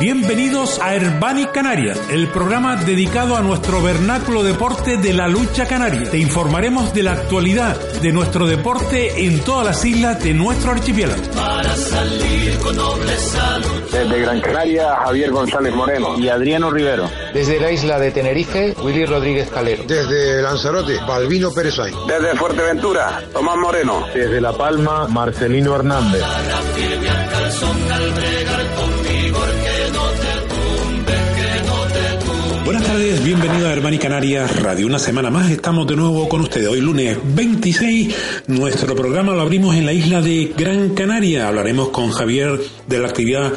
[0.00, 6.10] Bienvenidos a Herbani Canarias, el programa dedicado a nuestro vernáculo deporte de la lucha canaria.
[6.10, 11.22] Te informaremos de la actualidad de nuestro deporte en todas las islas de nuestro archipiélago.
[11.34, 13.82] Para salir con doble salud.
[13.92, 17.08] Desde Gran Canaria, Javier González Moreno y Adriano Rivero.
[17.32, 19.84] Desde la isla de Tenerife, Willy Rodríguez Calero.
[19.86, 21.76] Desde Lanzarote, Balbino Pérez
[22.08, 24.06] Desde Fuerteventura, Tomás Moreno.
[24.12, 26.22] Desde La Palma, Marcelino Hernández.
[32.64, 34.86] Buenas tardes, bienvenido a Hermani Canarias Radio.
[34.86, 36.66] Una semana más estamos de nuevo con ustedes.
[36.66, 38.14] Hoy lunes 26,
[38.46, 41.46] nuestro programa lo abrimos en la isla de Gran Canaria.
[41.46, 42.58] Hablaremos con Javier
[42.88, 43.52] de la actividad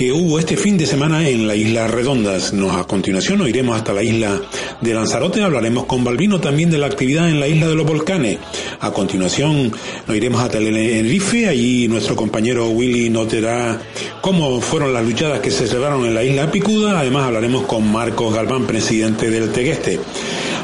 [0.00, 2.54] que hubo este fin de semana en la isla Redondas.
[2.54, 4.40] Nos a continuación nos iremos hasta la isla
[4.80, 8.38] de Lanzarote, hablaremos con Balbino también de la actividad en la isla de los volcanes.
[8.80, 9.70] A continuación
[10.06, 13.78] nos iremos hasta Tenerife, allí nuestro compañero Willy nos dirá
[14.22, 16.98] cómo fueron las luchadas que se celebraron en la isla Picuda.
[16.98, 20.00] Además hablaremos con Marcos Galván, presidente del Tegueste.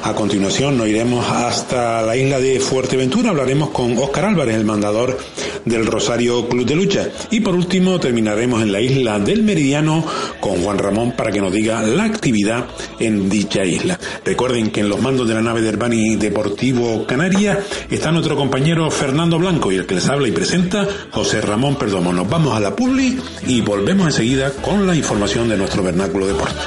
[0.07, 5.19] A continuación nos iremos hasta la isla de Fuerteventura, hablaremos con Óscar Álvarez, el mandador
[5.65, 7.09] del Rosario Club de Lucha.
[7.33, 10.05] Y por último terminaremos en la isla del Meridiano
[10.39, 12.67] con Juan Ramón para que nos diga la actividad
[13.01, 13.99] en dicha isla.
[14.25, 17.59] Recuerden que en los mandos de la nave de Herbani Deportivo Canaria
[17.91, 22.13] está nuestro compañero Fernando Blanco y el que les habla y presenta José Ramón Perdomo.
[22.13, 26.61] Nos vamos a la Publi y volvemos enseguida con la información de nuestro vernáculo deporte.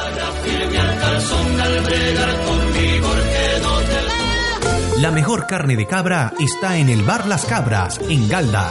[4.99, 8.69] La mejor carne de cabra está en el Bar Las Cabras, en Galda.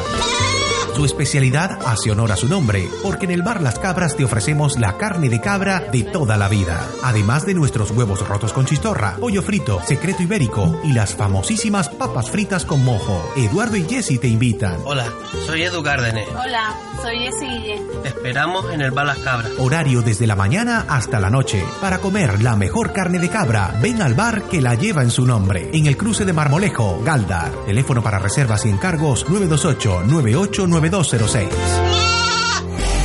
[0.98, 4.80] Su especialidad hace honor a su nombre, porque en el bar Las Cabras te ofrecemos
[4.80, 9.14] la carne de cabra de toda la vida, además de nuestros huevos rotos con chistorra,
[9.14, 13.32] pollo frito, secreto ibérico y las famosísimas papas fritas con mojo.
[13.36, 14.80] Eduardo y Jesse te invitan.
[14.84, 15.06] Hola,
[15.46, 16.26] soy Edu Cárdenes.
[16.30, 17.80] Hola, soy Jessy Guille.
[18.02, 19.52] Te esperamos en el bar Las Cabras.
[19.58, 21.62] Horario desde la mañana hasta la noche.
[21.80, 25.24] Para comer la mejor carne de cabra, ven al bar que la lleva en su
[25.24, 27.52] nombre, en el cruce de Marmolejo, Galdar.
[27.66, 31.48] Teléfono para reservas y encargos 928 9899 206.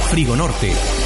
[0.09, 1.02] Frigo Norte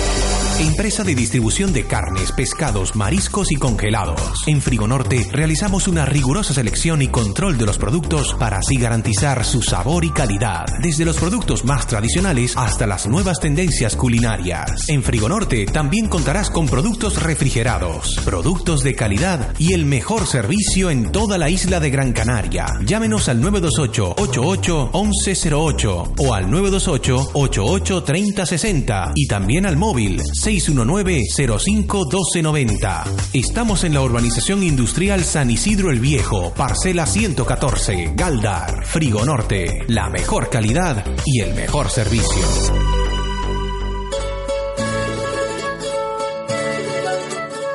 [0.59, 4.41] Empresa de distribución de carnes, pescados, mariscos y congelados.
[4.47, 9.45] En Frigo Norte realizamos una rigurosa selección y control de los productos para así garantizar
[9.45, 10.65] su sabor y calidad.
[10.81, 14.89] Desde los productos más tradicionales hasta las nuevas tendencias culinarias.
[14.89, 20.89] En Frigo Norte también contarás con productos refrigerados, productos de calidad y el mejor servicio
[20.89, 22.65] en toda la isla de Gran Canaria.
[22.83, 33.33] Llámenos al 928 88 1108 o al 928 88 3060 y también al móvil 619-05-1290.
[33.33, 39.83] Estamos en la urbanización industrial San Isidro el Viejo, parcela 114, Galdar, Frigo Norte.
[39.89, 42.45] La mejor calidad y el mejor servicio.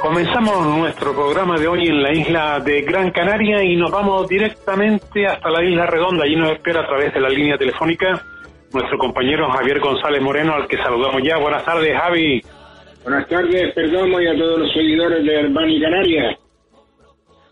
[0.00, 5.26] Comenzamos nuestro programa de hoy en la isla de Gran Canaria y nos vamos directamente
[5.26, 6.24] hasta la isla Redonda.
[6.24, 8.24] Allí nos espera a través de la línea telefónica
[8.72, 11.36] nuestro compañero Javier González Moreno, al que saludamos ya.
[11.36, 12.42] Buenas tardes, Javi.
[13.02, 16.38] Buenas tardes, perdón, y a todos los seguidores de Herbani Canaria.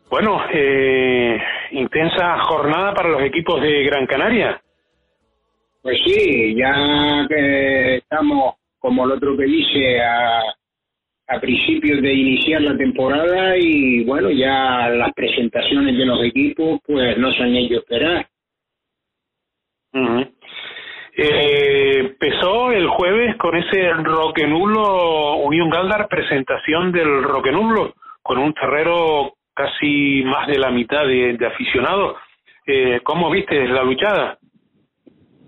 [0.09, 1.41] Bueno, eh,
[1.72, 4.62] intensa jornada para los equipos de Gran Canaria.
[5.83, 10.41] Pues sí, ya que estamos, como el otro que dice, a,
[11.27, 17.19] a principios de iniciar la temporada y bueno, ya las presentaciones de los equipos pues
[17.19, 18.28] no se han hecho esperar.
[21.22, 27.92] Eh, empezó el jueves con ese Roquenulo Unión Galdar, presentación del Roquenulo,
[28.22, 32.16] con un terrero casi más de la mitad de, aficionados.
[32.66, 34.38] Eh, ¿Cómo viste la luchada?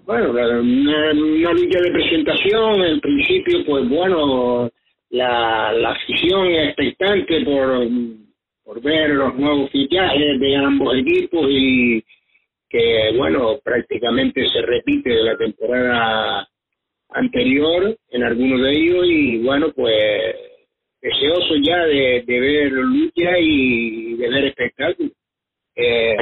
[0.05, 4.69] Bueno, una, lucha de presentación, en principio, pues bueno,
[5.09, 7.89] la, la afición expectante por,
[8.63, 12.05] por ver los nuevos fichajes de ambos equipos y
[12.73, 16.49] que, bueno, prácticamente se repite de la temporada
[17.11, 20.35] anterior en algunos de ellos y, bueno, pues
[21.03, 25.11] deseoso ya de, ver lucha y de ver espectáculo.
[25.77, 26.17] Eh,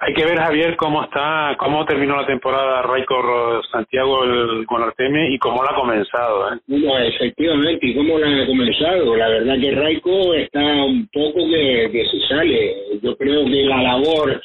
[0.00, 4.24] hay, que ver, Javier, cómo está, cómo terminó la temporada Raico Santiago
[4.66, 6.52] con Arteme y cómo la ha comenzado.
[6.52, 6.58] ¿eh?
[6.66, 9.14] Bueno, efectivamente, y cómo la ha comenzado.
[9.16, 12.98] La verdad que Raico está un poco que, que se sale.
[13.00, 14.42] Yo creo que la labor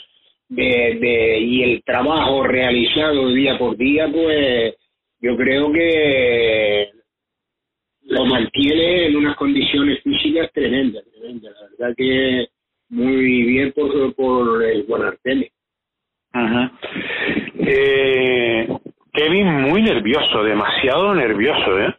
[0.50, 4.76] de, de, y el trabajo realizado día por día, pues
[5.20, 6.90] yo creo que
[8.04, 11.54] lo mantiene en unas condiciones físicas tremendas, tremendas.
[11.60, 12.48] La verdad que
[12.90, 15.52] muy bien por, por el Guanarteme.
[16.32, 16.72] Ajá.
[17.60, 18.68] Eh,
[19.12, 21.96] Kevin muy nervioso, demasiado nervioso, ¿eh?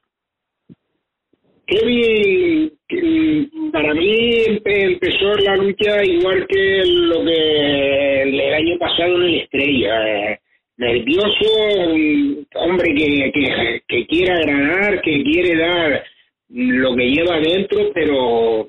[1.68, 2.72] Kevin,
[3.70, 10.40] para mí empezó la lucha igual que lo que el, año pasado en el Estrella.
[10.78, 11.44] Nervioso,
[12.54, 16.04] hombre que, que, que quiere agradar, que quiere dar
[16.48, 18.68] lo que lleva adentro, pero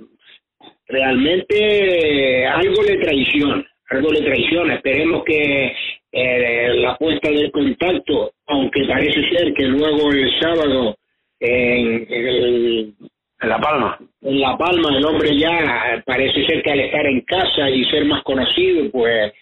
[0.87, 4.75] realmente algo le traiciona, algo le traiciona.
[4.75, 5.73] Esperemos que
[6.11, 10.97] eh, la puesta del contacto, aunque parece ser que luego el sábado
[11.39, 12.95] en, en,
[13.41, 13.97] La Palma.
[14.21, 18.05] En La Palma el hombre ya parece ser que al estar en casa y ser
[18.05, 19.33] más conocido, pues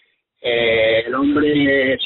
[0.41, 1.97] eh, el hombre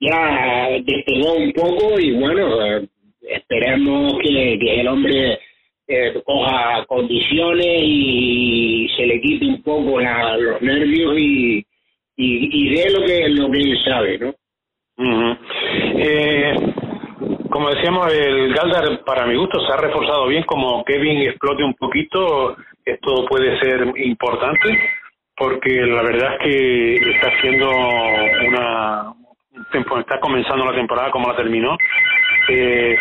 [0.00, 2.86] ya despegó un poco y bueno, eh,
[3.22, 5.38] esperemos que, que el hombre
[5.86, 11.58] eh, coja condiciones y se le quite un poco la, los nervios y,
[12.16, 14.34] y, y dé lo que, lo que él sabe, ¿no?
[15.98, 16.54] eh,
[17.50, 20.44] como decíamos, el Galdar, para mi gusto, se ha reforzado bien.
[20.44, 24.78] Como Kevin explote un poquito, esto puede ser importante,
[25.36, 27.70] porque la verdad es que está haciendo
[28.46, 29.14] una.
[30.00, 31.76] Está comenzando la temporada como la terminó.
[32.48, 32.96] Eh,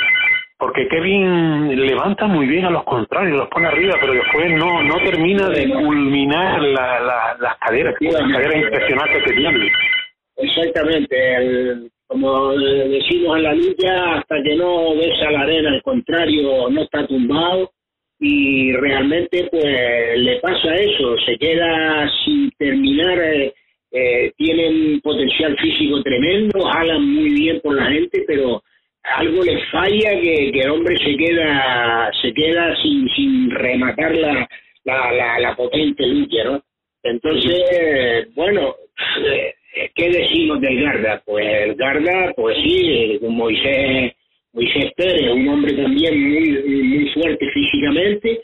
[0.57, 4.95] porque Kevin levanta muy bien a los contrarios, los pone arriba, pero después no no
[5.03, 9.71] termina de culminar la, la, las caderas, las caderas impresionantes que tiene.
[10.37, 15.81] Exactamente, el, como decimos en la lucha, hasta que no ves a la arena, al
[15.83, 17.71] contrario, no está tumbado
[18.19, 23.53] y realmente pues le pasa eso, se queda sin terminar, eh,
[23.91, 28.63] eh, tienen potencial físico tremendo, jalan muy bien por la gente, pero
[29.17, 34.49] algo le falla que, el hombre se queda se queda sin sin rematar la
[34.83, 36.63] la, la, la potente lucha, ¿no?
[37.03, 38.75] Entonces, bueno,
[39.25, 39.53] eh,
[39.95, 41.21] ¿qué decimos del Garda?
[41.25, 44.13] Pues el Garda, pues sí, Moisés,
[44.53, 48.43] Moisés Pérez, un hombre también muy, muy fuerte físicamente.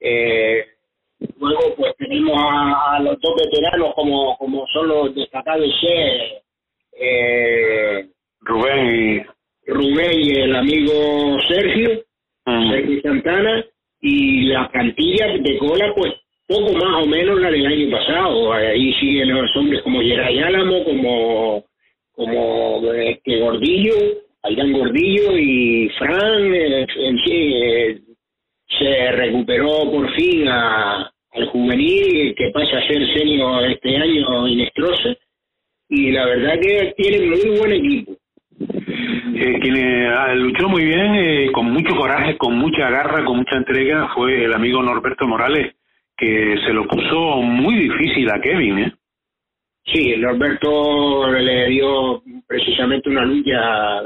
[0.00, 0.66] Eh,
[1.38, 5.68] luego, pues tenemos a, a, los dos veteranos como, como son los destacados
[6.98, 8.06] eh,
[8.40, 9.24] Rubén
[9.66, 12.04] y Rubén y el amigo Sergio,
[12.44, 13.64] Sergio Santana,
[14.00, 16.12] y la plantilla de cola, pues
[16.46, 18.52] poco más o menos la del año pasado.
[18.52, 21.64] Ahí siguen los hombres como Geray Álamo, como,
[22.12, 23.94] como este Gordillo,
[24.42, 28.00] Ayrán Gordillo y Fran, eh, en sí, eh,
[28.78, 35.16] se recuperó por fin a, al juvenil que pasa a ser senior este año Inestrosa
[35.88, 38.12] y la verdad que tiene muy buen equipo.
[39.34, 43.56] Eh, quien eh, luchó muy bien, eh, con mucho coraje, con mucha garra, con mucha
[43.56, 45.74] entrega, fue el amigo Norberto Morales,
[46.16, 48.78] que se lo puso muy difícil a Kevin.
[48.78, 48.92] ¿eh?
[49.84, 54.02] Sí, Norberto le dio precisamente una lucha,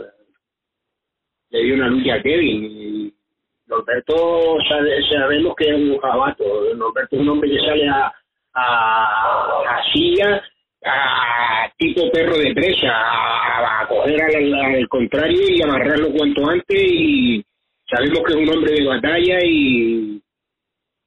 [1.51, 2.65] le dio una lucha a Kevin.
[2.65, 3.15] Y
[3.67, 6.45] Norberto sabe, sabemos que es un jabato,
[6.77, 8.13] Norberto es un hombre que sale a,
[8.55, 10.43] a, a silla
[10.85, 16.81] a tipo perro de presa, a, a coger al, al, contrario y amarrarlo cuanto antes
[16.81, 17.45] y
[17.91, 20.23] sabemos que es un hombre de batalla y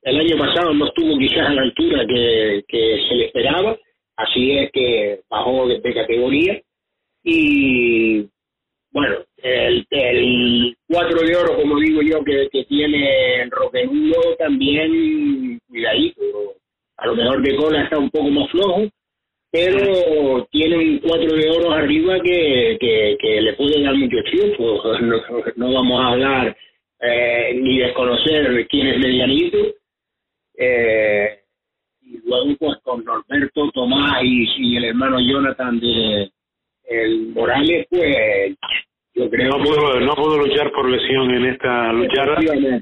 [0.03, 3.77] el año pasado no estuvo quizás a la altura que, se le esperaba,
[4.15, 6.61] así es que bajó de, categoría
[7.23, 8.27] y
[8.91, 16.21] bueno, el, el cuatro de oro, como digo yo, que, tiene Roquenudo también cuidadito,
[16.97, 18.89] a lo mejor de cola está un poco más flojo,
[19.51, 22.77] pero tiene un cuatro de oro arriba que,
[23.19, 24.83] que, le puede dar mucho triunfo.
[25.01, 26.57] No, no vamos a hablar
[26.99, 29.57] eh, ni desconocer quién es medianito.
[30.61, 31.39] Eh,
[32.01, 36.29] y luego pues con Norberto Tomás y, y, el hermano Jonathan de
[36.83, 38.57] el Morales, pues
[39.13, 42.23] yo creo no pudo, no pudo luchar por lesión en esta lucha.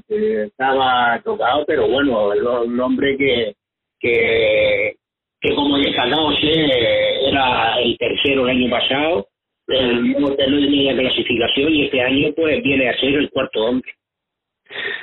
[0.08, 3.54] Estaba tocado, pero bueno, el, el hombre que,
[4.00, 4.96] que
[5.40, 9.28] que como destacado era el tercero el año pasado,
[9.68, 13.92] el de media clasificación y este año pues viene a ser el cuarto hombre.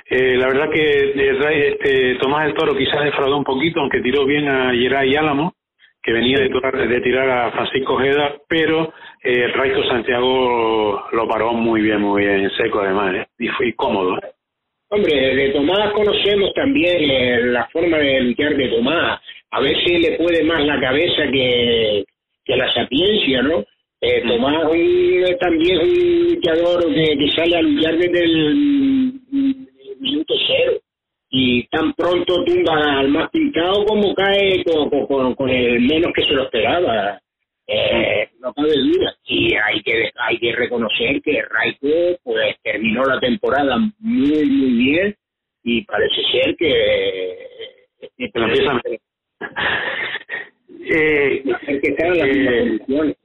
[0.08, 4.48] Eh, la verdad que este, Tomás del Toro quizás defraudó un poquito, aunque tiró bien
[4.48, 5.54] a Geray Álamo,
[6.06, 8.94] que venía de, tirar, a Francisco Ojeda, pero
[9.24, 13.28] eh, el Raico Santiago lo paró muy bien, muy bien, en seco además, ¿eh?
[13.40, 14.20] y fue cómodo.
[14.90, 19.20] Hombre, de Tomás conocemos también eh, la forma de luchar de Tomás.
[19.50, 22.06] A veces le puede más la cabeza que,
[22.46, 23.66] que la sapiencia, ¿no?
[24.08, 24.70] Eh, Tomás
[25.40, 29.20] también es un luchador que, que sale a luchar desde el
[30.00, 30.74] minuto cero
[31.32, 36.24] y tan pronto tumba al más pintado como cae con, con, con el menos que
[36.24, 37.20] se lo esperaba.
[37.66, 39.16] Eh, no cabe duda.
[39.26, 45.16] Y hay que hay que reconocer que Raico pues terminó la temporada muy muy bien
[45.64, 47.38] y parece ser que...
[48.16, 48.82] que empiezan...
[50.86, 53.25] eh, que eh, condiciones.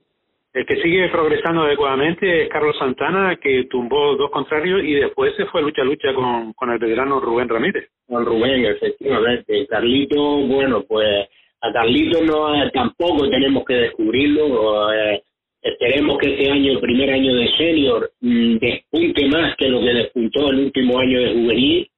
[0.53, 5.45] El que sigue progresando adecuadamente es Carlos Santana, que tumbó dos contrarios y después se
[5.45, 7.89] fue lucha a lucha con, con el veterano Rubén Ramírez.
[8.05, 9.65] Con Rubén, efectivamente.
[9.67, 11.29] Carlito, bueno, pues
[11.61, 14.91] a Carlito no tampoco tenemos que descubrirlo.
[14.93, 15.23] eh,
[15.61, 19.93] esperemos que este año, el primer año de senior, mm, despunte más que lo que
[19.93, 21.89] despuntó el último año de juvenil,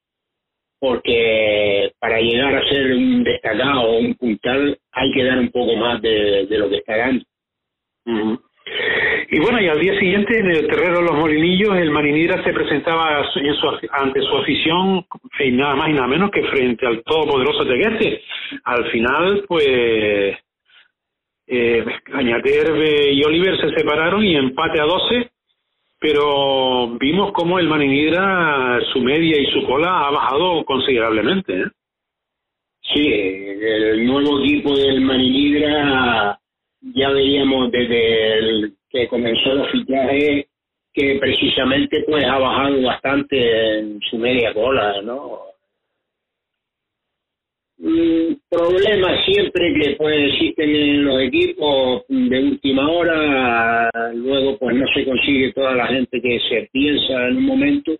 [0.80, 5.76] porque para llegar a ser un destacado o un puntal hay que dar un poco
[5.76, 7.26] más de, de lo que está dando.
[9.36, 12.54] Y bueno, y al día siguiente en el terreno de los Molinillos, el Marinira se
[12.54, 15.04] presentaba en su- ante su afición
[15.40, 18.22] y nada más y nada menos que frente al todopoderoso Tegueste.
[18.64, 20.38] Al final, pues,
[21.48, 25.32] eh, Cañaterbe y Oliver se separaron y empate a 12,
[26.00, 31.60] pero vimos cómo el Marinira, su media y su cola ha bajado considerablemente.
[31.60, 31.66] ¿eh?
[32.94, 36.38] Sí, el nuevo equipo del Marinidra
[36.82, 40.46] ya veíamos desde el que comenzó los fichajes
[40.94, 45.40] que precisamente pues ha bajado bastante en su media cola, ¿no?
[47.80, 54.86] Mm, problemas siempre que pues existen en los equipos de última hora, luego pues no
[54.94, 57.94] se consigue toda la gente que se piensa en un momento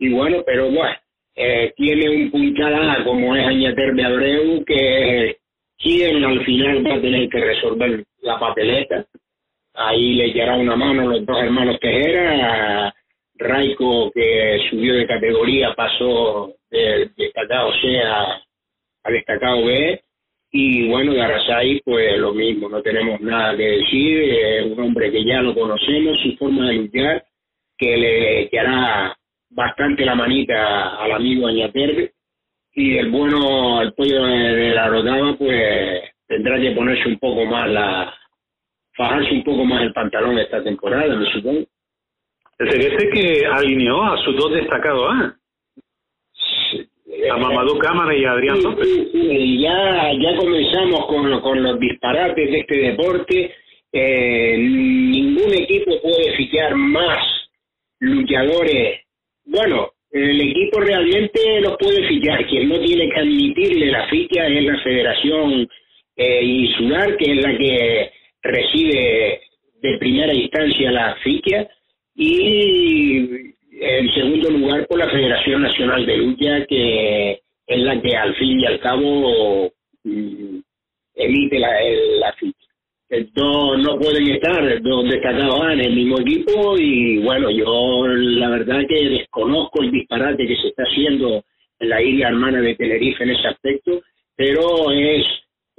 [0.00, 0.96] y bueno, pero bueno,
[1.36, 5.36] eh, tiene un puntada como es Añaterbe Abreu que
[5.78, 9.06] quien al final va a tener que resolver la papeleta
[9.74, 12.94] ahí le echará una mano los dos hermanos Tejera
[13.34, 18.42] Raico que subió de categoría pasó del destacado C a,
[19.10, 20.00] destacado B
[20.52, 25.24] y bueno de Arrasai pues lo mismo no tenemos nada que decir un hombre que
[25.24, 27.24] ya lo conocemos su forma de luchar
[27.78, 29.16] que le echará
[29.50, 32.12] bastante la manita al amigo Añaterbe
[32.72, 37.44] y el bueno, el pollo de, de la rodada, pues tendrá que ponerse un poco
[37.44, 38.14] más la,
[39.00, 41.64] fajarse un poco más el pantalón esta temporada, me supongo.
[42.58, 45.36] El Tegueste que alineó a sus dos destacados A,
[47.32, 48.88] a Mamadou Cámara y a Adrián Sí, López.
[49.10, 53.54] sí, ya, ya comenzamos con, con los disparates de este deporte.
[53.92, 57.18] Eh, ningún equipo puede fichar más
[58.00, 59.00] luchadores.
[59.46, 62.46] Bueno, el equipo realmente los puede fichar.
[62.46, 65.66] Quien no tiene que admitirle la ficha es la Federación
[66.16, 69.40] eh, Insular, que es la que recibe
[69.82, 71.68] de primera instancia la ficha.
[72.14, 73.18] Y
[73.80, 78.60] en segundo lugar, por la Federación Nacional de Lucha, que es la que al fin
[78.60, 79.72] y al cabo
[80.04, 80.58] mm,
[81.14, 82.56] emite la, el- la ficha.
[83.34, 88.82] Dos no pueden estar, dos destacados en el mismo equipo y bueno, yo la verdad
[88.88, 91.42] que desconozco el disparate que se está haciendo
[91.80, 94.00] en la isla hermana de Tenerife en ese aspecto,
[94.36, 95.26] pero es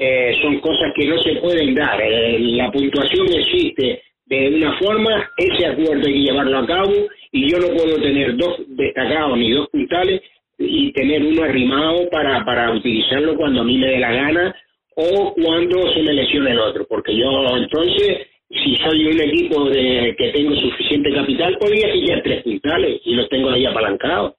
[0.03, 2.01] eh, son cosas que no se pueden dar.
[2.01, 6.93] Eh, la puntuación existe de una forma, ese acuerdo hay que llevarlo a cabo
[7.31, 10.21] y yo no puedo tener dos destacados ni dos puntales
[10.57, 14.55] y tener uno arrimado para, para utilizarlo cuando a mí me dé la gana
[14.95, 20.15] o cuando se me lesione el otro, porque yo entonces, si soy un equipo de
[20.17, 24.33] que tengo suficiente capital, podría pillar tres puntales y los tengo ahí apalancados,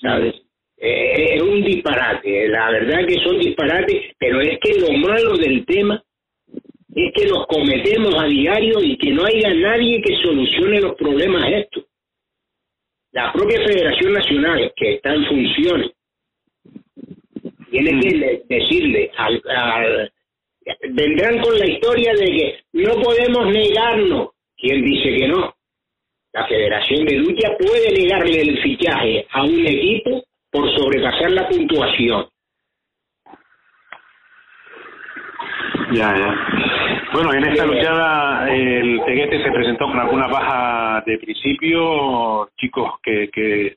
[0.00, 0.34] ¿sabes?
[0.84, 5.64] Eh, es un disparate, la verdad que son disparates, pero es que lo malo del
[5.64, 6.02] tema
[6.94, 11.48] es que los cometemos a diario y que no haya nadie que solucione los problemas
[11.52, 11.84] estos.
[13.12, 15.90] La propia Federación Nacional, que está en funciones,
[17.70, 20.12] tiene que le- decirle al, al-
[20.90, 24.30] vendrán con la historia de que no podemos negarnos.
[24.56, 25.54] ¿Quién dice que no?
[26.32, 32.26] La Federación de Lucha puede negarle el fichaje a un equipo por sobrepasar la puntuación.
[35.92, 36.46] Ya, ya.
[37.12, 43.28] Bueno, en esta luchada el Teguete se presentó con alguna baja de principio, chicos que,
[43.30, 43.76] que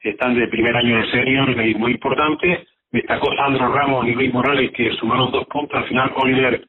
[0.00, 2.66] están de primer año de serie y muy importante.
[2.90, 5.76] Destacó Sandro Ramos y Luis Morales que sumaron dos puntos.
[5.76, 6.66] Al final Oliver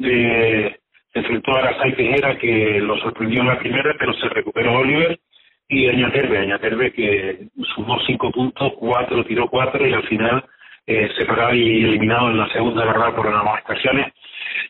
[0.00, 0.76] eh,
[1.12, 5.18] se enfrentó a Arasai Tejera que lo sorprendió en la primera, pero se recuperó Oliver.
[5.68, 10.44] Y Añaterbe, Añaterbe que sumó cinco puntos, cuatro, tiró cuatro y al final
[10.86, 14.12] eh, separado y eliminado en la segunda verdad por las amonestaciones.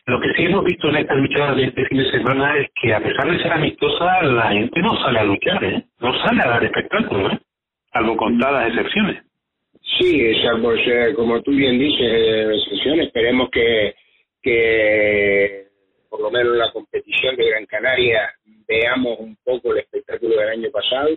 [0.05, 2.93] Lo que sí hemos visto en esta lucha de este fin de semana es que
[2.93, 5.83] a pesar de ser amistosa, la gente no sale a luchar, ¿eh?
[5.99, 7.39] no sale a dar espectáculo, ¿eh?
[7.91, 9.23] salvo contadas excepciones.
[9.97, 13.95] Sí, salvo, eh, como tú bien dices, eh, excepción, esperemos que,
[14.41, 15.65] que
[16.09, 18.31] por lo menos en la competición de Gran Canaria
[18.67, 21.09] veamos un poco el espectáculo del año pasado,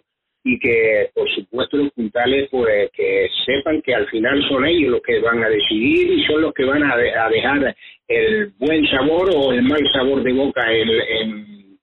[0.45, 5.03] y que por supuesto los puntales pues que sepan que al final son ellos los
[5.03, 7.77] que van a decidir y son los que van a, dejar
[8.07, 11.79] el buen sabor o el mal sabor de boca en,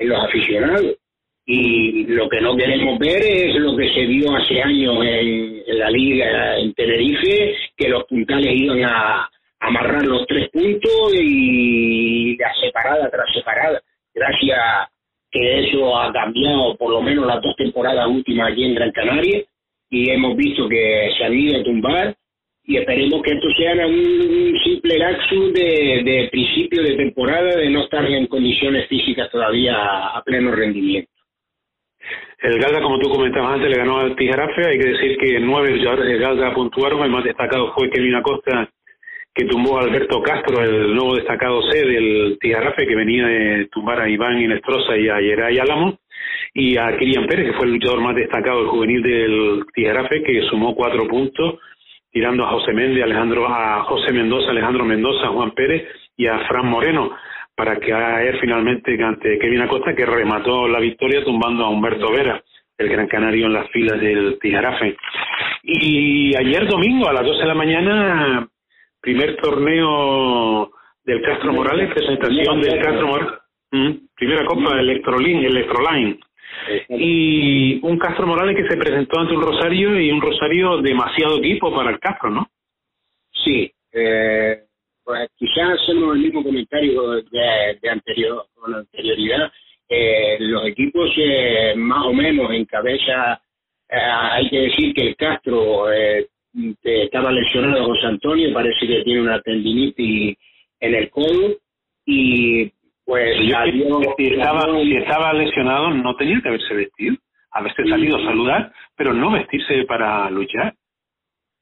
[0.00, 0.96] los aficionados.
[1.44, 5.90] Y lo que no queremos ver es lo que se vio hace años en, la
[5.90, 9.28] liga en Tenerife que los puntales iban a
[9.60, 13.80] amarrar los tres puntos y la separada tras separada.
[14.14, 14.58] Gracias
[15.30, 19.44] que eso ha cambiado por lo menos las dos temporadas últimas aquí en Gran Canaria
[19.90, 22.16] y hemos visto que se han ido a tumbar
[22.64, 28.04] y esperemos que esto sea un, simple laxus de, principio de temporada de no estar
[28.04, 31.10] en condiciones físicas todavía a, pleno rendimiento.
[32.40, 34.68] El Galda, como tú comentabas antes, le ganó al Tijarafe.
[34.68, 37.02] Hay que decir que nueve jugadores de Galda puntuaron.
[37.02, 38.70] El más destacado fue Kevin Acosta
[39.38, 44.00] que tumbó a Alberto Castro, el nuevo destacado C del Tijarrafe, que venía de tumbar
[44.00, 45.96] a Iván Inestrosa y a Yeray Álamo,
[46.54, 50.42] y a Kirian Pérez, que fue el luchador más destacado, el juvenil del Tijarrafe, que
[50.50, 51.60] sumó cuatro puntos,
[52.10, 56.66] tirando a José Méndez, Alejandro, a José Mendoza, Alejandro Mendoza, Juan Pérez y a Fran
[56.66, 57.12] Moreno,
[57.54, 62.42] para caer finalmente ante Kevin Acosta, que remató la victoria tumbando a Humberto Vera,
[62.76, 64.96] el gran canario en las filas del Tijarafe.
[65.62, 68.48] Y ayer domingo a las 12 de la mañana
[69.00, 70.70] primer torneo
[71.04, 73.40] del Castro Morales, presentación del Castro Morales,
[73.70, 76.18] mm, primera copa Electroline, Electroline.
[76.88, 81.74] Y un Castro Morales que se presentó ante un Rosario y un Rosario demasiado equipo
[81.74, 82.48] para el Castro, ¿no?
[83.44, 84.62] Sí, eh,
[85.04, 89.50] pues quizás hacemos el mismo comentario de, anterior, con anterioridad.
[89.88, 93.40] Eh, los equipos eh, más o menos en cabeza,
[93.88, 96.28] eh, hay que decir que el Castro eh,
[96.82, 100.36] estaba lesionado José Antonio, parece que tiene una tendinitis
[100.80, 101.56] en el codo
[102.04, 102.70] y
[103.04, 107.16] pues si, estaba, si estaba lesionado no tenía que haberse vestido,
[107.52, 110.74] haberse salido a saludar, pero no vestirse para luchar.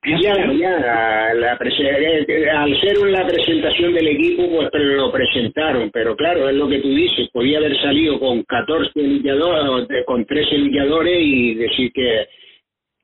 [0.05, 6.49] Ya, ya, la, eh, al ser una presentación del equipo, pues lo presentaron, pero claro,
[6.49, 11.55] es lo que tú dices, podía haber salido con 14 luchadores, con 13 luchadores y
[11.55, 12.29] decir que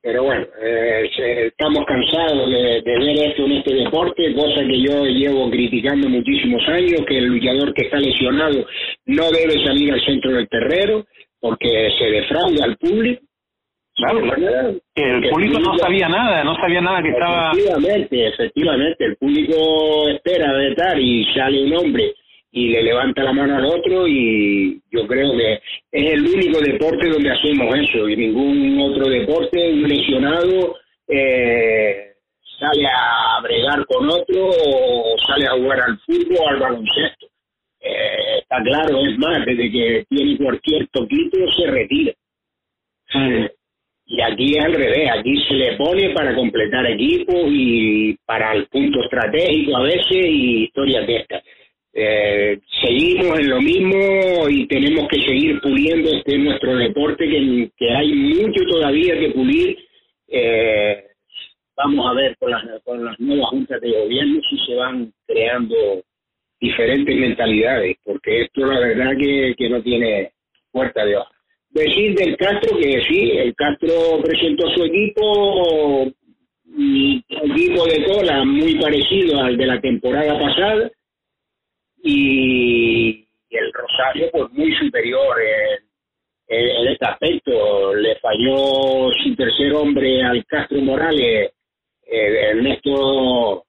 [0.02, 1.08] pero bueno, eh,
[1.46, 7.02] estamos cansados de, ver esto en este deporte, cosa que yo llevo criticando muchísimos años,
[7.06, 8.66] que el luchador que está lesionado
[9.06, 11.06] no debe salir al centro del terrero
[11.40, 13.22] porque se defrauda al público.
[13.94, 14.20] Claro,
[14.96, 17.52] el público no sabía nada, no sabía nada que estaba...
[17.52, 22.14] Efectivamente, efectivamente, el público espera vetar y sale un hombre
[22.54, 25.54] y le levanta la mano al otro y yo creo que
[25.90, 30.76] es el único deporte donde hacemos eso y ningún otro deporte un lesionado
[31.08, 32.12] eh,
[32.60, 37.26] sale a bregar con otro o sale a jugar al fútbol o al baloncesto.
[37.80, 42.12] Eh, está claro, es más, desde que tiene cualquier toquito se retira.
[44.06, 48.66] Y aquí es al revés, aquí se le pone para completar equipos y para el
[48.66, 51.42] punto estratégico a veces y historias de estas
[51.94, 57.90] eh, seguimos en lo mismo y tenemos que seguir puliendo este nuestro deporte que, que
[57.90, 59.76] hay mucho todavía que pulir.
[60.28, 61.04] Eh,
[61.76, 65.76] vamos a ver con las, con las nuevas juntas de gobierno si se van creando
[66.60, 70.32] diferentes mentalidades, porque esto la verdad que, que no tiene
[70.70, 71.30] puerta de hoja.
[71.70, 76.04] Decir del Castro que sí, el Castro presentó su equipo,
[76.66, 80.90] un equipo de cola muy parecido al de la temporada pasada,
[82.02, 87.94] y el Rosario pues muy superior en, este aspecto.
[87.94, 91.52] Le falló su tercer hombre al Castro Morales,
[92.06, 93.64] eh, Ernesto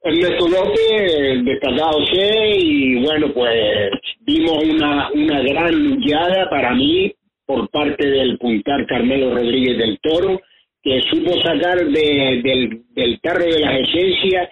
[0.00, 7.12] Ernesto López, destacado C, y bueno, pues vimos una, una gran luchada para mí
[7.44, 10.40] por parte del puntar Carmelo Rodríguez del Toro,
[10.82, 14.48] que supo sacar de, del, del carro de las esencias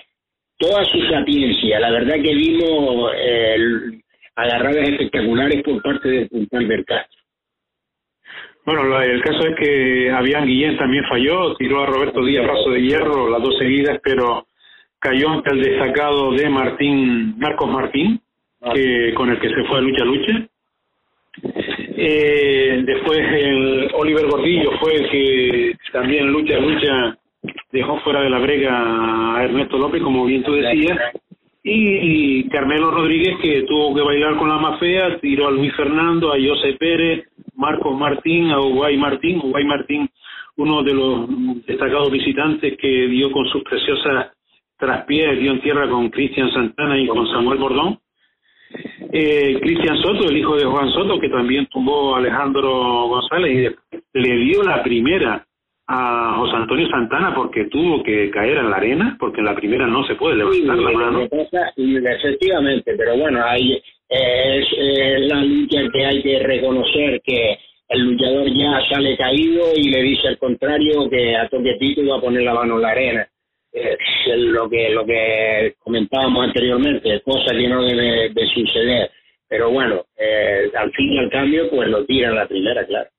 [0.59, 1.81] toda su sapiencia.
[1.81, 3.57] La verdad que vimos eh,
[4.35, 7.21] agarradas espectaculares por parte del Puntal Castro.
[8.65, 12.83] Bueno, el caso es que Avian Guillén también falló, tiró a Roberto Díaz brazo de
[12.83, 14.49] hierro las dos seguidas, pero
[14.99, 18.21] cayó ante el destacado de Martín, Marcos Martín,
[19.15, 20.49] con el que se fue a lucha lucha.
[21.99, 27.19] Eh, después el Oliver Gordillo fue el que también lucha lucha
[27.73, 30.99] dejó fuera de la brega a Ernesto López, como bien tú decías,
[31.63, 36.33] y Carmelo Rodríguez, que tuvo que bailar con la más fea, tiró a Luis Fernando,
[36.33, 40.09] a José Pérez, Marcos Martín, a Uguay Martín, Uguay Martín,
[40.59, 44.33] uno de los destacados visitantes que dio con sus preciosas
[44.79, 47.99] traspiés, dio en tierra con Cristian Santana y con Samuel Bordón.
[49.13, 54.19] eh, Cristian Soto, el hijo de Juan Soto, que también tumbó a Alejandro González y
[54.19, 55.47] le dio la primera
[55.89, 59.87] a José Antonio Santana porque tuvo que caer en la arena, porque en la primera
[59.87, 61.23] no se puede levantar la mano.
[61.23, 68.81] efectivamente, pero bueno, ahí es, la lucha que hay que reconocer que el luchador ya
[68.91, 72.55] sale caído y le dice al contrario que a toque pito va a poner la
[72.55, 73.29] mano en la arena.
[73.73, 79.11] Es lo que lo que comentábamos anteriormente, cosa que no debe de suceder.
[79.49, 83.11] Pero bueno, eh, al fin y al cambio, pues lo tira en la primera, claro.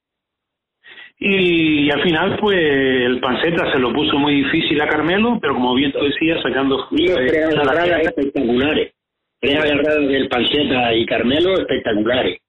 [1.20, 5.74] Y, al final, pues el Panceta se lo puso muy difícil a Carmelo, pero como
[5.74, 6.88] bien tú decías, sacando.
[6.90, 8.94] tres agarradas espectaculares.
[9.40, 12.40] Tres agarradas del Panceta y Carmelo espectaculares.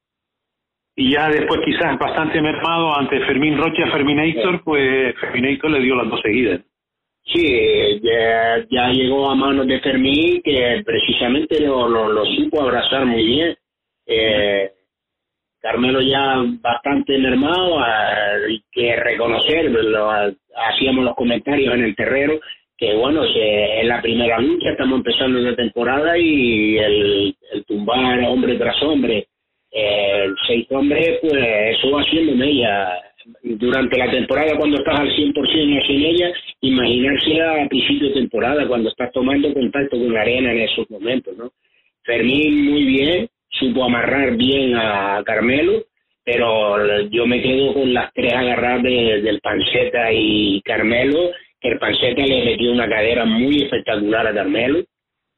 [0.97, 5.81] Y ya después, quizás bastante mermado ante Fermín Rocha, Fermín Héctor, pues Fermín Héctor le
[5.81, 6.61] dio las dos seguidas.
[7.25, 13.07] Sí, ya, ya, llegó a manos de Fermín, que precisamente lo, lo, lo supo abrazar
[13.07, 13.57] muy bien.
[14.07, 14.73] Eh,
[15.61, 19.71] Carmelo ya bastante mermado, hay que reconocer,
[20.55, 22.39] hacíamos los comentarios en el terrero,
[22.77, 28.81] que bueno, en la primera lucha estamos empezando la temporada y el, tumbar hombre tras
[28.85, 29.27] hombre,
[29.73, 33.03] el seis hombres, pues eso va haciendo mella.
[33.43, 38.89] Durante la temporada, cuando estás al 100% en ella, imaginarse a principio de temporada, cuando
[38.89, 41.53] estás tomando contacto con la arena en esos momentos, ¿no?
[42.05, 45.85] Fermín muy bien, supo amarrar bien a Carmelo,
[46.25, 51.31] pero yo me quedo con las tres agarradas del Panceta y Carmelo,
[51.61, 54.85] que el Panceta le metió una cadera muy espectacular a Carmelo.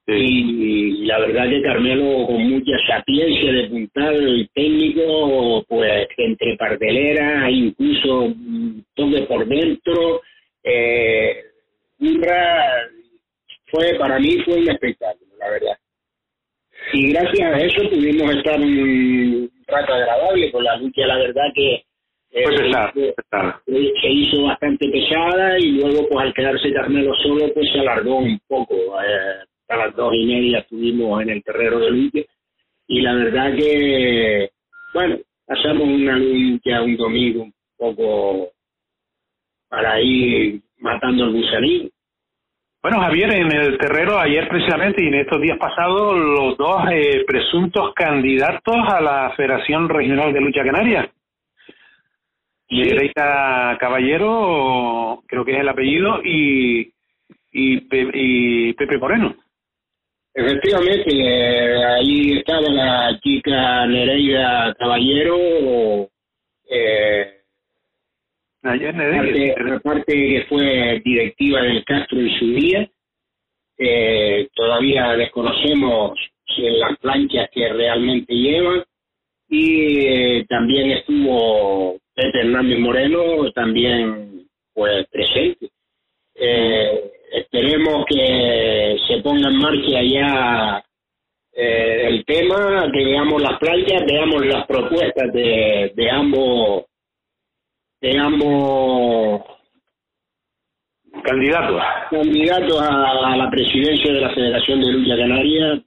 [0.07, 7.49] Y, la verdad que Carmelo con mucha sapiencia de puntado y técnico, pues entre partelera,
[7.49, 8.35] incluso
[8.95, 10.21] toque por dentro,
[10.65, 11.45] eh,
[13.67, 15.80] fue para mí fue un espectáculo, la verdad
[16.93, 21.85] y gracias a eso pudimos estar un rato agradable con la lucha, la verdad que
[22.33, 22.45] eh,
[24.01, 28.41] se, hizo, bastante pesada y luego pues al quedarse Carmelo solo pues se alargó un
[28.47, 32.21] poco, eh, a las dos y media estuvimos en el terreno de lucha.
[32.87, 34.51] Y la verdad que
[34.95, 38.53] bueno, pasamos una lucha un domingo un poco
[39.69, 41.91] para ir matando el gusanillo
[42.83, 47.25] bueno, Javier, en el terrero ayer precisamente y en estos días pasados, los dos eh,
[47.27, 51.11] presuntos candidatos a la Federación Regional de Lucha Canaria.
[52.71, 52.83] Sí.
[53.15, 56.93] Caballero, creo que es el apellido, y,
[57.53, 59.35] y, Pepe Moreno.
[60.33, 65.37] Efectivamente, eh, ahí estaba la chica Nereida Caballero,
[66.71, 67.40] eh,
[68.63, 68.95] Ayer
[69.83, 72.91] parte que fue directiva del Castro en su día,
[73.79, 76.19] eh, todavía desconocemos
[76.59, 78.85] las planchas que realmente llevan.
[79.49, 85.71] Y eh, también estuvo Pepe Hernández Moreno también pues presente.
[86.35, 90.85] Eh, esperemos que se ponga en marcha ya
[91.53, 96.85] el tema, que veamos las planchas, veamos las propuestas de, de ambos
[98.01, 99.43] de ambos
[101.23, 105.83] candidatos candidatos a, la presidencia de la Federación de Lucha Canaria.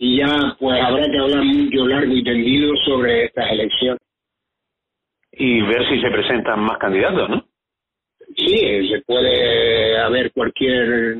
[0.00, 4.00] Y ya pues habrá que hablar mucho largo y tendido sobre estas elecciones.
[5.32, 7.44] Y ver si se presentan más candidatos, ¿no?
[8.36, 11.16] Sí, se puede haber cualquier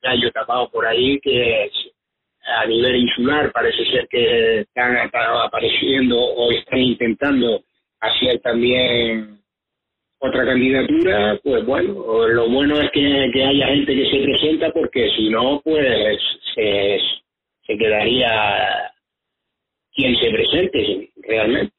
[0.00, 1.70] gallo tapado por ahí que
[2.56, 7.62] a nivel insular parece ser que están apareciendo o están intentando
[8.00, 9.38] hacia también
[10.20, 15.10] otra candidatura, pues bueno, lo bueno es que, que haya gente que se presenta porque
[15.16, 16.18] si no, pues
[16.54, 16.98] se,
[17.66, 18.90] se quedaría
[19.92, 21.74] quien se presente realmente.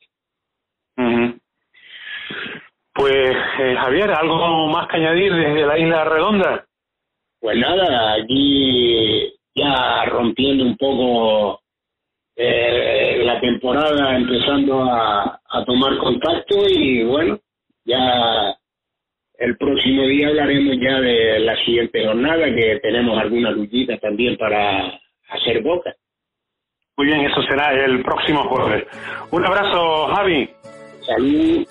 [2.93, 6.65] Pues eh, Javier, ¿algo más que añadir desde la isla redonda?
[7.39, 11.58] Pues nada, aquí ya rompiendo un poco
[12.41, 17.37] eh, la temporada empezando a, tomar contacto y bueno,
[17.83, 18.55] ya
[19.37, 24.99] el próximo día hablaremos ya de la siguiente jornada, que tenemos alguna luchita también para
[25.27, 25.93] hacer boca.
[26.95, 28.85] Muy bien, eso será el próximo jueves.
[29.31, 30.49] Un abrazo, Javi.
[31.01, 31.67] Salud.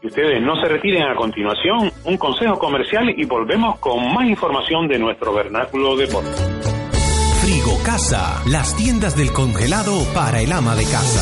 [0.00, 4.86] Y ustedes no se retiren a continuación, un consejo comercial y volvemos con más información
[4.86, 6.53] de nuestro vernáculo deporte.
[7.84, 11.20] Casa, las tiendas del congelado para el ama de casa.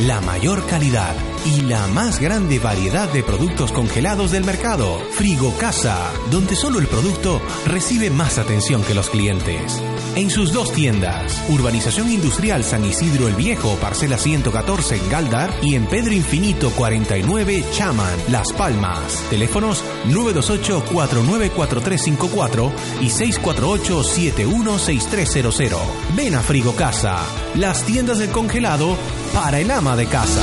[0.00, 1.14] La mayor calidad
[1.46, 4.98] y la más grande variedad de productos congelados del mercado.
[5.12, 9.80] Frigo Casa, donde solo el producto recibe más atención que los clientes.
[10.16, 11.44] En sus dos tiendas.
[11.48, 17.64] Urbanización Industrial San Isidro el Viejo, parcela 114 en Galdar y en Pedro Infinito 49
[17.72, 19.24] Chaman, Las Palmas.
[19.30, 25.78] Teléfonos 928-494354 y 648-716300.
[26.16, 27.20] Ven a Frigo Casa,
[27.54, 28.96] las tiendas del congelado
[29.34, 30.42] para el ama de casa.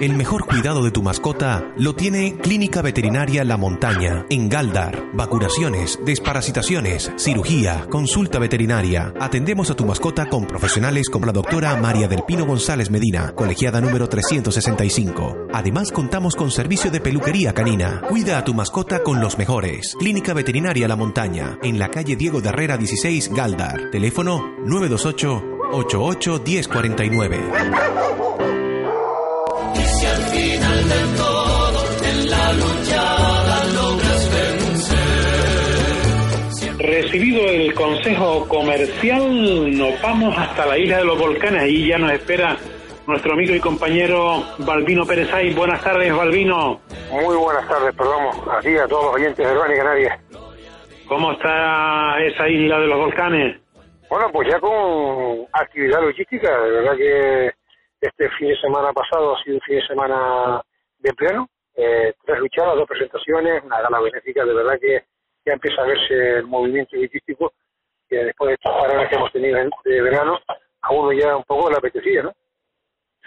[0.00, 5.10] El mejor cuidado de tu mascota lo tiene Clínica Veterinaria La Montaña, en Galdar.
[5.12, 9.12] Vacunaciones, desparasitaciones, cirugía, consulta veterinaria.
[9.20, 13.80] Atendemos a tu mascota con profesionales como la doctora María del Pino González Medina, colegiada
[13.80, 15.48] número 365.
[15.52, 18.00] Además, contamos con servicio de peluquería canina.
[18.08, 19.94] Cuida a tu mascota con los mejores.
[19.98, 23.90] Clínica Veterinaria La Montaña, en la calle Diego de Herrera 16, Galdar.
[23.90, 28.29] Teléfono 928 88 1049.
[37.10, 41.62] Recibido el consejo comercial, nos vamos hasta la isla de los volcanes.
[41.62, 42.56] Ahí ya nos espera
[43.04, 45.52] nuestro amigo y compañero Balbino Pérez Ay.
[45.52, 46.80] Buenas tardes, Balbino.
[47.10, 50.20] Muy buenas tardes, perdón, aquí a todos los oyentes de Urbana y Canarias.
[51.08, 53.60] ¿Cómo está esa isla de los volcanes?
[54.08, 57.46] Bueno, pues ya con actividad logística, de verdad que
[58.02, 60.62] este fin de semana pasado ha sido un fin de semana
[61.00, 65.09] de pleno, eh, tres luchadas, dos presentaciones, una gala benéfica, de verdad que
[65.50, 67.52] ya empieza a verse el movimiento logístico
[68.08, 70.38] que después de estas paradas que hemos tenido en- de verano,
[70.82, 72.32] a uno ya un poco le apetecía, ¿no?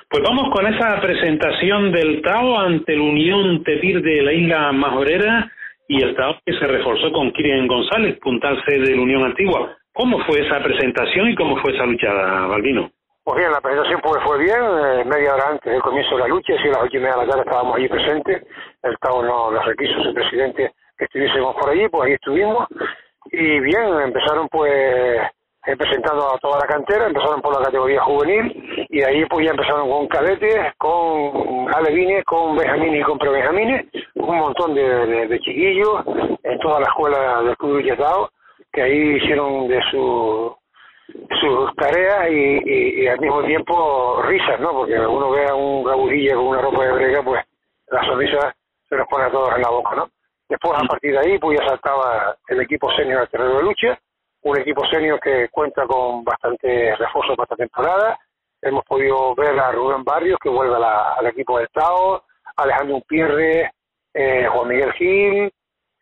[0.10, 5.52] Pues vamos con esa presentación del Tao ante la Unión Tepir de la isla Majorera
[5.88, 9.76] y el Tao que se reforzó con Kirian González, puntal C de la Unión Antigua.
[9.94, 12.92] ¿Cómo fue esa presentación y cómo fue esa luchada, Balbino?
[13.24, 16.28] Pues bien, la presentación pues fue bien, eh, media hora antes del comienzo de la
[16.28, 18.44] lucha, si a las ocho y media de la tarde estábamos allí presentes,
[18.84, 22.68] el Tao no nos requiso su presidente estuviésemos por allí, pues ahí estuvimos,
[23.32, 25.22] y bien, empezaron pues
[25.78, 29.90] presentando a toda la cantera, empezaron por la categoría juvenil, y ahí pues ya empezaron
[29.90, 33.86] con cadetes, con alevines, con benjamines y con prebenjamines,
[34.16, 36.04] un montón de, chiquillos
[36.44, 38.30] en toda la escuela del Club Villetao,
[38.72, 40.56] que ahí hicieron de su
[41.40, 44.72] sus tareas y, al mismo tiempo risas, ¿no?
[44.72, 47.44] Porque uno ve a un gabujilla con una ropa de brega, pues
[47.88, 48.56] la sonrisa
[48.90, 50.10] se nos pone a todos en la boca, ¿no?
[50.54, 54.00] Después, a partir de ahí, pues ya saltaba el equipo senior al terreno de lucha,
[54.44, 58.20] un equipo senior que cuenta con bastantes refuerzos para esta temporada.
[58.62, 62.24] Hemos podido ver a Rubén Barrios, que vuelve a la- al equipo del Estado,
[62.56, 63.72] Alejandro Pierre,
[64.14, 65.52] eh, Juan Miguel Gil,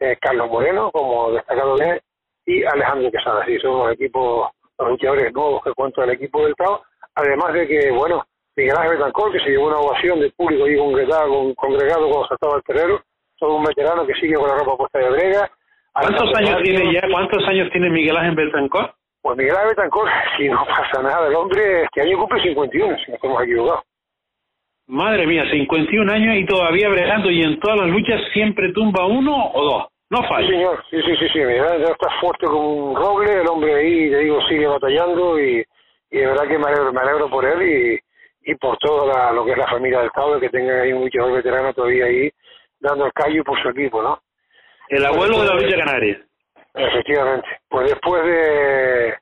[0.01, 2.01] eh, Carlos Moreno, como destacado de
[2.45, 3.45] y Alejandro Quesada.
[3.45, 6.83] Sí, son los equipos, los luchadores nuevos que cuenta el equipo del Tao.
[7.15, 8.25] Además de que, bueno,
[8.57, 12.27] Miguel Ángel Betancor, que se llevó una ovación del público ahí congregado, con- congregado cuando
[12.27, 13.01] saltaba el terrero,
[13.41, 15.49] todo un veterano que sigue con la ropa puesta de brega.
[15.93, 17.01] ¿Cuántos años tiene ya?
[17.11, 18.93] ¿Cuántos años tiene Miguel Ángel Betancor?
[19.21, 23.11] Pues Miguel Ángel Betancor, si no pasa nada, el hombre este año cumple 51, si
[23.11, 23.81] no estamos equivocados.
[24.87, 29.51] Madre mía, 51 años y todavía bregando y en todas las luchas siempre tumba uno
[29.53, 29.87] o dos.
[30.09, 30.47] No Sí, falla.
[30.47, 34.09] señor, sí, sí, sí, sí, Miguel Ángel está fuerte como un roble, el hombre ahí,
[34.11, 35.63] te digo, sigue batallando y,
[36.11, 37.61] y de verdad que me alegro, me alegro por él
[38.43, 40.91] y, y por todo la- lo que es la familia del Estado, que tenga ahí
[40.91, 42.29] un luchador veterano todavía ahí
[42.81, 44.19] dando el callo por su equipo, ¿no?
[44.89, 46.19] El abuelo de la lucha canaria.
[46.73, 47.47] Efectivamente.
[47.69, 49.15] Pues después de,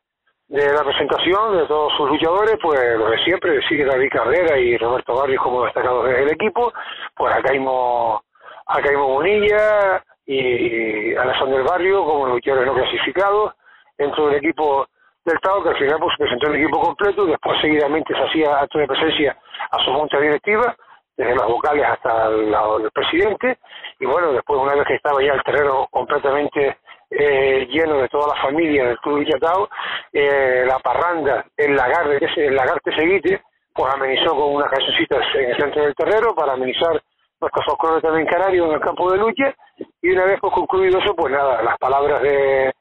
[0.48, 4.78] de la presentación de todos sus luchadores, pues lo de siempre, sigue David Cabrera y
[4.78, 6.74] Roberto Barrios como destacados del equipo,
[7.16, 8.22] pues acá hemos,
[8.66, 13.54] acá hemos Bonilla y, y Alexander Barrio como luchadores no clasificados
[13.98, 14.88] dentro del equipo
[15.26, 18.60] del Estado, que al final pues presentó el equipo completo y después seguidamente se hacía
[18.60, 19.38] acto de presencia
[19.72, 20.76] a su junta directiva,
[21.20, 23.58] desde los vocales hasta el, el presidente,
[24.00, 26.78] y bueno, después una vez que estaba ya el terreno completamente
[27.12, 29.68] eh, lleno de toda la familia del Club Villatao,
[30.14, 33.42] eh, la parranda, el lagar el lagar de Seguite,
[33.74, 37.02] pues amenizó con unas cancioncitas en el centro del terreno para amenizar
[37.42, 39.54] nuestro folclore también canario en el campo de lucha,
[40.02, 42.72] y una vez pues concluido eso, pues nada, las palabras de,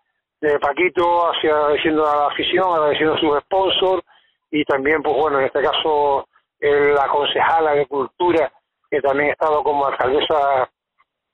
[0.42, 4.04] de Paquito, hacia, agradeciendo a la afición, agradeciendo a sus sponsors
[4.48, 6.27] y también, pues bueno, en este caso,
[6.60, 8.52] la concejala de Cultura,
[8.90, 10.70] que también ha estado como alcaldesa.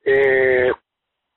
[0.04, 0.72] Eh,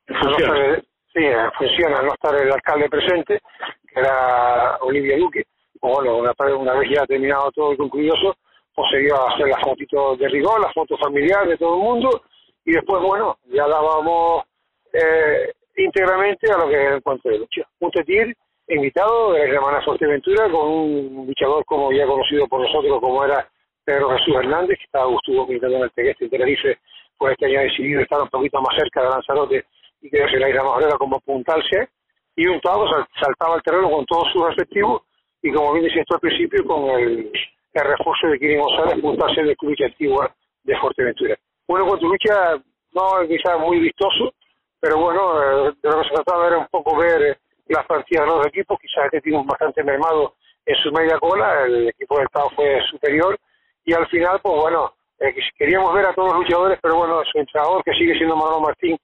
[0.07, 0.81] funciona.
[1.13, 1.21] sí,
[1.57, 3.39] funciona, no estar el alcalde presente,
[3.87, 5.43] que era Olivia Duque.
[5.79, 8.35] Pues bueno, una, una vez ya terminado todo y concluido eso,
[8.73, 11.83] pues se iba a hacer las fotitos de rigor, las fotos familiares de todo el
[11.83, 12.21] mundo,
[12.65, 14.43] y después, bueno, ya dábamos
[14.91, 17.61] eh, íntegramente a lo que es el encuentro de lucha.
[17.79, 18.35] Un tetir
[18.67, 23.47] invitado de la hermana Fuerteventura con un luchador como ya conocido por nosotros como era
[23.87, 26.77] Pedro Jesús Hernández, que estaba estuvo militando en el Tegueste y Tenerife,
[27.17, 29.65] pues este año ha decidido estar un poquito más cerca de Lanzarote
[30.01, 31.87] y que se la isla más como apuntarse.
[32.35, 35.03] Y un tabo saltaba al terreno con todos sus respectivos
[35.41, 37.31] y como bien decía esto al principio con el,
[37.73, 41.37] el refuerzo de Kirin González apuntarse de club antigua de Fuerteventura.
[41.65, 44.33] Bueno, con tu lucha no quizás muy vistoso,
[44.81, 47.37] pero bueno, eh, de lo que se trataba era un poco ver eh,
[47.69, 50.33] las partidas de los equipos, quizás este tiene bastante mermado
[50.65, 53.39] en su media cola, el equipo del Estado fue superior,
[53.87, 57.39] y al final, pues bueno, eh, queríamos ver a todos los luchadores, pero bueno, su
[57.39, 58.97] entrenador, que sigue siendo Manolo Martín,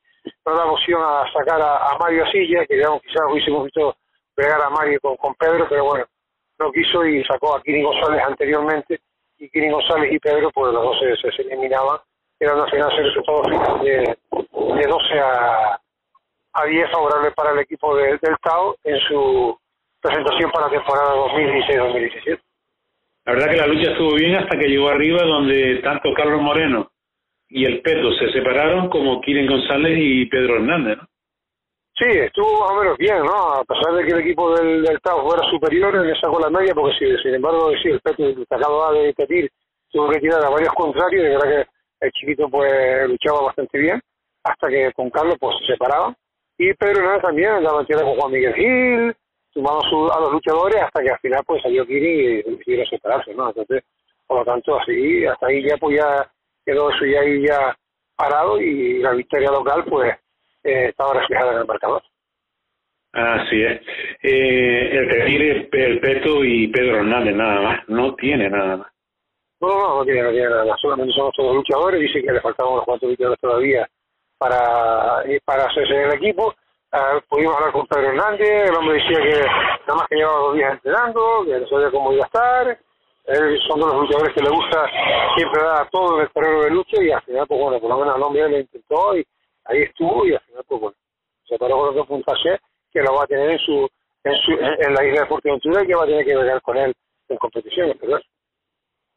[0.46, 3.96] no da opción a sacar a, Mario Asilla, que digamos quizás hubiésemos visto
[4.36, 6.06] pegar a Mario con, con Pedro, pero bueno,
[6.60, 9.00] no quiso y sacó a Kirin González anteriormente,
[9.38, 12.00] y Kirin González y Pedro, pues los dos se, se eliminaban,
[12.38, 14.18] era una final el resultado final de,
[14.76, 15.80] de 12 a,
[16.56, 19.58] a 10 favorable para el equipo del Tao en su
[20.02, 22.42] presentación para la temporada 2016-2017.
[23.26, 26.92] La verdad que la lucha estuvo bien hasta que llegó arriba donde tanto Carlos Moreno
[27.48, 31.08] y el Peto se separaron como Kiren González y Pedro Hernández, ¿no?
[31.96, 33.54] Sí, estuvo más o menos bien, ¿no?
[33.54, 36.74] A pesar de que el equipo del, del Tao fuera superior en esa cola media,
[36.74, 39.50] porque si, sin embargo, sí, el Peto destacado de Tetir
[39.92, 44.02] tuvo que tirar a varios contrarios, de verdad que el chiquito pues luchaba bastante bien,
[44.44, 46.16] hasta que con Carlos pues se separaban.
[46.58, 49.16] Y Pedro Hernández también andaba en con Juan Miguel Gil,
[49.54, 53.50] sumamos a los luchadores hasta que al final pues salió Kiri y decidieron separarse, ¿no?
[53.50, 53.84] Entonces,
[54.26, 56.32] por lo tanto, así, hasta ahí ya pues ya
[56.66, 57.78] quedó eso ya ahí ya
[58.16, 60.16] parado y la victoria local pues
[60.64, 62.02] eh, estaba reflejada en el marcador.
[63.12, 63.82] Así es.
[64.24, 68.88] Eh, el que tiene el Peto y Pedro Hernández nada más, no tiene nada más.
[69.60, 72.42] No, no, no tiene, no tiene nada más, solamente somos todos luchadores, dice que le
[72.42, 73.88] faltaban unos cuantos luchadores todavía
[74.38, 76.54] para, para hacerse en el equipo
[76.94, 80.54] Uh, pudimos hablar con Pedro Hernández, el hombre decía que nada más que llevaba dos
[80.54, 82.80] días entrenando, que no sabía cómo iba a estar.
[83.26, 84.86] Él son de los luchadores que le gusta
[85.36, 87.98] siempre dar todo en el terreno de lucha y al final, pues bueno, por lo
[87.98, 89.26] menos el hombre le intentó y
[89.66, 90.98] ahí estuvo y al final, pues bueno,
[91.48, 92.60] se paró con otro puntaje
[92.92, 93.90] que lo va a tener en su
[94.24, 96.78] en, su, en la isla de Fuerteventura y que va a tener que llegar con
[96.78, 96.94] él
[97.28, 98.22] en competiciones, ¿verdad?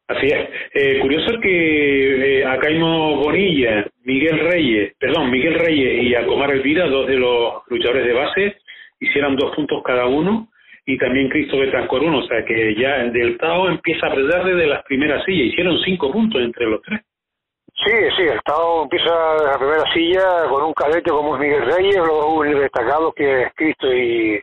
[0.07, 0.49] Así es.
[0.73, 6.87] Eh, curioso que eh, a Bonilla, Miguel Reyes, perdón, Miguel Reyes y a Comar Elvira,
[6.87, 8.57] dos de los luchadores de base,
[8.99, 10.47] hicieran dos puntos cada uno
[10.85, 14.45] y también Cristo Betancor uno, o sea que ya el del Tao empieza a perder
[14.45, 17.01] desde las primeras sillas, hicieron cinco puntos entre los tres.
[17.85, 21.97] Sí, sí, el Tao empieza la primera silla con un cadete como es Miguel Reyes,
[21.97, 24.39] luego un destacado que es Cristo y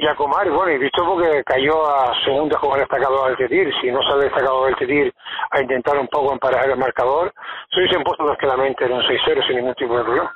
[0.00, 3.68] y a Comar, bueno, y visto porque cayó a segunda como el destacado del Tetir,
[3.80, 5.12] si no se ha destacado del Tetir
[5.50, 7.32] a intentar un poco emparejar el marcador,
[7.72, 10.32] se hubiesen puesto tranquilamente en un 6-0 sin ningún tipo de problema.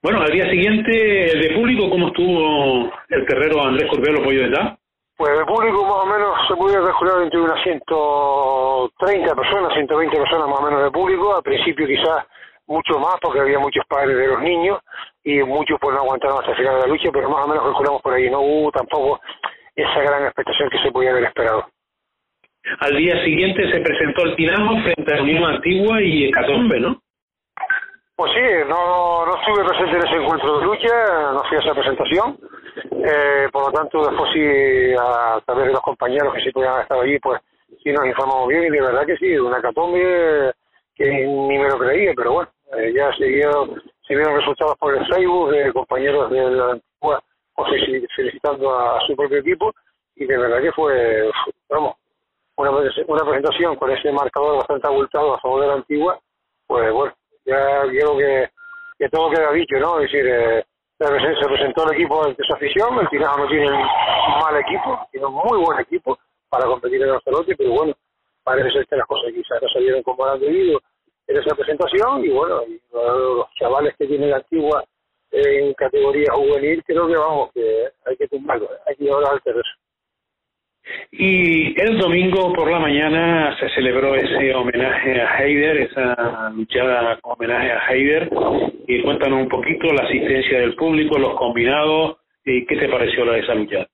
[0.00, 4.78] Bueno, al día siguiente, de público, ¿cómo estuvo el terrero Andrés Corbelo Pollo de Ta?
[5.16, 10.48] Pues de público más o menos se podía calcular entre unas 130 personas, 120 personas
[10.48, 12.26] más o menos de público, al principio quizás
[12.66, 14.78] mucho más porque había muchos padres de los niños
[15.24, 17.64] y muchos pues no aguantaron hasta el final de la lucha, pero más o menos
[17.64, 19.20] calculamos por ahí, no hubo tampoco
[19.74, 21.66] esa gran expectación que se podía haber esperado.
[22.80, 27.00] Al día siguiente se presentó el Dinamo frente a Unión Antigua y Hecatombe, ¿no?
[28.16, 31.72] Pues sí, no, no estuve presente en ese encuentro de lucha, no fui a esa
[31.72, 32.38] presentación,
[33.02, 37.00] eh, por lo tanto después sí, a través de los compañeros que sí podían estar
[37.00, 37.40] allí, pues
[37.82, 40.52] sí nos informamos bien y de verdad que sí, una Hecatombe
[40.94, 44.92] que ni me lo creía, pero bueno, eh, ya se vieron, se vieron resultados por
[44.92, 47.22] el Facebook de compañeros de la Antigua
[48.16, 49.72] felicitando a, su propio equipo
[50.16, 51.30] y de verdad que fue,
[51.68, 51.94] vamos,
[52.56, 56.18] una, una presentación con ese marcador bastante abultado a favor de la Antigua,
[56.66, 58.50] pues bueno, ya quiero que,
[58.98, 60.00] que todo queda dicho, ¿no?
[60.00, 60.64] Es decir, eh,
[60.98, 65.26] se presentó el equipo de su afición, el Tinaja no tiene un mal equipo, tiene
[65.26, 67.94] un muy buen equipo para competir en Lanzarote, pero bueno,
[68.42, 70.80] parece ser que las cosas quizás no salieron como han debido
[71.30, 72.62] en esa presentación y bueno,
[72.92, 74.84] los chavales que tienen Antigua
[75.32, 79.64] en categoría juvenil, creo que vamos, que hay que tumbarlo, hay que llevarlo al terreno.
[81.12, 87.70] Y el domingo por la mañana se celebró ese homenaje a Heider, esa luchada homenaje
[87.70, 88.28] a Heider.
[88.88, 93.32] Y cuéntanos un poquito la asistencia del público, los combinados ¿Y qué te pareció la
[93.34, 93.86] de esa lucha?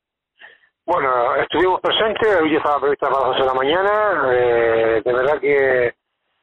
[0.84, 5.12] Bueno, estuvimos presentes, la lucha estaba prevista para las 12 de la mañana, eh, de
[5.12, 5.95] verdad que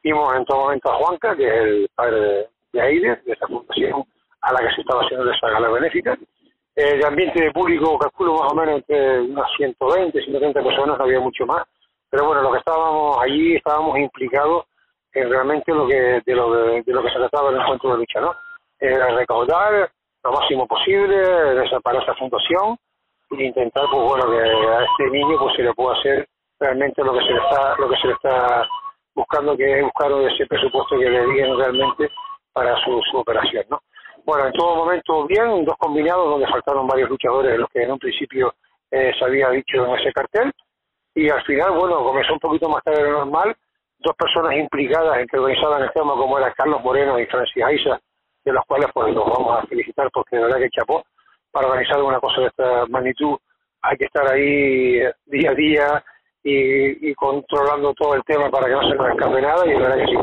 [0.04, 3.46] vimos en todo momento a Juanca, que es el padre de, de Aide, de esa
[3.46, 4.04] fundación
[4.42, 6.16] a la que se estaba haciendo esa gala benéfica.
[6.76, 11.04] Eh, de ambiente de público calculo más o menos entre unas 120, 130 personas, no
[11.04, 11.64] había mucho más.
[12.10, 14.66] Pero bueno, lo que estábamos allí, estábamos implicados
[15.14, 18.20] en realmente lo que, de, lo, de, lo que se trataba del encuentro de lucha,
[18.20, 18.34] ¿no?
[18.78, 19.90] Era recaudar
[20.22, 21.16] lo máximo posible
[21.82, 22.76] para esa fundación
[23.30, 26.28] e intentar, pues bueno, que a este niño pues se le pueda hacer
[26.58, 28.68] realmente lo que se le está, lo que se le está
[29.14, 32.10] buscando, que es buscar ese presupuesto que le digan realmente
[32.52, 33.80] para su, su operación, ¿no?
[34.24, 37.98] Bueno, en todo momento bien, dos combinados donde faltaron varios luchadores los que en un
[37.98, 38.54] principio
[38.90, 40.50] eh, se había dicho en ese cartel.
[41.14, 43.54] Y al final, bueno, comenzó un poquito más tarde de lo normal.
[43.98, 48.00] Dos personas implicadas en que organizaban el tema, como eran Carlos Moreno y Francis Aiza,
[48.44, 51.04] de los cuales pues los vamos a felicitar porque de verdad que chapó
[51.50, 53.36] para organizar una cosa de esta magnitud.
[53.82, 56.04] Hay que estar ahí eh, día a día
[56.44, 59.66] y, y controlando todo el tema para que no se nos escape nada.
[59.66, 60.16] Y de verdad que sí.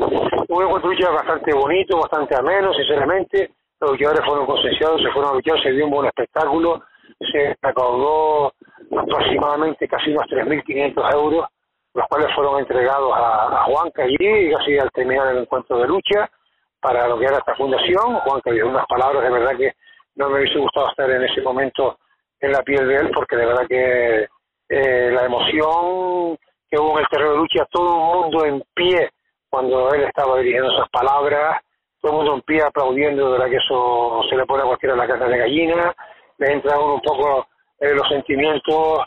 [0.47, 3.51] Un encuentro lucha bastante bonito, bastante ameno, sinceramente
[3.81, 6.83] los luchadores fueron concienciados, se fueron a luchar, se dio un buen espectáculo,
[7.31, 8.53] se recaudó
[8.95, 11.47] aproximadamente casi unos 3.500 euros,
[11.95, 16.29] los cuales fueron entregados a, a Juanca allí, casi al terminar el encuentro de lucha,
[16.79, 18.17] para lo que era esta fundación.
[18.19, 19.73] Juanca dio unas palabras, de verdad que
[20.15, 21.97] no me hubiese gustado estar en ese momento
[22.39, 24.27] en la piel de él, porque de verdad que
[24.73, 26.37] eh, la emoción
[26.69, 29.09] que hubo en el terreno de lucha, todo el mundo en pie
[29.49, 31.59] cuando él estaba dirigiendo esas palabras,
[31.99, 34.95] todo el mundo en pie aplaudiendo, de verdad que eso se le pone a cualquiera
[34.95, 35.93] la casa de gallina,
[36.37, 37.47] le entra un poco
[37.81, 38.99] eh, los sentimientos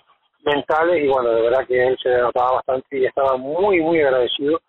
[0.44, 4.60] mentales y bueno, de verdad que él se notaba bastante y estaba muy, muy agradecido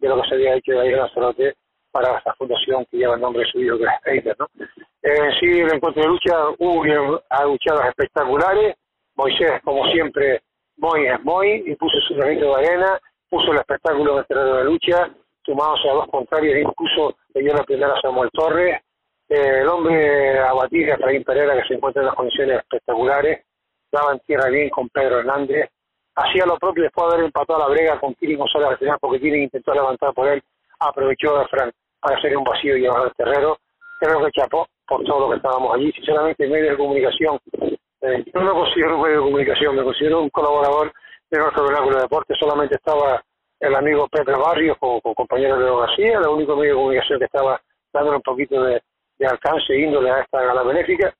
[0.00, 1.54] de lo que se había hecho de ahí en Lanzarote
[1.90, 4.48] para esta fundación que lleva el nombre de su hijo, que es Eider, ¿no?
[5.02, 8.76] En sí, el encuentro de lucha hubo luchadas espectaculares,
[9.16, 10.42] Moisés, como siempre,
[10.76, 14.56] muy es muy, y puso su granito de arena, puso el espectáculo en el terreno
[14.56, 15.10] de lucha,
[15.44, 18.80] sumándose a dos contrarios, incluso le dio la primera a Samuel Torres,
[19.28, 23.44] eh, el hombre a batir, Efraín Pereira, que se encuentra en las condiciones espectaculares,
[23.90, 25.70] daba en tierra bien con Pedro Hernández,
[26.14, 29.20] hacía lo propio después de haber empatado a la brega con Kiri González al porque
[29.20, 30.42] Kiri intentó levantar por él,
[30.78, 33.58] aprovechó a Fran para hacer un vacío y llevar al terrero,
[34.00, 37.38] creo que chapó por todo lo que estábamos allí, sinceramente medio de comunicación,
[38.02, 40.92] eh, yo no considero un medio de comunicación, me considero un colaborador
[41.30, 43.22] de nuestro vernáculo de deporte, solamente estaba
[43.60, 47.60] el amigo Pepe Barrios con, compañero de García, el único medio de comunicación que estaba
[47.92, 48.82] dándole un poquito de,
[49.24, 51.14] alcance e índole a esta gala benéfica.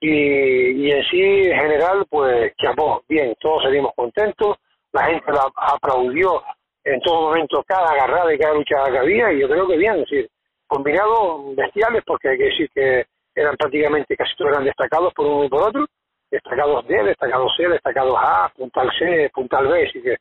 [0.00, 4.56] Y, en sí, en general, pues chapó, bien, todos salimos contentos,
[4.92, 6.42] la gente la aplaudió
[6.82, 9.94] en todo momento cada agarrada y cada lucha que había, y yo creo que bien,
[9.94, 10.28] es decir,
[10.66, 15.44] combinados bestiales, porque hay que decir que eran prácticamente casi todos eran destacados por uno
[15.44, 15.86] y por otro,
[16.30, 20.16] destacados D, destacados C, destacados A, puntal C, puntal B, así que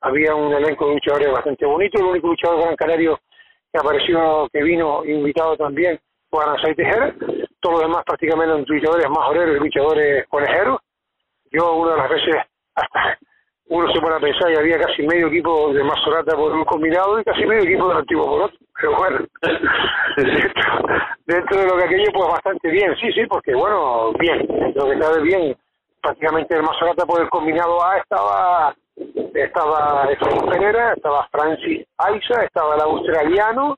[0.00, 3.20] había un elenco de luchadores bastante bonito, el único luchador gran canario
[3.72, 5.98] que apareció, que vino invitado también
[6.28, 7.14] fue Aranzay Tejera,
[7.60, 10.80] todos los demás prácticamente luchadores más oreros y luchadores conejeros.
[11.50, 12.36] Yo una de las veces
[12.74, 13.18] hasta
[13.72, 17.18] uno se pone a pensar y había casi medio equipo de Mazorata por un combinado
[17.18, 18.58] y casi medio equipo del antiguo por otro.
[18.78, 19.18] Pero bueno,
[21.26, 24.94] dentro, de lo que aquello, pues bastante bien, sí, sí, porque bueno, bien, dentro de
[24.94, 25.56] que cabe bien,
[26.02, 28.74] prácticamente el Mazorata por el combinado A estaba
[29.34, 33.76] estaba Efraín Pereira, estaba Francis Aiza, estaba el australiano,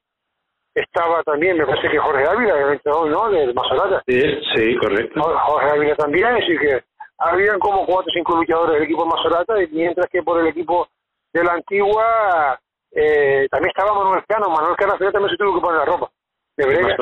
[0.74, 3.30] estaba también, me parece que Jorge Ávila, que hoy, ¿no?
[3.30, 4.03] Del Mazarata.
[4.09, 4.20] Sí,
[4.57, 5.22] sí, correcto.
[5.22, 6.82] Jorge Ávila también, así que
[7.25, 10.89] habían como cuatro o cinco luchadores del equipo Mazarata, mientras que por el equipo
[11.33, 12.59] de la antigua
[12.93, 16.11] eh, también estaba Manuel Cano, Manuel Cano también se tuvo que poner la ropa.
[16.57, 16.97] De Brega.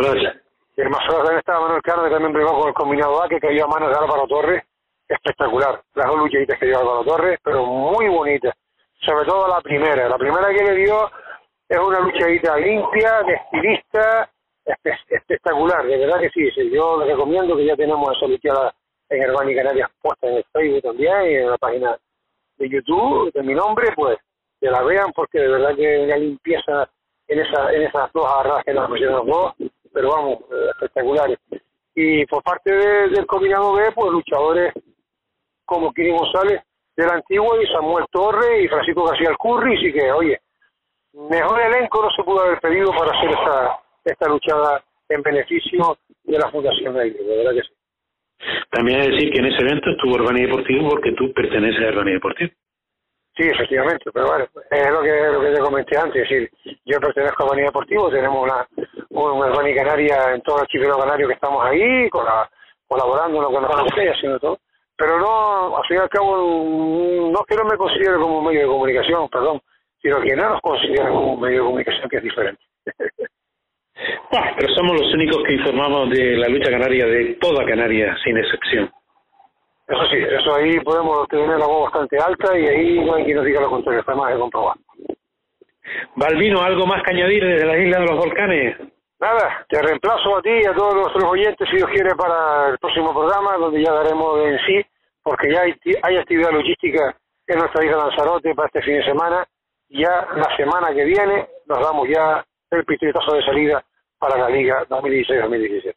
[0.77, 3.65] El Mazarata también estaba Manuel Cano, que también bregó con el combinado A, que cayó
[3.65, 4.65] a manos de Álvaro Torres
[5.09, 5.83] espectacular.
[5.95, 8.55] Las dos luchitas que dio Álvaro Torres, pero muy bonitas.
[9.05, 10.09] Sobre todo la primera.
[10.09, 11.11] La primera que le dio
[11.69, 14.31] es una luchadita limpia, de estilista,
[15.09, 15.85] espectacular.
[15.85, 18.75] De verdad que sí, Yo les recomiendo que ya tenemos esa luchada
[19.13, 21.99] en Hermano y Canarias puesta en el Facebook también y en la página
[22.57, 24.19] de YouTube de mi nombre, pues
[24.61, 26.89] que la vean porque de verdad que hay limpieza
[27.29, 29.55] en, esa, en esas dos agarradas que nos pusieron los dos,
[29.93, 31.39] pero vamos, eh, espectaculares.
[31.95, 34.73] Y por parte del combinado B, pues luchadores
[35.65, 36.63] como Kiri González
[36.97, 40.41] del antiguo y Samuel Torre y Francisco García Alcurri, y que, oye,
[41.13, 46.39] mejor elenco no se pudo haber pedido para hacer esta, esta luchada en beneficio de
[46.39, 47.82] la Fundación de de verdad que sí.
[48.71, 52.13] También es decir que en ese evento estuvo Urbani Deportivo porque tú perteneces a Urbani
[52.13, 52.51] Deportivo.
[53.37, 56.51] Sí, efectivamente, pero bueno, es lo que, lo que te comenté antes, es decir,
[56.85, 58.67] yo pertenezco a Urbani Deportivo, tenemos una,
[59.11, 62.49] una Urbani Canaria en todo el archipiélago canario que estamos ahí, con la
[62.93, 64.59] colaborando nos estoy haciendo todo.
[64.97, 68.61] Pero no, al fin y al cabo, no que no me considere como un medio
[68.61, 69.61] de comunicación, perdón,
[70.01, 72.63] sino que no nos considera como un medio de comunicación que es diferente.
[74.57, 78.91] pero somos los únicos que informamos de la lucha canaria, de toda Canaria, sin excepción.
[79.87, 83.37] Eso sí, eso ahí podemos tener la voz bastante alta y ahí no hay quien
[83.37, 84.77] nos diga lo contrario, está más de comprobar.
[86.15, 88.77] Balvino, ¿algo más que añadir desde la isla de los volcanes?
[89.21, 92.79] Nada, te reemplazo a ti y a todos nuestros oyentes, si Dios quiere, para el
[92.79, 94.87] próximo programa, donde ya daremos en sí,
[95.23, 97.15] porque ya hay, hay actividad logística
[97.47, 99.47] en nuestra isla Lanzarote para este fin de semana.
[99.91, 103.85] Ya la semana que viene nos damos ya el pistoletazo de salida
[104.23, 105.95] para la Liga 2016-2017.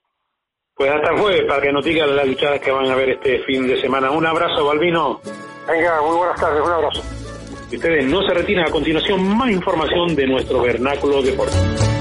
[0.73, 3.43] Pues hasta el jueves para que nos digan las luchadas que van a ver este
[3.43, 4.09] fin de semana.
[4.09, 5.21] Un abrazo, Balvino.
[5.67, 7.03] Venga, muy buenas tardes, un abrazo.
[7.71, 11.94] Y ustedes no se retiren a continuación más información de nuestro vernáculo deportivo.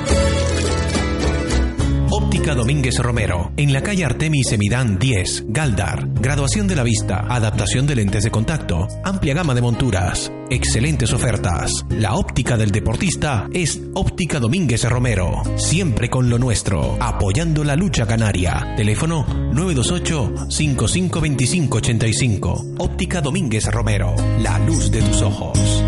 [2.45, 6.07] Óptica Domínguez Romero, en la calle Artemis Semidán 10, Galdar.
[6.21, 11.73] Graduación de la vista, adaptación de lentes de contacto, amplia gama de monturas, excelentes ofertas.
[11.89, 18.07] La óptica del deportista es Óptica Domínguez Romero, siempre con lo nuestro, apoyando la lucha
[18.07, 18.75] canaria.
[18.77, 22.75] Teléfono 928 552585.
[22.77, 25.84] Óptica Domínguez Romero, la luz de tus ojos.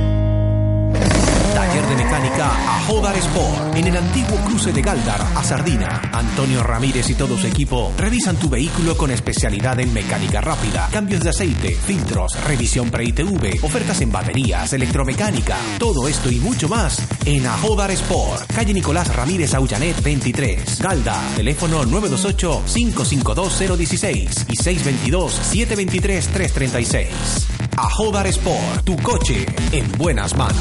[1.76, 6.00] De mecánica a Jodar Sport en el antiguo cruce de Galdar a Sardina.
[6.10, 11.22] Antonio Ramírez y todo su equipo revisan tu vehículo con especialidad en mecánica rápida, cambios
[11.22, 17.46] de aceite, filtros, revisión pre-ITV, ofertas en baterías, electromecánica, todo esto y mucho más en
[17.46, 26.28] Ajodar Sport, calle Nicolás Ramírez Aullanet 23, Galda, teléfono 928 552 016 y 622 723
[26.28, 27.65] 336.
[27.78, 30.56] Ajodar Sport, tu coche en buenas manos.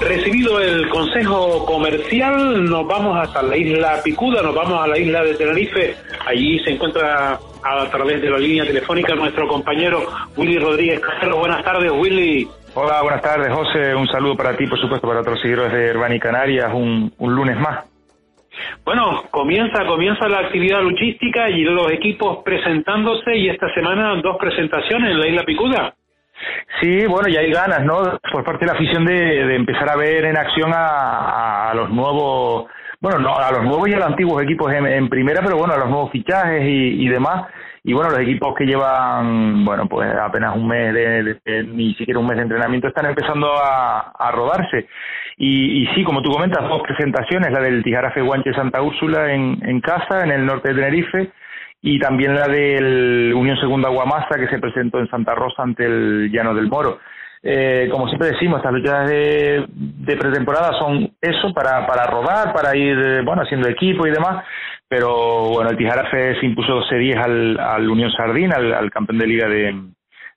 [0.00, 5.22] Recibido el consejo comercial, nos vamos hasta la isla Picuda, nos vamos a la isla
[5.22, 5.94] de Tenerife.
[6.26, 10.06] Allí se encuentra a través de la línea telefónica nuestro compañero
[10.36, 11.38] Willy Rodríguez Cajero.
[11.38, 12.48] Buenas tardes, Willy.
[12.76, 13.94] Hola, buenas tardes, José.
[13.94, 16.72] Un saludo para ti, por supuesto, para otros seguidores de Herbani Canarias.
[16.74, 17.84] Un, un lunes más.
[18.84, 25.12] Bueno, comienza, comienza la actividad luchística y los equipos presentándose y esta semana dos presentaciones
[25.12, 25.94] en la Isla Picuda.
[26.80, 28.18] Sí, bueno, ya hay ganas, ¿no?
[28.32, 32.66] Por parte de la afición de, empezar a ver en acción a, los nuevos,
[33.04, 35.78] bueno, no, a los nuevos y a los antiguos equipos en, primera, pero bueno, a
[35.78, 37.46] los nuevos fichajes y, demás.
[37.82, 42.26] Y bueno, los equipos que llevan, bueno, pues apenas un mes, de, ni siquiera un
[42.26, 44.88] mes de entrenamiento, están empezando a rodarse.
[45.36, 49.80] Y, sí, como tú comentas, dos presentaciones, la del Tijarafe Guanche Santa Úrsula en, en
[49.80, 51.30] casa, en el norte de Tenerife,
[51.82, 56.30] y también la del Unión Segunda Guamasa, que se presentó en Santa Rosa ante el
[56.32, 56.98] Llano del Moro.
[57.46, 62.74] Eh, como siempre decimos, estas luchas de, de, pretemporada son eso, para, para rodar, para
[62.74, 64.42] ir eh, bueno haciendo equipo y demás,
[64.88, 69.46] pero bueno, el Tijarafe se impuso 12-10 al, al Unión Sardín, al, campeón de liga
[69.46, 69.78] de,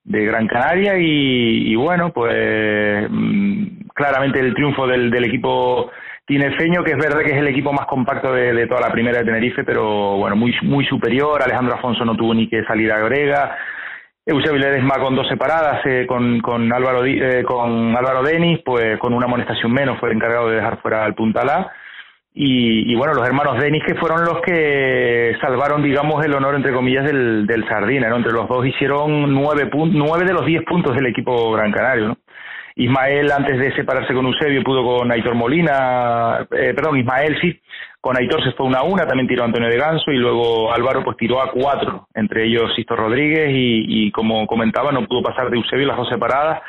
[0.04, 5.90] de Gran Canaria y, y bueno, pues mm, claramente el triunfo del, del equipo
[6.28, 9.26] tinerfeño, que es verdad que es el equipo más compacto de, toda la primera de
[9.26, 11.42] Tenerife, pero bueno, muy, muy superior.
[11.42, 13.58] Alejandro Afonso no tuvo ni que salir a Grega.
[14.28, 19.14] Eusebio Ledesma con dos separadas, eh, con, con, Álvaro, eh, con Álvaro Denis, pues con
[19.14, 21.72] una amonestación menos fue el encargado de dejar fuera al Puntalá.
[22.34, 26.74] Y, y, bueno, los hermanos Denis que fueron los que salvaron, digamos, el honor, entre
[26.74, 28.18] comillas, del, del Sardina, ¿no?
[28.18, 32.18] Entre los dos hicieron nueve, nueve de los diez puntos del equipo Gran Canario, ¿no?
[32.78, 37.60] Ismael, antes de separarse con Eusebio, pudo con Aitor Molina, eh, perdón, Ismael sí,
[38.00, 41.04] con Aitor se fue una a una, también tiró Antonio de Ganso y luego Álvaro
[41.04, 45.58] pues tiró a cuatro, entre ellos Sisto Rodríguez y, como comentaba, no pudo pasar de
[45.58, 46.62] Eusebio las dos separadas.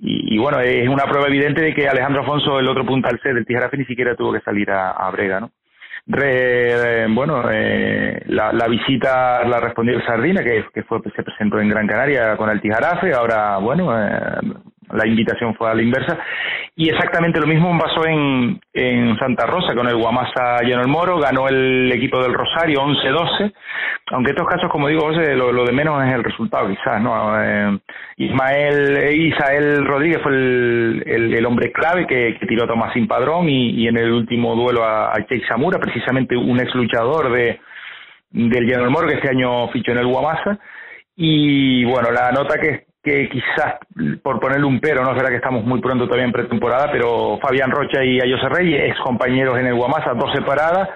[0.00, 3.32] Y, bueno, es una prueba evidente de que Alejandro Afonso, el otro punta al C
[3.32, 5.50] del Tijarafe, ni siquiera tuvo que salir a, Brega, ¿no?
[6.06, 11.70] Re, bueno, eh, la, visita la respondió el Sardina, que, que fue, se presentó en
[11.70, 13.12] Gran Canaria con el Tijarafe.
[13.12, 14.40] Ahora, bueno, eh,
[14.92, 16.18] la invitación fue a la inversa.
[16.76, 21.18] Y exactamente lo mismo pasó en, en Santa Rosa con el Guamasa lleno el Moro,
[21.18, 23.52] ganó el equipo del Rosario 11-12,
[24.12, 27.42] aunque estos casos, como digo, lo, de menos es el resultado quizás, ¿no?
[27.42, 27.78] Eh,
[28.18, 33.48] Ismael, eh, Isael Rodríguez fue el, el, hombre clave que, tiró a Tomás sin padrón
[33.48, 37.60] y, en el último duelo a, a precisamente un ex luchador de,
[38.30, 40.58] del Lleno del Moro que este año fichó en el Guamasa.
[41.16, 43.76] Y bueno, la nota que que quizás,
[44.22, 47.70] por ponerle un pero, no será que estamos muy pronto todavía en pretemporada, pero Fabián
[47.70, 50.88] Rocha y Ayose Rey, ex compañeros en el Guamasa, dos separadas,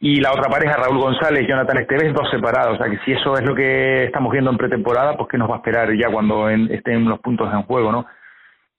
[0.00, 2.74] y la otra pareja, Raúl González y Jonathan Esteves, dos separadas.
[2.74, 5.48] O sea que si eso es lo que estamos viendo en pretemporada, pues qué nos
[5.48, 8.06] va a esperar ya cuando estén los puntos en juego, ¿no?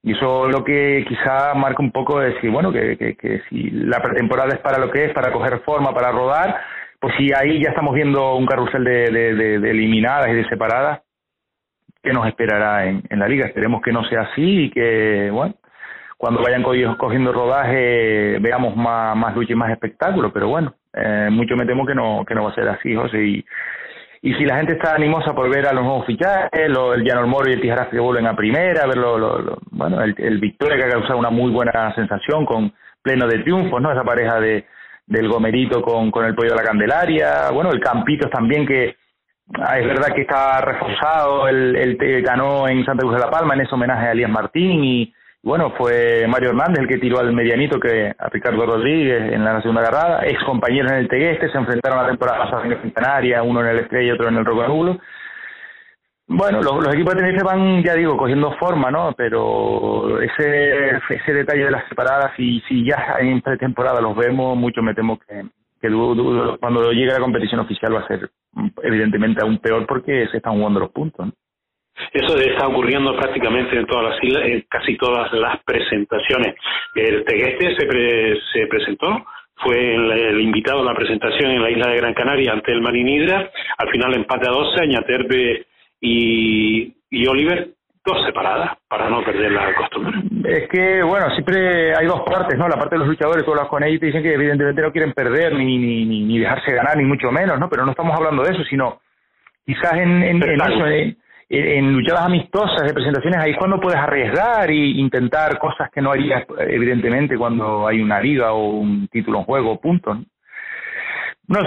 [0.03, 4.01] Y eso lo que quizá marca un poco es decir, bueno, que, que, si la
[4.01, 6.59] pretemporada es para lo que es, para coger forma, para rodar,
[6.99, 11.03] pues si ahí ya estamos viendo un carrusel de, de, eliminadas y de separadas,
[12.03, 13.47] ¿qué nos esperará en, en, la liga?
[13.47, 15.55] Esperemos que no sea así y que, bueno,
[16.17, 21.55] cuando vayan cogiendo rodaje veamos más, más lucha y más espectáculo, pero bueno, eh, mucho
[21.55, 23.45] me temo que no, que no va a ser así, José, y
[24.25, 27.27] y si la gente está animosa por ver a los nuevos fichajes, lo, el Jan
[27.27, 30.85] Moro y el Tijeras que vuelven a primera, ver lo, bueno, el, el, Victoria que
[30.85, 33.91] ha causado una muy buena sensación con pleno de triunfos, ¿no?
[33.91, 34.65] Esa pareja de
[35.05, 38.95] del Gomerito con, con el Pollo de la Candelaria, bueno, el Campitos también que
[39.59, 43.53] ah, es verdad que está reforzado, el, el ganó en Santa Cruz de la Palma
[43.53, 47.33] en ese homenaje a Elías Martín y, bueno, fue Mario Hernández el que tiró al
[47.33, 51.57] medianito que a Ricardo Rodríguez en la segunda agarrada, ex compañeros en el Tegueste, se
[51.57, 54.99] enfrentaron la temporada pasada en Canaria, uno en el Estrella y otro en el Rocanulo.
[56.25, 59.13] Bueno, los, equipos de Tenerife van, ya digo, cogiendo forma, ¿no?
[59.15, 64.81] Pero ese, ese detalle de las separadas, y si ya en pretemporada los vemos, mucho
[64.81, 65.43] me temo que,
[65.83, 65.89] que
[66.61, 68.29] cuando llegue la competición oficial va a ser
[68.83, 71.27] evidentemente aún peor porque se están jugando los puntos.
[72.13, 76.55] Eso está ocurriendo prácticamente en todas las islas, en casi todas las presentaciones.
[76.95, 79.25] El Tegueste se, se presentó,
[79.57, 83.51] fue el, invitado a la presentación en la isla de Gran Canaria ante el Marinidra.
[83.77, 85.65] Al final empate a 12, Añaterbe
[85.99, 87.71] y, y Oliver
[88.05, 90.19] dos separadas para no perder la costumbre.
[90.45, 92.67] Es que, bueno, siempre hay dos partes, ¿no?
[92.67, 95.13] La parte de los luchadores, todas las con ellos te dicen que evidentemente no quieren
[95.13, 97.69] perder ni, ni, ni, dejarse ganar, ni mucho menos, ¿no?
[97.69, 98.99] Pero no estamos hablando de eso, sino
[99.65, 101.13] quizás en, en, en eso,
[101.49, 106.11] en luchadas amistosas de presentaciones, ahí es cuando puedes arriesgar e intentar cosas que no
[106.11, 110.13] harías, evidentemente, cuando hay una liga o un título en juego, punto.
[110.15, 110.25] ¿no?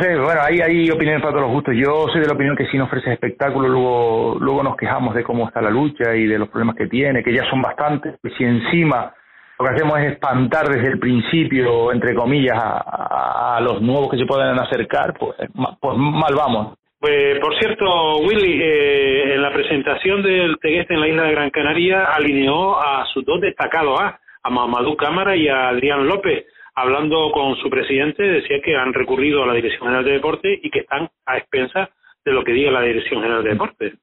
[0.01, 1.75] Sé, bueno, ahí hay opiniones para todos los gustos.
[1.77, 5.23] Yo soy de la opinión que si no ofreces espectáculo, luego, luego nos quejamos de
[5.23, 8.15] cómo está la lucha y de los problemas que tiene, que ya son bastantes.
[8.37, 9.15] Si encima
[9.59, 14.27] lo que hacemos es espantar desde el principio, entre comillas, a, los nuevos que se
[14.27, 15.37] puedan acercar, pues,
[15.81, 16.79] pues mal vamos.
[16.99, 21.51] Pues, por cierto, Willy, eh, en la presentación del Tegueste en la isla de Gran
[21.51, 24.19] Canaria alineó a sus dos destacados, ¿ah?
[24.43, 26.47] a Mamadou Cámara y a Adrián López.
[26.77, 30.71] Hablando con su presidente, decía que han recurrido a la Dirección General de Deportes y
[30.71, 31.89] que están a expensas
[32.25, 33.95] de lo que diga la Dirección General de Deportes.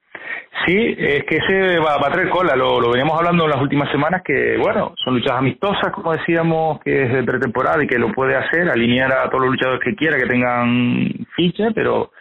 [0.65, 3.91] Sí, es que ese va, a traer cola, lo, lo, veníamos hablando en las últimas
[3.91, 8.11] semanas, que bueno, son luchas amistosas, como decíamos, que es de pretemporada y que lo
[8.11, 12.11] puede hacer, alinear a todos los luchadores que quiera, que tengan ficha, pero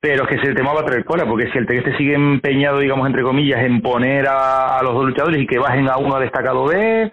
[0.00, 2.78] pero es que ese tema va a traer cola, porque si el Tegueste sigue empeñado,
[2.78, 6.20] digamos, entre comillas, en poner a, los dos luchadores y que bajen a uno a
[6.20, 7.12] destacado B,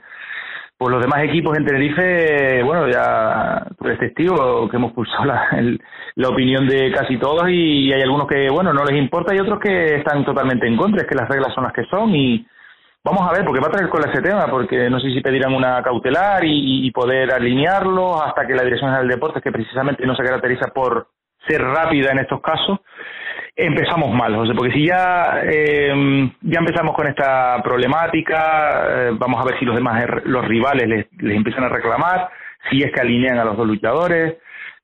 [0.78, 5.50] pues los demás equipos en Tenerife, bueno, ya tú eres testigo que hemos pulsado la,
[6.16, 9.60] la opinión de casi todos y, hay algunos que, bueno, no les importa y otros
[9.60, 12.46] que están totalmente en contra, es que las reglas son las que son y
[13.04, 15.56] vamos a ver, porque va a traer cola ese tema, porque no sé si pedirán
[15.56, 20.06] una cautelar y, y poder alinearlo hasta que la Dirección General de Deportes, que precisamente
[20.06, 21.08] no se caracteriza por
[21.48, 22.80] ser rápida en estos casos,
[23.58, 29.46] empezamos mal, José, porque si ya, eh, ya empezamos con esta problemática, eh, vamos a
[29.46, 32.30] ver si los demás, los rivales les, les, empiezan a reclamar,
[32.70, 34.36] si es que alinean a los dos luchadores,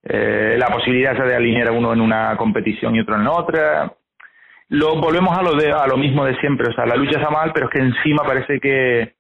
[0.04, 3.94] eh, la posibilidad de alinear a uno en una competición y otro en otra.
[4.70, 7.30] Lo, volvemos a lo, de, a lo mismo de siempre, o sea, la lucha está
[7.30, 9.14] mal, pero es que encima parece que,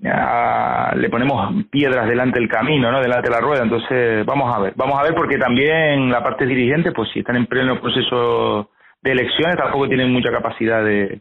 [0.00, 3.00] le ponemos piedras delante del camino, ¿no?
[3.00, 3.62] Delante de la rueda.
[3.62, 4.74] Entonces, vamos a ver.
[4.76, 8.70] Vamos a ver porque también la parte dirigente, pues si están en pleno proceso
[9.04, 11.20] de elecciones, tampoco tienen mucha capacidad de...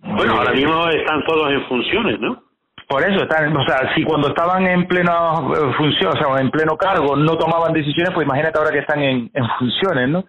[0.00, 2.42] Bueno, ahora mismo están todos en funciones, ¿no?
[2.88, 6.50] Por eso, están, o sea, si cuando estaban en pleno eh, función, o sea, en
[6.50, 10.24] pleno cargo, no tomaban decisiones, pues imagínate ahora que están en, en funciones, ¿no?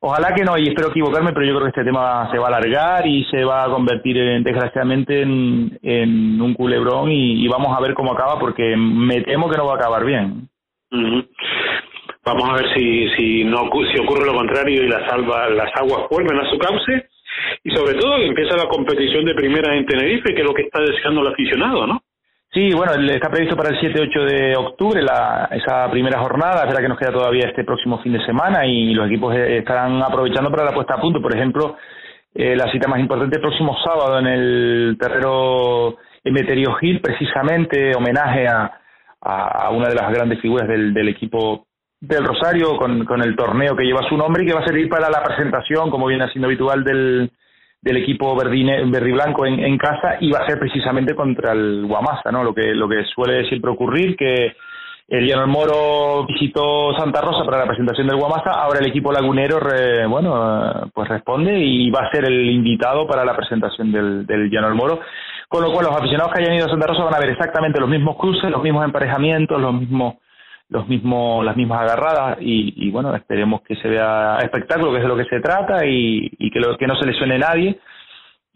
[0.00, 2.48] Ojalá que no, y espero equivocarme, pero yo creo que este tema se va a
[2.48, 7.94] alargar y se va a convertir en, desgraciadamente en, un culebrón y, vamos a ver
[7.94, 10.50] cómo acaba porque me temo que no va a acabar bien.
[12.24, 16.38] Vamos a ver si, si, no, si ocurre lo contrario y las, las aguas vuelven
[16.38, 17.06] a su cauce
[17.62, 20.80] y sobre todo empieza la competición de primera en Tenerife, que es lo que está
[20.80, 22.02] deseando el aficionado, ¿no?
[22.54, 26.64] Sí, bueno, está previsto para el 7-8 de octubre la, esa primera jornada.
[26.64, 30.00] Verdad que nos queda todavía este próximo fin de semana y los equipos eh, estarán
[30.00, 31.20] aprovechando para la puesta a punto.
[31.20, 31.76] Por ejemplo,
[32.32, 38.46] eh, la cita más importante el próximo sábado en el terreno Emeterio Gil, precisamente homenaje
[38.46, 38.70] a,
[39.20, 41.66] a, una de las grandes figuras del, del equipo
[42.06, 44.88] del Rosario con, con el torneo que lleva su nombre y que va a servir
[44.88, 47.30] para la presentación, como viene siendo habitual, del,
[47.80, 52.30] del equipo verdine, blanco en, en, casa y va a ser precisamente contra el Guamasa,
[52.30, 52.44] ¿no?
[52.44, 54.54] Lo que, lo que suele siempre ocurrir, que
[55.08, 59.58] el Llano Moro visitó Santa Rosa para la presentación del Guamasa, ahora el equipo lagunero,
[60.08, 64.74] bueno, pues responde y va a ser el invitado para la presentación del, del Llano
[64.74, 65.00] Moro,
[65.48, 67.80] con lo cual los aficionados que hayan ido a Santa Rosa van a ver exactamente
[67.80, 70.14] los mismos cruces, los mismos emparejamientos, los mismos
[70.68, 75.08] los mismos las mismas agarradas y, bueno esperemos que se vea espectáculo que es de
[75.08, 77.78] lo que se trata y, que lo, que no se lesione nadie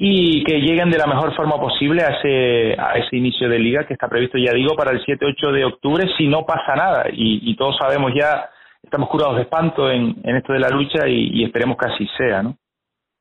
[0.01, 3.85] y que lleguen de la mejor forma posible a ese, a ese inicio de liga
[3.85, 7.07] que está previsto, ya digo, para el 7-8 de octubre si no pasa nada.
[7.13, 8.49] Y, todos sabemos ya,
[8.81, 12.45] estamos curados de espanto en, en esto de la lucha y, esperemos que así sea,
[12.45, 12.57] ¿no?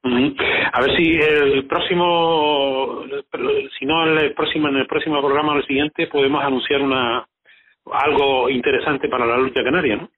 [0.04, 3.02] A ver si el próximo,
[3.78, 7.26] si no el próximo, en el próximo programa o el siguiente podemos anunciar una
[7.94, 10.10] algo interesante para la lucha canaria, ¿no?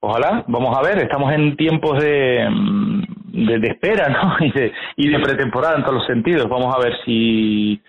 [0.00, 3.02] Ojalá, vamos a ver, estamos en tiempos de, mm,
[3.60, 4.36] de, espera, ¿no?
[4.46, 6.48] Y de, y de pretemporada en todos los sentidos.
[6.48, 7.80] Vamos a ver si,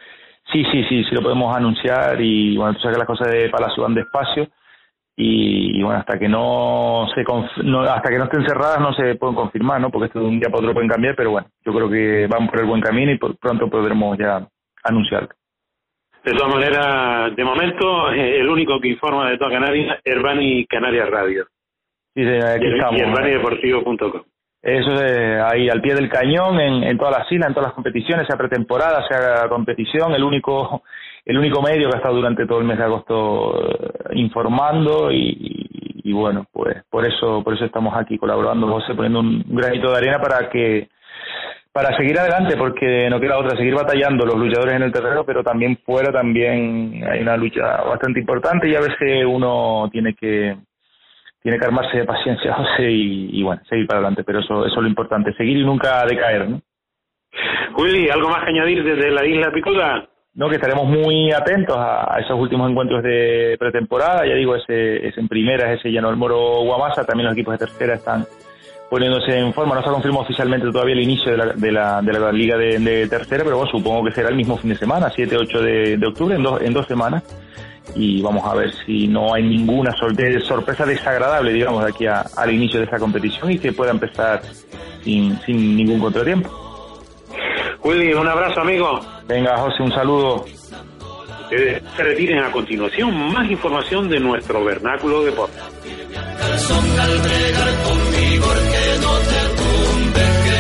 [0.51, 3.49] sí, sí, sí, sí lo podemos anunciar y bueno, tú sabes que las cosas de
[3.49, 4.47] Palacio van despacio
[5.15, 7.23] y, bueno, hasta que no se
[7.63, 9.91] no, hasta que no estén cerradas no se pueden confirmar, ¿no?
[9.91, 12.47] Porque esto de un día para otro pueden cambiar, pero bueno, yo creo que van
[12.47, 14.47] por el buen camino y pronto podremos ya
[14.83, 15.29] anunciar.
[16.23, 20.65] De todas maneras, de momento, eh, el único que informa de toda Canarias es Herbani
[20.65, 21.45] Canarias Radio.
[22.15, 22.99] Sí, aquí y, estamos.
[22.99, 23.03] Y
[24.63, 27.73] eso es ahí al pie del cañón en, en todas las islas, en todas las
[27.73, 30.81] competiciones, sea pretemporada, sea competición, el único
[31.25, 36.11] el único medio que ha estado durante todo el mes de agosto eh, informando y,
[36.13, 40.19] bueno, pues por eso por eso estamos aquí colaborando, José, poniendo un granito de arena
[40.21, 40.89] para que
[41.73, 45.43] para seguir adelante, porque no queda otra, seguir batallando los luchadores en el terreno, pero
[45.43, 50.55] también fuera también hay una lucha bastante importante y a veces uno tiene que
[51.41, 54.81] tiene que armarse de paciencia, José, y, bueno, seguir para adelante, pero eso, eso es
[54.81, 56.61] lo importante, seguir y nunca decaer, ¿no?
[57.75, 60.07] Willy, ¿algo más que añadir desde la isla Picuda?
[60.35, 65.19] No, que estaremos muy atentos a, esos últimos encuentros de pretemporada, ya digo, ese, ese
[65.19, 68.25] en primera, ese Llano del Moro Guamasa, también los equipos de tercera están
[68.93, 71.99] poniéndose en forma, no se ha confirmado oficialmente todavía el inicio de la, de la,
[71.99, 75.11] de la liga de, tercera, pero bueno, supongo que será el mismo fin de semana,
[75.11, 77.23] 7-8 de, de octubre, en dos, en dos semanas
[77.95, 82.81] y vamos a ver si no hay ninguna sorpresa desagradable, digamos, de aquí al inicio
[82.81, 84.43] de esta competición y que pueda empezar
[85.03, 86.51] sin, sin ningún contratiempo.
[87.83, 88.99] Willy, un abrazo, amigo.
[89.27, 90.45] Venga, José, un saludo.
[91.49, 95.57] se retiren a continuación más información de nuestro vernáculo deporte.
[96.13, 100.52] Calzón al regar con vigor que no te tumbe.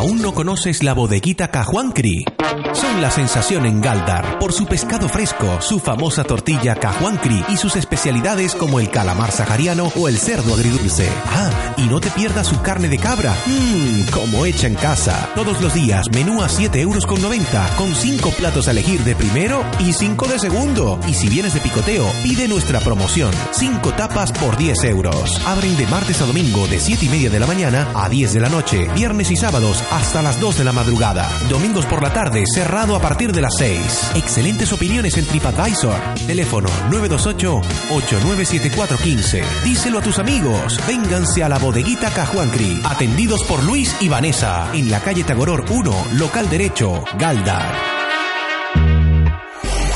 [0.00, 2.24] ¿Aún no conoces la bodeguita Cajuancri?
[2.72, 7.76] Son la sensación en Galdar por su pescado fresco, su famosa tortilla Cajuancri y sus
[7.76, 11.06] especialidades como el calamar sahariano o el cerdo agridulce.
[11.26, 13.34] Ah, y no te pierdas su carne de cabra.
[13.44, 15.28] Mmm, como hecha en casa.
[15.34, 19.14] Todos los días, menú a 7 euros con 90, con 5 platos a elegir de
[19.14, 20.98] primero y 5 de segundo.
[21.08, 23.32] Y si vienes de picoteo, pide nuestra promoción.
[23.50, 25.42] 5 tapas por 10 euros.
[25.46, 28.40] Abren de martes a domingo de 7 y media de la mañana a 10 de
[28.40, 31.28] la noche, viernes y sábados hasta las 2 de la madrugada.
[31.48, 34.12] Domingos por la tarde, cerrado a partir de las 6.
[34.16, 36.00] Excelentes opiniones en TripAdvisor.
[36.26, 39.44] Teléfono 928-897415.
[39.64, 40.80] Díselo a tus amigos.
[40.86, 42.82] Vénganse a la bodeguita Cajuancri.
[42.84, 44.68] Atendidos por Luis y Vanessa.
[44.74, 47.74] En la calle Tagoror 1, local derecho, Galdar.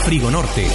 [0.05, 0.69] Frigo Norte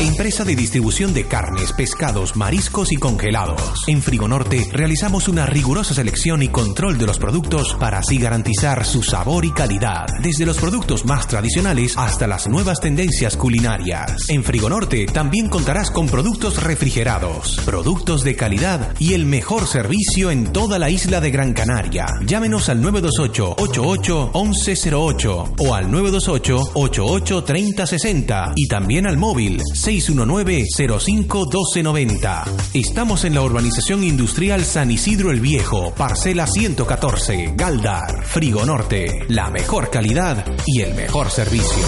[0.00, 3.84] Empresa de distribución de carnes, pescados, mariscos y congelados.
[3.86, 9.04] En Frigonorte realizamos una rigurosa selección y control de los productos para así garantizar su
[9.04, 14.28] sabor y calidad, desde los productos más tradicionales hasta las nuevas tendencias culinarias.
[14.28, 20.52] En Frigonorte también contarás con productos refrigerados, productos de calidad y el mejor servicio en
[20.52, 22.06] toda la isla de Gran Canaria.
[22.26, 32.74] Llámenos al 928 88 1108 o al 928 88 3060 y también al móvil 619-05-1290.
[32.74, 39.26] Estamos en la urbanización industrial San Isidro el Viejo, parcela 114, Galdar, Frigo Norte.
[39.28, 41.84] La mejor calidad y el mejor servicio.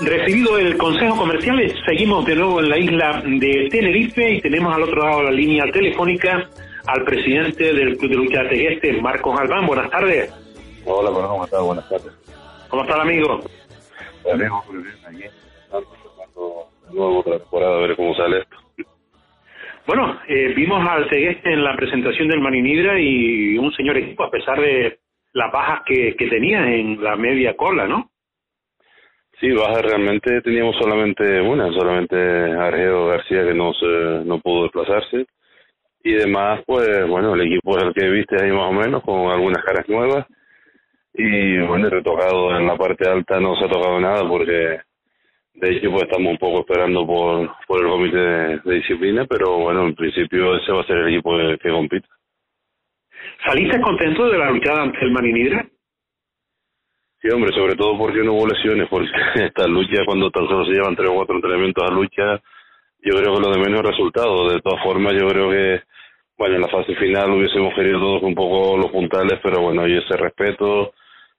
[0.00, 4.82] Recibido el consejo comercial, seguimos de nuevo en la isla de Tenerife y tenemos al
[4.82, 6.50] otro lado la línea telefónica
[6.86, 9.66] al presidente del Club de Lucha Tegueste, Marcos Albán.
[9.66, 10.43] Buenas tardes.
[10.86, 11.62] Hola, ¿cómo estás?
[11.62, 12.12] Buenas tardes.
[12.68, 13.40] ¿Cómo está el amigo?
[14.30, 15.24] Amigo, muy bien, aquí.
[15.64, 15.88] Estamos
[16.86, 18.56] de nuevo otra temporada, a ver cómo sale esto.
[19.86, 24.30] Bueno, eh, vimos al Segueste en la presentación del Maninidra y un señor equipo, a
[24.30, 24.98] pesar de
[25.32, 28.10] las bajas que, que tenía en la media cola, ¿no?
[29.40, 33.86] Sí, bajas realmente teníamos solamente una, solamente Argeo García que no, se,
[34.24, 35.26] no pudo desplazarse.
[36.02, 39.30] Y demás, pues bueno, el equipo es el que viste ahí más o menos, con
[39.30, 40.26] algunas caras nuevas
[41.14, 44.80] y bueno, retocado en la parte alta no se ha tocado nada porque
[45.54, 49.58] De hecho, pues estamos un poco esperando por, por el comité de, de disciplina, pero
[49.58, 52.08] bueno, en principio ese va a ser el equipo que, que compite.
[53.46, 55.64] ¿Saliste contento de la luchada ante el Marinidra?
[57.22, 60.72] Sí, hombre, sobre todo porque no hubo lesiones, porque esta lucha, cuando tan solo se
[60.72, 62.42] llevan tres o cuatro entrenamientos a lucha,
[63.00, 64.52] yo creo que lo de menos resultados.
[64.52, 65.82] De todas formas, yo creo que,
[66.36, 69.96] bueno, en la fase final hubiésemos querido todos un poco los puntales, pero bueno, hay
[69.96, 70.92] ese respeto,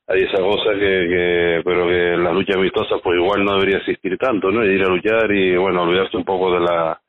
[0.08, 4.18] hay esa cosa que, que pero que la lucha amistosa pues igual no debería existir
[4.18, 4.64] tanto, ¿no?
[4.64, 7.00] Ir a luchar y, bueno, olvidarse un poco de la...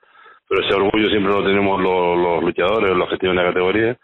[0.49, 3.99] Pero ese orgullo siempre lo tenemos los, los luchadores, los que tienen la categoría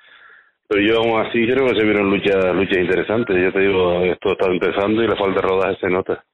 [0.72, 3.36] pero yo aún así creo que se vieron luchas luchas interesantes.
[3.36, 6.24] Yo te digo, esto está empezando y la falta de rodaje se nota.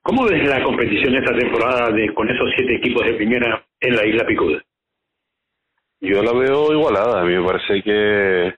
[0.00, 4.06] ¿Cómo ves la competición esta temporada de, con esos siete equipos de primera en la
[4.06, 4.62] isla Picuda?
[6.00, 7.20] Yo la veo igualada.
[7.20, 8.54] A mí me parece que,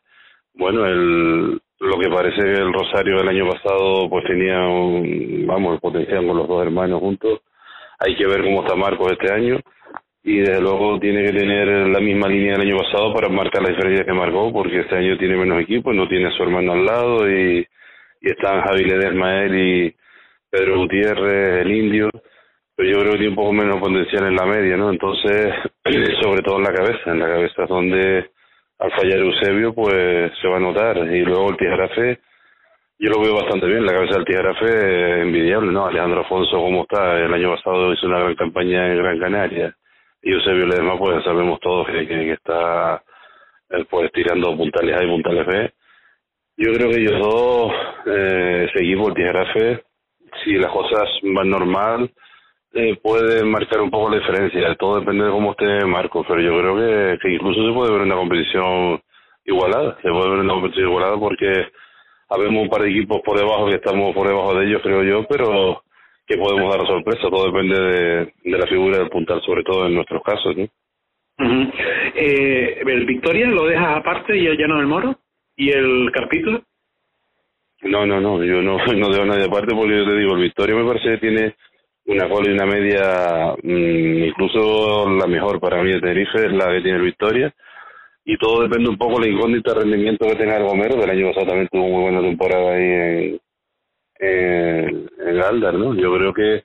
[0.53, 5.81] bueno, el, lo que parece que el Rosario del año pasado pues tenía, un, vamos,
[5.81, 7.41] potencial con los dos hermanos juntos.
[7.99, 9.59] Hay que ver cómo está Marcos este año
[10.23, 13.69] y desde luego tiene que tener la misma línea del año pasado para marcar la
[13.69, 16.85] diferencia que marcó, porque este año tiene menos equipo, no tiene a su hermano al
[16.85, 17.67] lado y,
[18.21, 19.95] y están Javi Ledesmael y
[20.49, 22.11] Pedro Gutiérrez, el indio,
[22.75, 24.91] pero yo creo que tiene un poco menos potencial en la media, ¿no?
[24.91, 25.53] Entonces,
[26.23, 28.31] sobre todo en la cabeza, en la cabeza es donde
[28.85, 30.99] al fallar Eusebio, pues se va a notar.
[30.99, 32.21] Y luego el Tijarafe,
[32.99, 35.87] yo lo veo bastante bien, la cabeza del Tijarafe envidiable, ¿no?
[35.87, 37.19] Alejandro Afonso, ¿cómo está?
[37.19, 39.75] El año pasado hizo una gran campaña en Gran Canaria
[40.23, 43.03] y Eusebio Ledesma pues sabemos todos que, está
[43.71, 45.73] él pues tirando puntales A y puntales B.
[46.57, 47.73] Yo creo que ellos dos,
[48.07, 49.83] eh, equipo, el Tijerafe,
[50.45, 52.11] si las cosas van normal,
[52.75, 54.75] eh, puede marcar un poco la diferencia.
[54.77, 58.03] Todo depende de cómo esté Marco, pero yo creo que, que incluso se puede ver
[58.03, 59.01] una competición
[59.45, 59.97] igualada.
[60.03, 61.67] Se puede ver una competición igualada porque
[62.29, 65.27] habemos un par de equipos por debajo que estamos por debajo de ellos, creo yo,
[65.29, 65.83] pero
[66.27, 69.95] que podemos dar sorpresa, todo depende de, de, la figura del puntal, sobre todo en
[69.95, 70.57] nuestros casos.
[70.57, 70.67] ¿no?
[72.15, 75.19] eh, ¿El Victoria lo dejas aparte y el Llano del Moro?
[75.57, 76.63] ¿Y el Carpito?
[77.83, 80.75] No, no, no, yo no, no dejo nadie aparte porque yo te digo, el Victoria
[80.75, 81.55] me parece que tiene
[82.07, 86.69] una cola y una media, mmm, incluso la mejor para mí de Tenerife es la
[86.69, 87.55] que tiene el Victoria.
[88.27, 91.47] Y todo depende un poco del incógnito rendimiento que tenga el Gomero, del año pasado
[91.47, 93.41] también tuvo muy buena temporada ahí en,
[94.19, 95.95] en, en Aldar, ¿no?
[95.95, 96.65] Yo creo que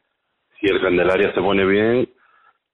[0.60, 2.08] si el Candelaria se pone bien,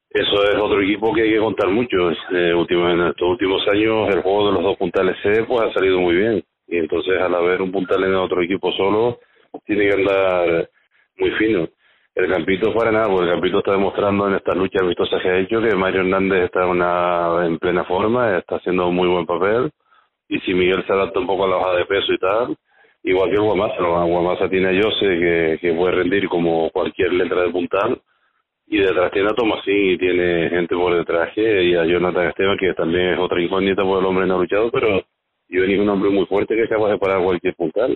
[0.09, 2.11] eso es otro equipo que hay que contar mucho.
[2.32, 5.74] Eh, último, en estos últimos años el juego de los dos puntales C pues ha
[5.74, 6.43] salido muy bien.
[6.68, 9.20] Y entonces al haber un puntal en otro equipo solo,
[9.66, 10.70] tiene que andar
[11.18, 11.68] muy fino.
[12.16, 15.38] El Campito para nada, porque el Campito está demostrando en estas luchas vistosas que ha
[15.38, 19.70] hecho que Mario Hernández está una, en plena forma, está haciendo muy buen papel.
[20.30, 22.55] Y si Miguel se adapta un poco a la baja de peso y tal,
[23.03, 28.01] igual que Guamasa, Guamasa tiene a Jose que, puede rendir como cualquier letra de puntal.
[28.68, 32.74] Y detrás tiene a Tomasín y tiene gente por detrás y a Jonathan Esteban que
[32.74, 35.03] también es otra incógnita porque el hombre no ha luchado pero
[35.47, 37.95] y es un hombre muy fuerte que es capaz de parar cualquier puntal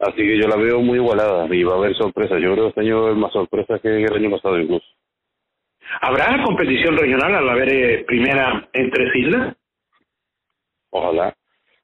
[0.00, 2.68] así que yo la veo muy igualada y va a haber sorpresas yo creo que
[2.68, 4.86] este año es más sorpresa que el año pasado incluso
[6.00, 9.56] ¿Habrá competición regional al haber eh, primera en tres islas?
[10.90, 11.34] Ojalá,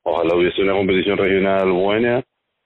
[0.02, 2.22] ojalá hubiese una competición regional buena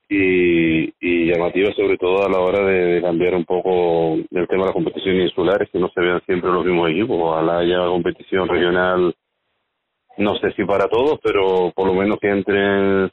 [0.08, 4.62] y, y llamativa sobre todo a la hora de, de, cambiar un poco el tema
[4.62, 7.16] de las competiciones insulares, que no se vean siempre los mismos equipos.
[7.18, 9.14] Ojalá haya competición regional,
[10.18, 13.10] no sé si para todos, pero por lo menos que entre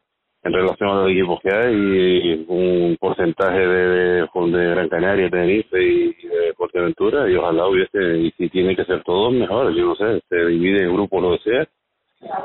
[0.48, 5.30] en relación a los equipos que hay y un porcentaje de, de, de Gran Canaria,
[5.30, 9.86] Tenerife y, de Fuerteventura y ojalá hubiese, y si tiene que ser todos, mejor, yo
[9.86, 11.68] no sé, se divide en grupos, lo que sea,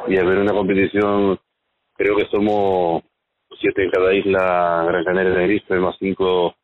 [0.09, 1.39] y haber una competición,
[1.95, 3.03] creo que somos
[3.61, 6.55] siete en cada isla, Gran Canaria, Tenerife, más cinco,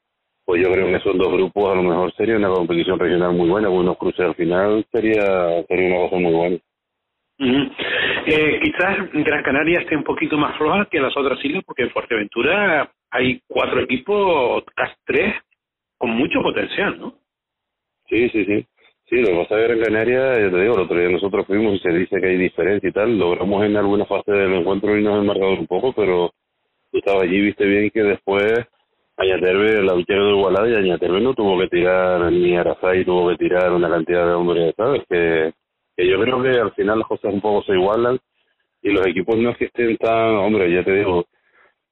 [0.45, 3.49] pues yo creo que son dos grupos, a lo mejor sería una competición regional muy
[3.49, 6.59] buena, unos cruces al final sería, sería una cosa muy buena.
[7.39, 7.71] Uh
[8.27, 11.91] eh, quizás Gran Canaria esté un poquito más floja que las otras islas, porque en
[11.91, 15.35] Fuerteventura hay cuatro equipos, casi tres,
[15.97, 17.15] con mucho potencial, ¿no?
[18.09, 18.67] Sí, sí, sí.
[19.09, 21.77] Sí, lo que pasa que Gran Canaria, yo te digo, el otro día nosotros fuimos
[21.77, 25.19] y se dice que hay diferencia y tal, logramos en alguna fase del encuentro irnos
[25.19, 26.31] el marcador un poco, pero
[26.93, 28.53] tú estabas allí, viste bien que después
[29.17, 33.37] Añaterbe, la lucha quedó igualada y Añaterbe no tuvo que tirar, ni Arasai tuvo que
[33.37, 35.03] tirar una cantidad de hombres, ¿sabes?
[35.09, 35.53] Que,
[35.99, 38.21] que yo creo que al final las cosas un poco se igualan
[38.83, 41.25] y los equipos no es que estén tan, hombre, ya te digo,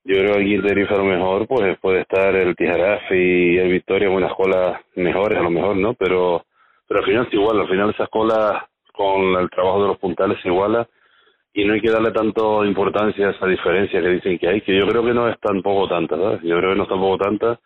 [0.05, 3.59] yo creo que aquí en Tenerife a lo mejor pues puede estar el Tijaraf y
[3.59, 5.95] el Victoria con unas colas mejores a lo mejor, ¿no?
[5.95, 6.45] Pero,
[6.87, 10.39] pero al final es igual, al final esas colas con el trabajo de los puntales
[10.41, 10.89] se iguala
[11.53, 14.79] y no hay que darle tanto importancia a esa diferencia que dicen que hay, que
[14.79, 16.43] yo creo que no es tampoco tanta, ¿sabes?
[16.43, 17.59] Yo creo que no es tampoco tanta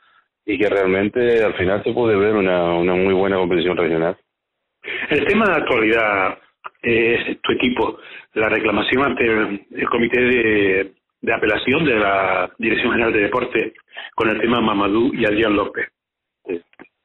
[0.47, 4.17] y que realmente al final se puede ver una, una muy buena competición regional.
[5.11, 6.39] El tema de actualidad
[6.83, 7.99] es tu equipo,
[8.35, 13.75] la reclamación ante el, comité de, de, apelación de la Dirección General de Deporte
[14.15, 15.89] con el tema Mamadou y Adrián López.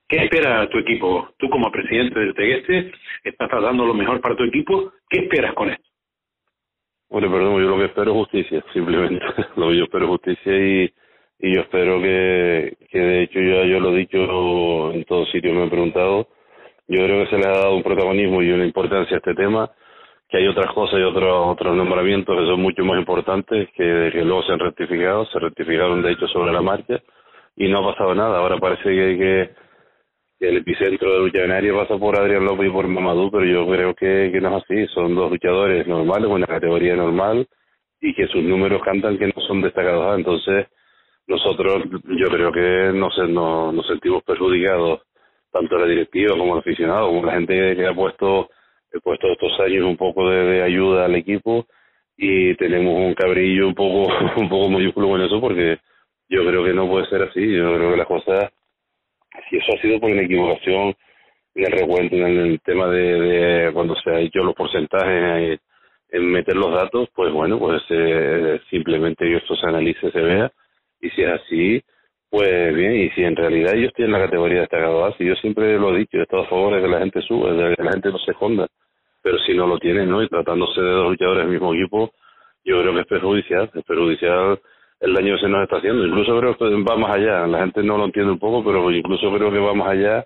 [0.07, 1.29] ¿Qué espera tu equipo?
[1.37, 2.91] Tú como presidente del Tegueste
[3.23, 4.93] estás dando lo mejor para tu equipo.
[5.09, 5.83] ¿Qué esperas con esto?
[7.09, 9.25] Bueno, perdón, yo lo que espero es justicia, simplemente.
[9.55, 10.93] lo que yo espero es justicia y,
[11.39, 15.55] y yo espero que, que de hecho ya yo lo he dicho en todos sitios,
[15.55, 16.27] me han preguntado,
[16.87, 19.71] yo creo que se le ha dado un protagonismo y una importancia a este tema,
[20.29, 24.43] que hay otras cosas y otros otros nombramientos que son mucho más importantes, que, luego
[24.43, 27.01] se han rectificado, se rectificaron de hecho sobre la marcha
[27.55, 28.39] y no ha pasado nada.
[28.39, 29.49] Ahora parece que que,
[30.39, 33.67] que el epicentro de lucha canaria pasa por Adrián López y por Mamadou, pero yo
[33.67, 34.87] creo que, que no es así.
[34.93, 37.47] Son dos luchadores normales, una categoría normal
[38.01, 40.17] y que sus números cantan que no son destacados.
[40.17, 40.67] Entonces,
[41.27, 41.83] nosotros
[42.17, 45.01] yo creo que nos, nos, nos sentimos perjudicados
[45.55, 48.49] tanto la directiva como el aficionado, como la gente que ha puesto,
[48.91, 51.65] he puesto estos años un poco de, ayuda al equipo
[52.17, 55.77] y tenemos un cabrillo un poco, un poco mayúsculo con eso porque
[56.27, 58.51] yo creo que no puede ser así, yo creo que las cosas,
[59.49, 60.93] si eso ha sido por una equivocación
[61.55, 65.61] en el recuento, en el tema de, cuando se ha hecho los porcentajes,
[66.09, 70.51] en meter los datos, pues bueno, pues eh, simplemente esto se analice, se vea,
[70.99, 71.83] y si es así,
[72.35, 75.79] pues bien, y si en realidad ellos tienen la categoría destacado A, si yo siempre
[75.79, 77.93] lo he dicho, he estado a favor de que la gente suba, de que la
[77.93, 78.67] gente no se esconda,
[79.21, 80.21] pero si no lo tienen, ¿no?
[80.21, 82.11] Y tratándose de dos luchadores del mismo equipo,
[82.65, 84.59] yo creo que es perjudicial, es perjudicial
[84.99, 86.05] el daño que se nos está haciendo.
[86.05, 89.33] Incluso creo que va más allá, la gente no lo entiende un poco, pero incluso
[89.33, 90.25] creo que va más allá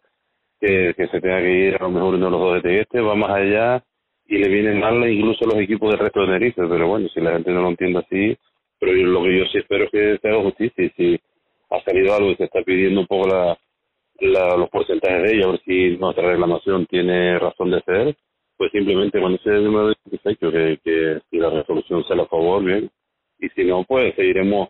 [0.59, 3.01] que, que se tenga que ir a lo mejor uno de los dos de este,
[3.01, 3.83] va más allá
[4.25, 7.33] y le vienen mal incluso los equipos del resto de Tenerife, pero bueno, si la
[7.33, 8.35] gente no lo entiende así,
[8.79, 11.19] pero lo que yo sí espero es que se haga justicia y si
[11.69, 13.57] ha salido algo y se está pidiendo un poco la,
[14.57, 18.15] los porcentajes de ella, a ver si nuestra reclamación tiene razón de ser,
[18.57, 22.89] pues simplemente con ese número satisfecho que, que si la resolución se a favor, bien,
[23.39, 24.69] y si no, pues seguiremos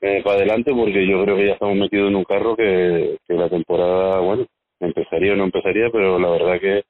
[0.00, 3.34] eh, para adelante porque yo creo que ya estamos metidos en un carro que, que
[3.34, 4.46] la temporada, bueno,
[4.80, 6.82] empezaría o no empezaría, pero la verdad que,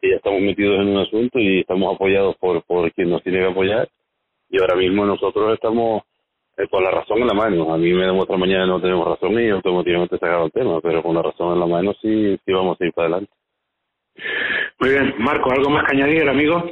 [0.00, 3.40] que ya estamos metidos en un asunto y estamos apoyados por, por quien nos tiene
[3.40, 3.88] que apoyar.
[4.48, 6.04] Y ahora mismo nosotros estamos
[6.56, 7.72] eh, con la razón en la mano.
[7.72, 11.14] A mí me demuestra mañana no tenemos razón y automáticamente sacado el tema, pero con
[11.14, 13.32] la razón en la mano sí, sí vamos a ir para adelante.
[14.80, 16.62] Muy bien, Marco, ¿algo más que añadir, amigo?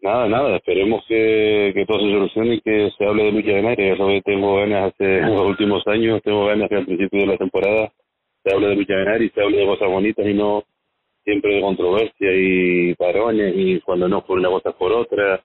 [0.00, 3.92] Nada, nada, esperemos que, que todo se solucione y que se hable de lucha de.
[3.92, 7.36] Eso que tengo ganas hace los últimos años, tengo ganas que al principio de la
[7.36, 7.92] temporada
[8.44, 10.62] se hable de lucha de y se hable de cosas bonitas y no
[11.24, 15.42] siempre de controversia y parones y cuando no por una cosa por otra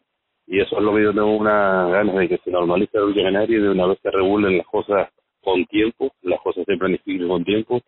[0.47, 3.59] y eso es lo que yo tengo una ganas de que se normalice el canario
[3.59, 5.09] y de una vez se regulen las cosas
[5.41, 7.81] con tiempo, las cosas se planifiquen con tiempo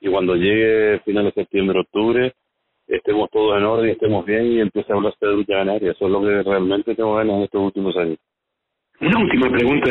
[0.00, 2.32] y cuando llegue final de septiembre, octubre,
[2.88, 5.92] estemos todos en orden, estemos bien y empiece a hablarse de lucha canaria.
[5.92, 8.18] Eso es lo que realmente tengo ganas en estos últimos años.
[9.00, 9.90] Una última pregunta.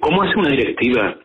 [0.00, 1.18] ¿Cómo hace una directiva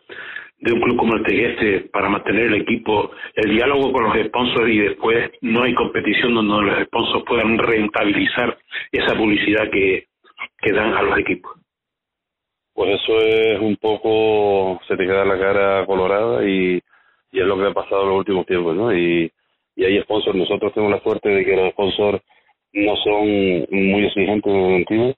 [0.64, 4.70] de un club como el Tegueste para mantener el equipo, el diálogo con los sponsors
[4.70, 8.56] y después no hay competición donde los sponsors puedan rentabilizar
[8.90, 10.06] esa publicidad que,
[10.62, 11.52] que dan a los equipos.
[12.72, 16.80] Pues eso es un poco, se te queda la cara colorada y,
[17.30, 18.96] y es lo que ha pasado en los últimos tiempos, ¿no?
[18.96, 19.30] Y,
[19.76, 22.22] y hay sponsors, nosotros tenemos la suerte de que los sponsors
[22.72, 23.26] no son
[23.70, 25.14] muy exigentes en el sentido,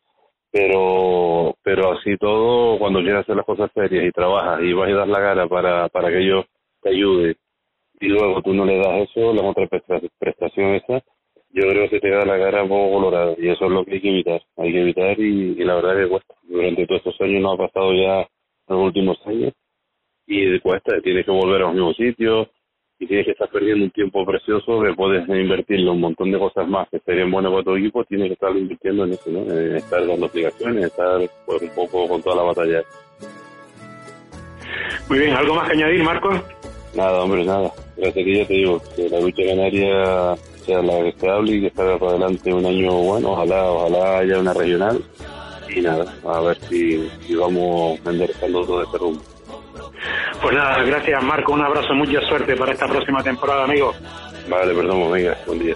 [0.50, 4.92] pero pero así todo cuando quieres hacer las cosas serias y trabajas y vas y
[4.92, 6.46] das la cara para para que ellos
[6.82, 7.36] te ayuden
[8.00, 9.68] y luego tú no le das eso las otras
[10.18, 11.02] prestaciones esas
[11.50, 13.94] yo creo que te da la cara un poco colorada y eso es lo que
[13.94, 16.34] hay que evitar hay que evitar y, la verdad es que cuesta.
[16.42, 18.28] Durante todos estos años no ha pasado ya
[18.68, 19.52] los últimos años
[20.26, 22.48] y cuesta tienes que volver a los mismos sitios
[22.98, 26.66] y tienes que estar perdiendo un tiempo precioso que puedes invertirlo un montón de cosas
[26.66, 29.40] más que serían buenas para tu equipo, tienes que estar invirtiendo en eso, ¿no?
[29.52, 32.82] En estar dando explicaciones, estar pues, un poco con toda la batalla.
[35.08, 36.40] Muy bien, ¿algo más que añadir, Marcos?
[36.94, 37.70] Nada, hombre, nada.
[37.96, 41.70] Gracias que ya te digo, que la lucha canaria sea la que estable y que
[41.70, 45.00] salga para adelante un año bueno, ojalá, ojalá haya una regional
[45.74, 49.35] y nada, a ver si, si vamos enderezando todo este rumbo.
[50.42, 53.94] Pues nada, gracias Marco, un abrazo, mucha suerte para esta próxima temporada, amigo.
[54.48, 55.74] Vale, perdón, venga, buen día.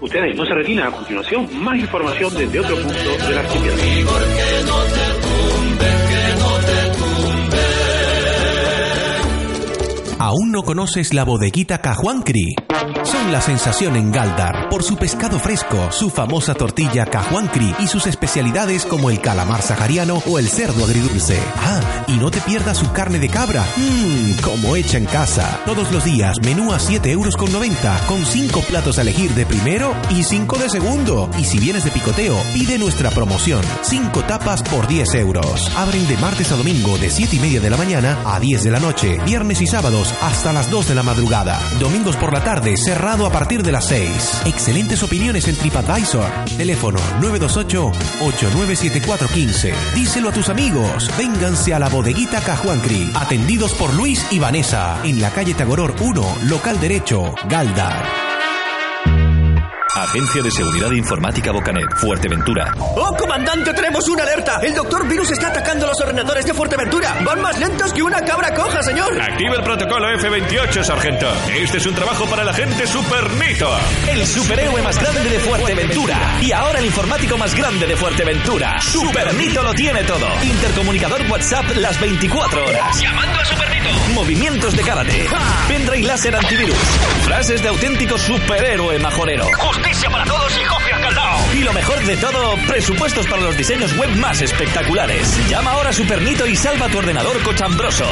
[0.00, 5.21] Ustedes no se retiran a continuación, más información desde otro punto de la actividad.
[10.24, 12.54] ¿Aún no conoces la bodeguita Cajuancri?
[13.02, 18.06] Son la sensación en Galdar por su pescado fresco, su famosa tortilla Cajuancri y sus
[18.06, 21.40] especialidades como el calamar sahariano o el cerdo agridulce.
[21.56, 23.64] Ah, y no te pierdas su carne de cabra.
[23.76, 25.60] Mmm, como hecha en casa.
[25.66, 29.44] Todos los días, menú a 7 euros con 90, con 5 platos a elegir de
[29.44, 31.30] primero y 5 de segundo.
[31.36, 33.62] Y si vienes de picoteo, pide nuestra promoción.
[33.82, 35.68] 5 tapas por 10 euros.
[35.76, 38.70] Abren de martes a domingo de 7 y media de la mañana a 10 de
[38.70, 39.18] la noche.
[39.24, 41.60] Viernes y sábados hasta las 2 de la madrugada.
[41.80, 44.42] Domingos por la tarde, cerrado a partir de las 6.
[44.46, 46.30] Excelentes opiniones en TripAdvisor.
[46.56, 49.74] Teléfono 928-897415.
[49.94, 51.10] Díselo a tus amigos.
[51.16, 53.12] Vénganse a la bodeguita Cajuancri.
[53.14, 54.98] Atendidos por Luis y Vanessa.
[55.04, 58.31] En la calle Tagoror 1, local derecho, Galdar.
[59.94, 62.72] Agencia de Seguridad Informática Bocanet, Fuerteventura.
[62.78, 63.74] ¡Oh, comandante!
[63.74, 64.58] ¡Tenemos una alerta!
[64.62, 67.14] ¡El doctor Virus está atacando los ordenadores de Fuerteventura!
[67.22, 69.20] ¡Van más lentos que una cabra coja, señor!
[69.20, 71.30] Activa el protocolo F-28, sargento.
[71.54, 73.68] Este es un trabajo para el agente Supernito.
[74.08, 76.38] El superhéroe más grande de Fuerteventura.
[76.40, 78.80] Y ahora el informático más grande de Fuerteventura.
[78.80, 80.26] Supernito lo tiene todo.
[80.42, 82.98] Intercomunicador WhatsApp las 24 horas.
[82.98, 83.90] ¡Llamando a Supernito!
[84.14, 85.26] Movimientos de karate.
[85.68, 86.78] Pendrive láser antivirus.
[87.24, 89.46] Frases de auténtico superhéroe majorero.
[89.82, 90.62] ¡Justicia para todos y
[91.02, 91.38] caldao!
[91.54, 95.36] Y lo mejor de todo, presupuestos para los diseños web más espectaculares.
[95.48, 98.04] Llama ahora a Supernito y salva tu ordenador cochambroso.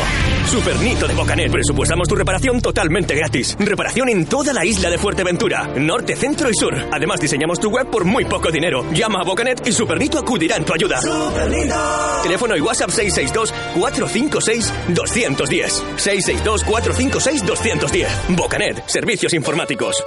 [0.46, 1.52] Supernito de Bocanet.
[1.52, 3.56] Presupuestamos tu reparación totalmente gratis.
[3.58, 5.68] Reparación en toda la isla de Fuerteventura.
[5.76, 6.74] Norte, centro y sur.
[6.90, 8.84] Además, diseñamos tu web por muy poco dinero.
[8.92, 11.00] Llama a Bocanet y Supernito acudirá en tu ayuda.
[11.00, 11.76] ¡Supernito!
[12.24, 15.84] Teléfono y WhatsApp 662-456-210.
[15.96, 18.08] 662-456-210.
[18.30, 18.82] Bocanet.
[18.88, 20.04] Servicios informáticos.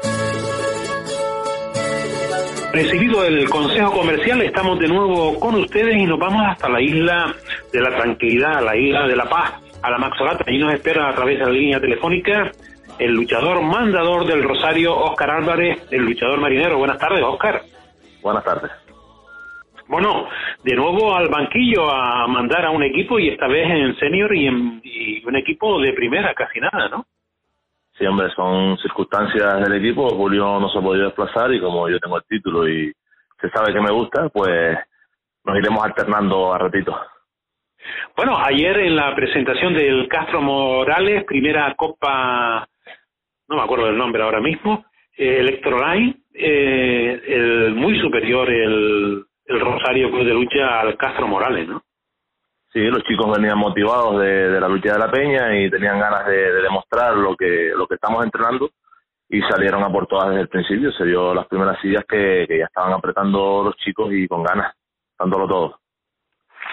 [2.73, 7.31] Recibido el Consejo Comercial, estamos de nuevo con ustedes y nos vamos hasta la isla
[7.71, 10.43] de la tranquilidad, la isla de la paz, a la Maxolata.
[10.47, 12.51] Allí nos espera a través de la línea telefónica
[12.97, 16.79] el luchador mandador del Rosario, Óscar Álvarez, el luchador marinero.
[16.79, 17.61] Buenas tardes, Óscar.
[18.23, 18.71] Buenas tardes.
[19.87, 20.27] Bueno,
[20.63, 24.47] de nuevo al banquillo a mandar a un equipo y esta vez en senior y,
[24.47, 27.05] en, y un equipo de primera, casi nada, ¿no?
[27.97, 30.09] Sí, hombre, son circunstancias del equipo.
[30.09, 32.91] Julio no se ha podido desplazar y como yo tengo el título y
[33.39, 34.77] se sabe que me gusta, pues
[35.43, 36.99] nos iremos alternando a ratito.
[38.15, 42.67] Bueno, ayer en la presentación del Castro Morales, primera Copa,
[43.49, 44.85] no me acuerdo del nombre ahora mismo,
[45.17, 51.67] eh, Electroline, eh, el muy superior el, el Rosario Cruz de Lucha al Castro Morales,
[51.67, 51.83] ¿no?
[52.73, 56.25] Sí, los chicos venían motivados de, de la lucha de la peña y tenían ganas
[56.25, 58.71] de, de, demostrar lo que lo que estamos entrenando
[59.29, 60.91] y salieron a por todas desde el principio.
[60.91, 64.73] Se dio las primeras sillas que, que ya estaban apretando los chicos y con ganas,
[65.19, 65.79] dándolo todo.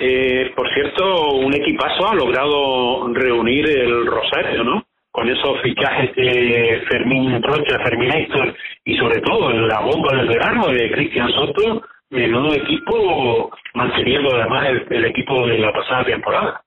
[0.00, 4.82] Eh, por cierto, un equipazo ha logrado reunir el Rosario, ¿no?
[5.10, 8.54] Con esos fichajes de Fermín Rocha, Fermín Héctor
[8.86, 14.86] y sobre todo la bomba del verano de Cristian Soto, menudo equipo, manteniendo además el,
[14.90, 16.62] el, equipo de la pasada temporada.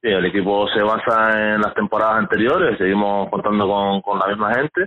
[0.00, 4.54] Sí, el equipo se basa en las temporadas anteriores, seguimos contando con, con la misma
[4.54, 4.86] gente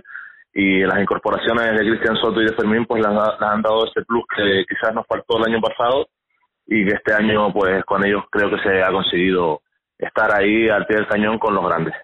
[0.54, 4.02] y las incorporaciones de Cristian Soto y de Fermín pues les, les, han dado ese
[4.02, 6.08] plus que quizás nos faltó el año pasado
[6.66, 9.60] y que este año pues con ellos creo que se ha conseguido
[9.98, 11.94] estar ahí al pie del cañón con los grandes.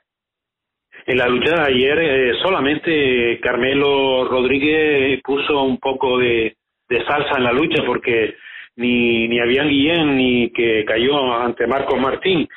[1.07, 6.58] En la lucha de ayer eh, solamente Carmelo Rodríguez puso un poco de,
[6.89, 8.37] de salsa en la lucha porque
[8.77, 12.49] ni, ni Avian Guillén ni que cayó ante Marcos Martín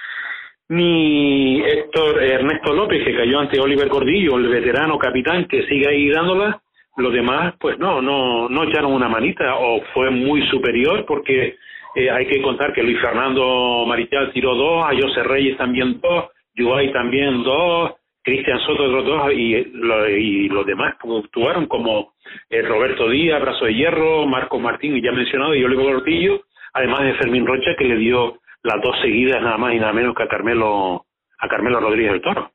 [0.70, 6.10] ni Héctor Ernesto López que cayó ante Oliver Gordillo el veterano capitán que sigue ahí
[6.10, 6.62] dándola.
[6.98, 11.58] Los demás pues no no no echaron una manita o fue muy superior porque
[11.96, 16.30] eh, hay que contar que Luis Fernando Marichal tiró dos a José Reyes también dos
[16.56, 17.92] Yuay también dos
[18.24, 22.14] Cristian Soto otros dos y, lo, y los demás actuaron como
[22.50, 26.42] eh, Roberto Díaz, Brazo de Hierro, Marcos Martín, ya mencionado, y Oliver Gordillo,
[26.74, 30.16] además de Fermín Rocha, que le dio las dos seguidas nada más y nada menos
[30.16, 31.06] que a Carmelo,
[31.40, 32.52] a Carmelo Rodríguez del Toro.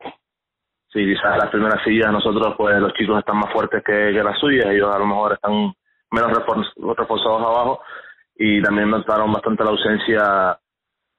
[0.92, 4.66] Sí, quizás las primeras sillas nosotros, pues los chicos están más fuertes que, las suyas,
[4.66, 5.72] ellos a lo mejor están
[6.12, 7.82] menos reforzados abajo
[8.36, 10.58] y también notaron bastante la ausencia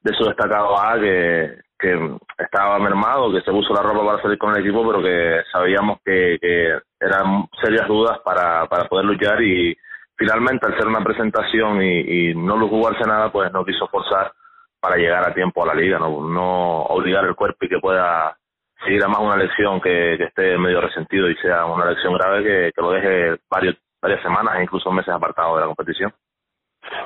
[0.01, 4.37] de su destacado A, que, que estaba mermado, que se puso la ropa para salir
[4.37, 9.41] con el equipo, pero que sabíamos que, que eran serias dudas para, para poder luchar
[9.41, 9.77] y
[10.15, 14.31] finalmente al ser una presentación y, y no jugarse nada, pues no quiso forzar
[14.79, 18.35] para llegar a tiempo a la liga, no, no obligar el cuerpo y que pueda
[18.83, 22.71] seguir a más una lección que, esté medio resentido y sea una lección grave que,
[22.75, 26.13] que lo deje varios, varias semanas e incluso meses apartado de la competición.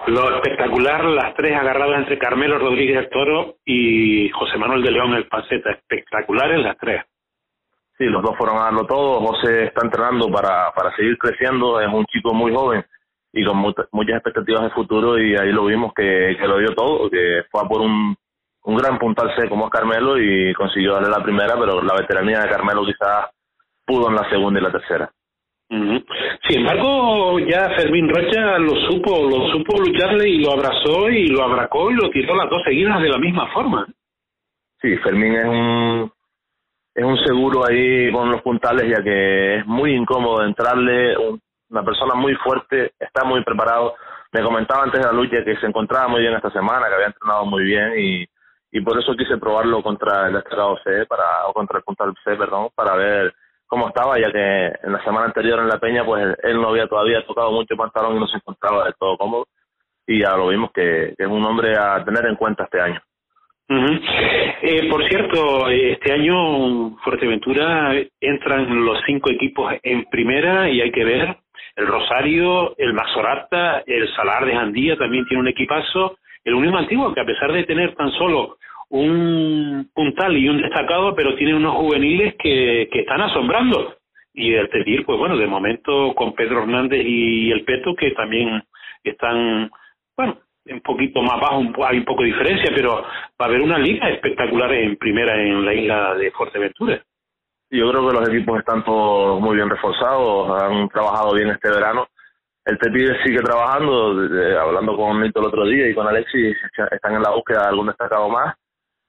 [0.07, 5.13] Lo espectacular, las tres agarradas entre Carmelo Rodríguez el Toro y José Manuel de León
[5.13, 7.03] el Panceta, espectaculares las tres.
[7.97, 9.19] sí, los dos fueron a darlo todo.
[9.27, 12.83] José está entrenando para, para seguir creciendo, es un chico muy joven
[13.33, 17.09] y con muchas expectativas de futuro y ahí lo vimos que, que lo dio todo,
[17.09, 18.15] que fue a por un,
[18.63, 22.39] un gran puntal C como es Carmelo y consiguió darle la primera, pero la veteranía
[22.39, 23.29] de Carmelo quizás
[23.85, 25.11] pudo en la segunda y la tercera.
[25.71, 31.43] Sin embargo, ya Fermín Rocha lo supo, lo supo lucharle y lo abrazó y lo
[31.43, 33.87] abracó y lo tiró las dos seguidas de la misma forma.
[34.81, 36.11] Sí, Fermín es un
[36.93, 41.15] es un seguro ahí con los puntales ya que es muy incómodo entrarle,
[41.69, 43.95] una persona muy fuerte, está muy preparado.
[44.33, 47.07] Me comentaba antes de la lucha que se encontraba muy bien esta semana, que había
[47.07, 48.27] entrenado muy bien y,
[48.73, 52.35] y por eso quise probarlo contra el destacado C, para, o contra el puntal C,
[52.35, 53.33] perdón, para ver
[53.71, 56.87] cómo estaba, ya que en la semana anterior en La Peña, pues él no había
[56.87, 59.47] todavía tocado mucho pantalón y no se encontraba del todo cómodo.
[60.05, 63.01] Y ya lo vimos que, es un hombre a tener en cuenta este año.
[64.61, 71.05] eh, por cierto, este año Fuerteventura entran los cinco equipos en primera y hay que
[71.05, 71.37] ver
[71.77, 77.13] el Rosario, el Mazorata, el Salar de Jandía también tiene un equipazo, el Unión Antiguo
[77.13, 78.57] que a pesar de tener tan solo
[78.91, 83.95] un puntal y un destacado, pero tiene unos juveniles que, que están asombrando.
[84.33, 88.63] Y el Tetir, pues bueno, de momento con Pedro Hernández y el Peto, que también
[89.03, 89.69] están,
[90.15, 93.05] bueno, un poquito más bajo, hay un poco de diferencia, pero va
[93.39, 97.01] a haber una liga espectacular en primera en la isla de Fuerteventura.
[97.69, 102.07] Yo creo que los equipos están todos muy bien reforzados, han trabajado bien este verano.
[102.65, 104.17] El Tetir sigue trabajando,
[104.59, 106.57] hablando con Nito el otro día y con Alexis,
[106.91, 108.55] están en la búsqueda de algún destacado más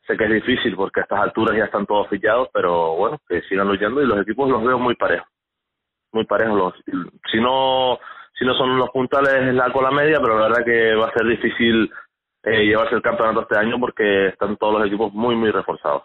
[0.07, 3.43] Sé que es difícil porque a estas alturas ya están todos fichados, pero bueno, que
[3.43, 5.29] sigan luchando y los equipos los veo muy parejos.
[6.13, 6.59] Muy parejos.
[6.59, 6.75] Los,
[7.31, 7.99] si no
[8.39, 11.27] si no son los puntales la cola media, pero la verdad que va a ser
[11.27, 11.91] difícil
[12.43, 16.03] eh, llevarse el campeonato este año porque están todos los equipos muy, muy reforzados.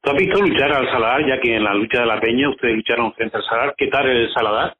[0.00, 2.76] ¿Tú has visto luchar al Saladar, ya que en la lucha de la Peña ustedes
[2.76, 3.74] lucharon frente al Saladar?
[3.76, 4.76] ¿Qué tal el Saladar?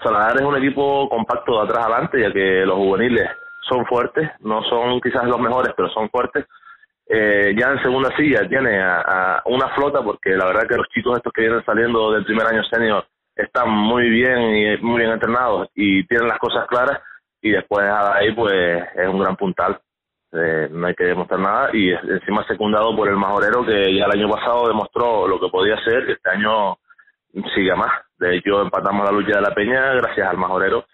[0.00, 3.28] Saladar es un equipo compacto de atrás adelante, ya que los juveniles
[3.68, 6.46] son fuertes, no son quizás los mejores, pero son fuertes
[7.14, 11.18] eh, ya en segunda silla tiene a, una flota porque la verdad que los chicos
[11.18, 13.04] estos que vienen saliendo del primer año senior
[13.36, 17.02] están muy bien y muy bien entrenados y tienen las cosas claras
[17.42, 18.54] y después ahí pues
[18.96, 19.78] es un gran puntal.
[20.32, 24.18] Eh, no hay que demostrar nada y encima secundado por el majorero que ya el
[24.18, 26.78] año pasado demostró lo que podía hacer y este año
[27.54, 27.92] sigue más.
[28.18, 30.86] De hecho empatamos la lucha de la peña gracias al majorero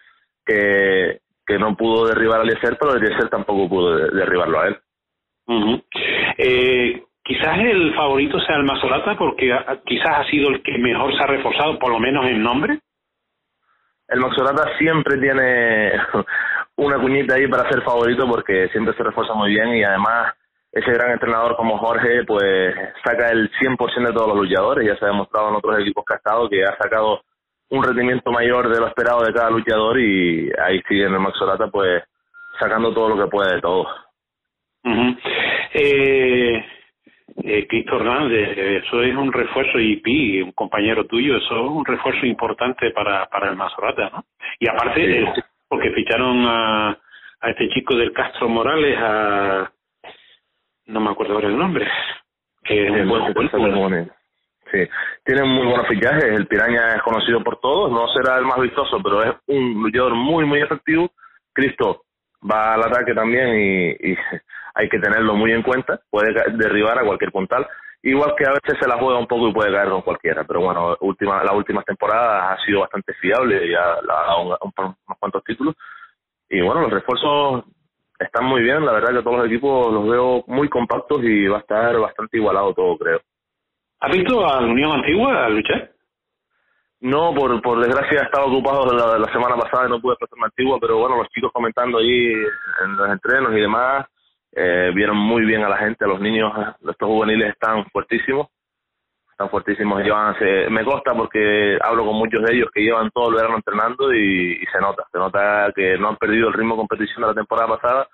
[0.45, 4.81] que, que no pudo derribar a Eliezer pero Eliezer tampoco pudo derribarlo a él
[6.37, 9.55] eh, quizás el favorito sea el Mazolata porque
[9.87, 12.81] quizás ha sido el que mejor se ha reforzado, por lo menos en nombre.
[14.09, 15.93] El Mazolata siempre tiene
[16.77, 20.35] una cuñita ahí para ser favorito porque siempre se refuerza muy bien y además
[20.71, 25.05] ese gran entrenador como Jorge pues saca el 100% de todos los luchadores, ya se
[25.07, 27.23] ha demostrado en otros equipos que ha estado que ha sacado
[27.71, 31.69] un rendimiento mayor de lo esperado de cada luchador y ahí sigue en el Maxolata
[31.69, 32.03] pues
[32.59, 33.89] sacando todo lo que puede de todos
[35.75, 36.65] eh,
[37.45, 41.85] eh, Cristo Hernández, eso es un refuerzo, y Pi, un compañero tuyo, eso es un
[41.85, 44.25] refuerzo importante para, para el Mazorata, ¿no?
[44.59, 45.33] Y aparte,
[45.69, 46.99] porque ficharon a,
[47.41, 49.71] a este chico del Castro Morales, a.
[50.87, 51.87] No me acuerdo ahora el nombre.
[52.65, 54.11] Que es buen,
[54.71, 54.79] Sí,
[55.25, 56.25] tienen muy buenos fichajes.
[56.25, 60.15] El Piraña es conocido por todos, no será el más vistoso, pero es un luchador
[60.15, 61.11] muy, muy efectivo.
[61.55, 62.03] Cristo
[62.51, 64.17] va al ataque también y, y
[64.79, 67.67] hay que tenerlo muy en cuenta, puede derribar a cualquier puntal,
[68.01, 70.61] igual que a veces se la juega un poco y puede caer con cualquiera, pero
[70.61, 74.59] bueno, última, las últimas temporadas ha sido bastante fiable, ya ha dado unos
[75.19, 75.75] cuantos títulos,
[76.49, 77.65] y bueno, los refuerzos
[78.21, 81.57] están muy bien, la verdad que todos los equipos los veo muy compactos y va
[81.57, 83.21] a estar bastante igualado todo, creo.
[83.99, 85.91] ¿Has visto a la Unión Antigua a luchar?
[87.01, 90.47] No, por, por desgracia he estado ocupado la, la semana pasada y no pude prestarme
[90.47, 94.07] Antigua, pero bueno, los chicos comentando ahí en los entrenos y demás,
[94.61, 98.49] eh, vieron muy bien a la gente, los niños, estos juveniles están fuertísimos,
[99.31, 103.29] están fuertísimos, llevan, se, me consta porque hablo con muchos de ellos que llevan todo
[103.29, 106.79] el verano entrenando y, se nota, se nota que no han perdido el ritmo de
[106.79, 108.09] competición de la temporada pasada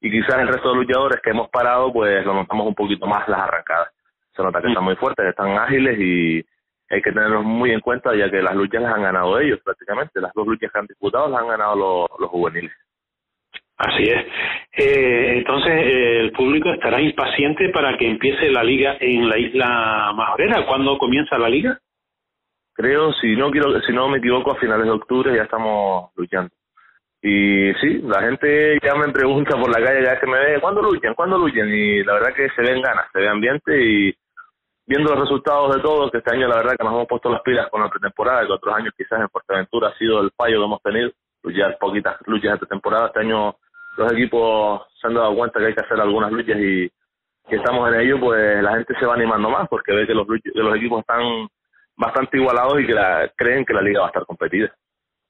[0.00, 3.28] y quizás el resto de luchadores que hemos parado pues lo notamos un poquito más
[3.28, 3.88] las arrancadas,
[4.36, 6.46] se nota que están muy fuertes, están ágiles y
[6.90, 10.20] hay que tenerlos muy en cuenta ya que las luchas las han ganado ellos prácticamente,
[10.20, 12.72] las dos luchas que han disputado las han ganado los, los juveniles.
[13.78, 14.26] Así es.
[14.72, 20.12] Eh, entonces, eh, el público estará impaciente para que empiece la liga en la isla
[20.14, 20.66] Majorera.
[20.66, 21.78] ¿Cuándo comienza la liga?
[22.74, 26.50] Creo, si no quiero, si no me equivoco, a finales de octubre ya estamos luchando.
[27.22, 30.82] Y sí, la gente ya me pregunta por la calle vez que me ve, ¿cuándo
[30.82, 31.14] luchan?
[31.14, 31.68] ¿Cuándo luchan?
[31.68, 34.14] Y la verdad que se ven ganas, se ve ambiente y,
[34.86, 37.42] viendo los resultados de todos, que este año la verdad que nos hemos puesto las
[37.42, 40.64] pilas con la pretemporada, que otros años quizás en Fuerteventura ha sido el fallo que
[40.64, 41.10] hemos tenido,
[41.42, 43.08] luchar poquitas luchas de pretemporada.
[43.08, 43.56] Este año
[43.98, 46.88] los equipos se han dado cuenta que hay que hacer algunas luchas y
[47.48, 50.26] que estamos en ello, pues la gente se va animando más porque ve que los,
[50.26, 51.48] que los equipos están
[51.96, 54.72] bastante igualados y que la, creen que la liga va a estar competida.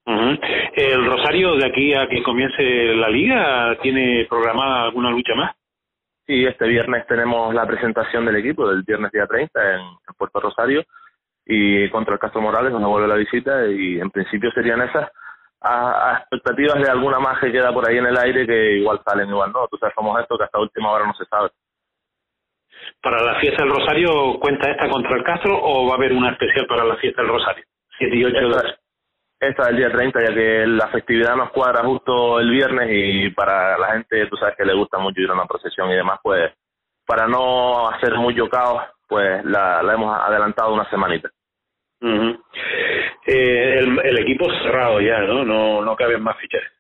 [0.05, 5.55] ¿El Rosario de aquí a que comience la liga tiene programada alguna lucha más?
[6.27, 9.83] Sí, este viernes tenemos la presentación del equipo, del viernes día 30 en,
[10.17, 10.83] Puerto Rosario
[11.47, 15.11] y contra el Castro Morales nos vuelve la visita y en principio serían esas
[15.61, 19.29] a, expectativas de alguna más que queda por ahí en el aire que igual salen,
[19.29, 19.67] igual no.
[19.69, 21.51] Tú sabes cómo esto, que hasta última hora no se sabe.
[23.03, 26.31] ¿Para la fiesta del Rosario cuenta esta contra el Castro o va a haber una
[26.31, 27.65] especial para la fiesta del Rosario?
[27.99, 28.79] 7 y 8 esta,
[29.41, 33.79] esta del día 30, ya que la festividad nos cuadra justo el viernes y para
[33.79, 36.53] la gente, tú sabes que le gusta mucho ir a una procesión y demás, pues
[37.07, 41.31] para no hacer mucho caos, pues la, la hemos adelantado una semanita.
[42.01, 45.45] Eh, el, el, equipo cerrado ya, ¿no?
[45.45, 46.73] No, no caben más fichajes.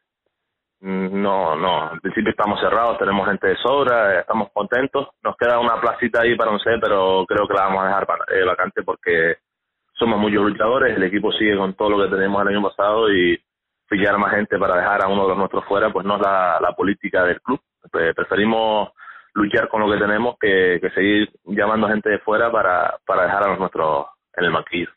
[0.80, 5.08] Mm, no, no, en principio estamos cerrados, tenemos gente de sobra, estamos contentos.
[5.22, 8.06] Nos queda una placita ahí para un C, pero creo que la vamos a dejar
[8.28, 9.38] eh, vacante porque
[9.94, 13.36] somos muchos luchadores, el equipo sigue con todo lo que tenemos el año pasado y
[13.88, 16.58] fichar más gente para dejar a uno de los nuestros fuera, pues no es la,
[16.60, 17.60] la política del club.
[17.90, 18.90] Preferimos
[19.34, 23.44] luchar con lo que tenemos que, que seguir llamando gente de fuera para, para dejar
[23.44, 24.90] a los nuestros en el banquillo.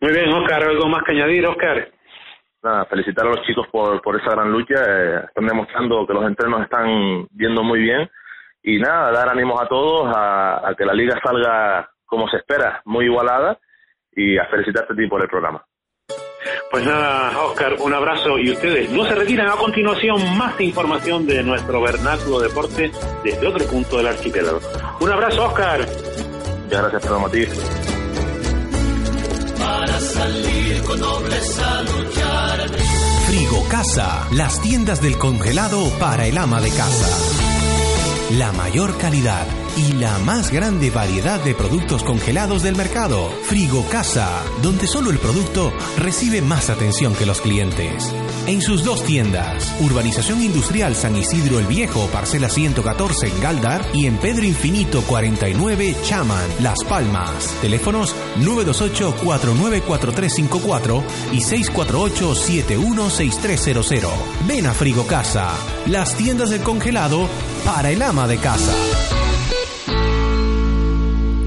[0.00, 1.90] Muy bien, Oscar, ¿algo más que añadir, Oscar?
[2.62, 4.74] Nada, felicitar a los chicos por, por esa gran lucha.
[4.74, 8.10] Eh, están demostrando que los entrenos están viendo muy bien.
[8.62, 12.82] Y nada, dar ánimos a todos a, a, que la liga salga como se espera,
[12.84, 13.58] muy igualada.
[14.12, 15.64] Y a felicitarte a ti por el programa.
[16.70, 18.38] Pues nada, Oscar, un abrazo.
[18.38, 19.48] Y ustedes no se retiran.
[19.48, 22.90] A continuación, más información de nuestro vernáculo deporte
[23.24, 24.60] desde otro punto del archipiélago.
[25.00, 25.80] Un abrazo, Oscar.
[25.80, 27.89] Muchas gracias, Pedro Matiz
[29.80, 32.70] para salir con nobleza a luchar.
[33.26, 37.08] Frigo Casa, las tiendas del congelado para el ama de casa.
[38.36, 39.46] La mayor calidad
[39.80, 43.30] y la más grande variedad de productos congelados del mercado.
[43.44, 48.12] Frigo Casa, donde solo el producto recibe más atención que los clientes.
[48.46, 54.04] En sus dos tiendas, Urbanización Industrial San Isidro el Viejo, parcela 114 en Galdar y
[54.06, 57.46] en Pedro Infinito 49 Chaman, Las Palmas.
[57.62, 61.02] Teléfonos 928-494354
[61.32, 64.10] y 648-716300.
[64.46, 65.54] Ven a Frigo Casa,
[65.86, 67.26] las tiendas del congelado
[67.64, 68.74] para el ama de casa.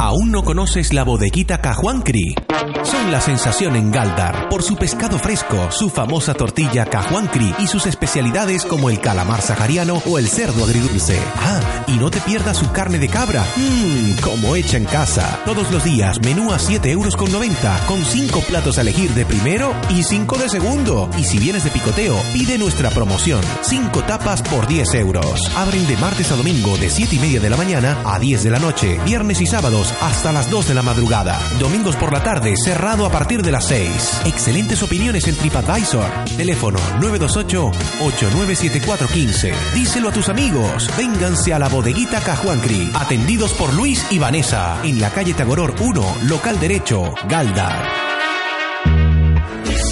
[0.06, 2.36] ¿Aún no conoces la bodeguita Cajuancri?
[2.84, 7.86] Son la sensación en Galdar por su pescado fresco, su famosa tortilla Cajuancri y sus
[7.86, 11.20] especialidades como el calamar sahariano o el cerdo agridulce.
[11.36, 13.46] Ah, y no te pierdas su carne de cabra.
[13.58, 15.40] Mmm, como hecha en casa.
[15.46, 19.26] Todos los días, menú a 7 euros con 90, con 5 platos a elegir de
[19.26, 21.10] primero y 5 de segundo.
[21.18, 23.42] Y si vienes de picoteo, pide nuestra promoción.
[23.62, 25.52] 5 tapas por 10 euros.
[25.58, 28.52] Abren de martes a domingo de 7 y media de la mañana a 10 de
[28.52, 29.00] la noche.
[29.06, 31.40] Viernes y sábados hasta las 2 de la madrugada.
[31.60, 34.22] Domingos por la tarde, cerrado a partir de las 6.
[34.26, 36.10] Excelentes opiniones en TripAdvisor.
[36.38, 39.54] Teléfono 928-897415.
[39.74, 40.90] Díselo a tus amigos.
[40.98, 42.92] Vénganse a la bodeguita Cajuancri.
[42.96, 44.78] Atendidos por Luis y Vanessa.
[44.84, 48.04] En la calle Tagoror 1, local derecho, Galdar.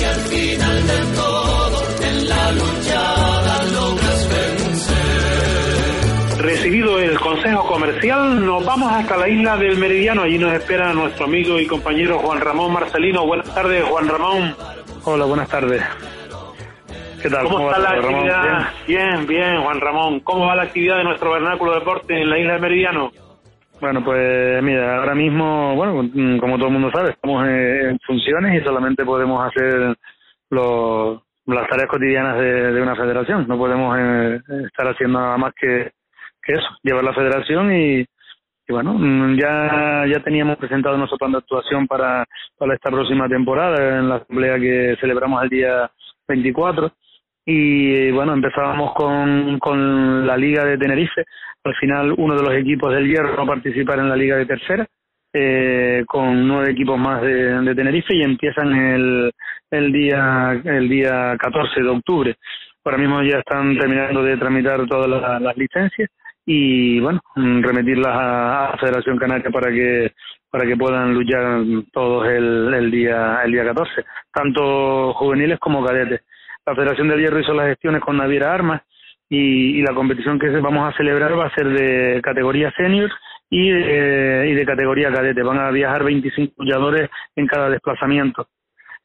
[0.04, 1.16] Al final del
[6.42, 10.24] Recibido el consejo comercial, nos vamos hasta la isla del Meridiano.
[10.24, 13.28] Allí nos espera nuestro amigo y compañero Juan Ramón Marcelino.
[13.28, 14.56] Buenas tardes, Juan Ramón.
[15.04, 15.84] Hola, buenas tardes.
[17.22, 17.44] ¿Qué tal?
[17.44, 18.16] ¿Cómo, ¿Cómo está va la Ramón?
[18.16, 18.70] actividad?
[18.88, 19.28] Bien?
[19.28, 20.20] bien, Juan Ramón.
[20.22, 23.12] ¿Cómo va la actividad de nuestro vernáculo deporte en la isla del Meridiano?
[23.80, 28.00] Bueno, pues mira, ahora mismo, bueno, mm, como todo el mundo sabe, estamos en, en
[28.00, 29.96] funciones y solamente podemos hacer
[30.50, 33.46] los, las tareas cotidianas de, de una federación.
[33.48, 35.92] No podemos eh, estar haciendo nada más que,
[36.44, 41.32] que eso, llevar la federación y, y bueno, mm, ya, ya teníamos presentado nuestro plan
[41.32, 42.26] de actuación para,
[42.58, 45.92] para esta próxima temporada en la asamblea que celebramos el día
[46.28, 46.92] 24
[47.46, 51.26] y bueno, empezábamos con, con la Liga de Tenerife.
[51.64, 54.88] Al final, uno de los equipos del Hierro a participar en la Liga de Tercera,
[55.34, 59.32] eh, con nueve equipos más de, Tenerife y empiezan el,
[59.72, 62.36] el, día, el día 14 de octubre.
[62.84, 66.10] Ahora mismo ya están terminando de tramitar todas las licencias
[66.46, 70.14] y bueno, remitirlas a, a Federación Canaria para que
[70.50, 71.62] para que puedan luchar
[71.94, 74.04] todos el, el día el día 14,
[74.34, 76.22] tanto juveniles como cadetes
[76.66, 78.82] la Federación del Hierro hizo las gestiones con Naviera Armas
[79.30, 83.10] y, y, la competición que vamos a celebrar va a ser de categoría senior
[83.50, 85.42] y, eh, y de categoría cadete.
[85.42, 88.48] Van a viajar 25 luchadores en cada desplazamiento.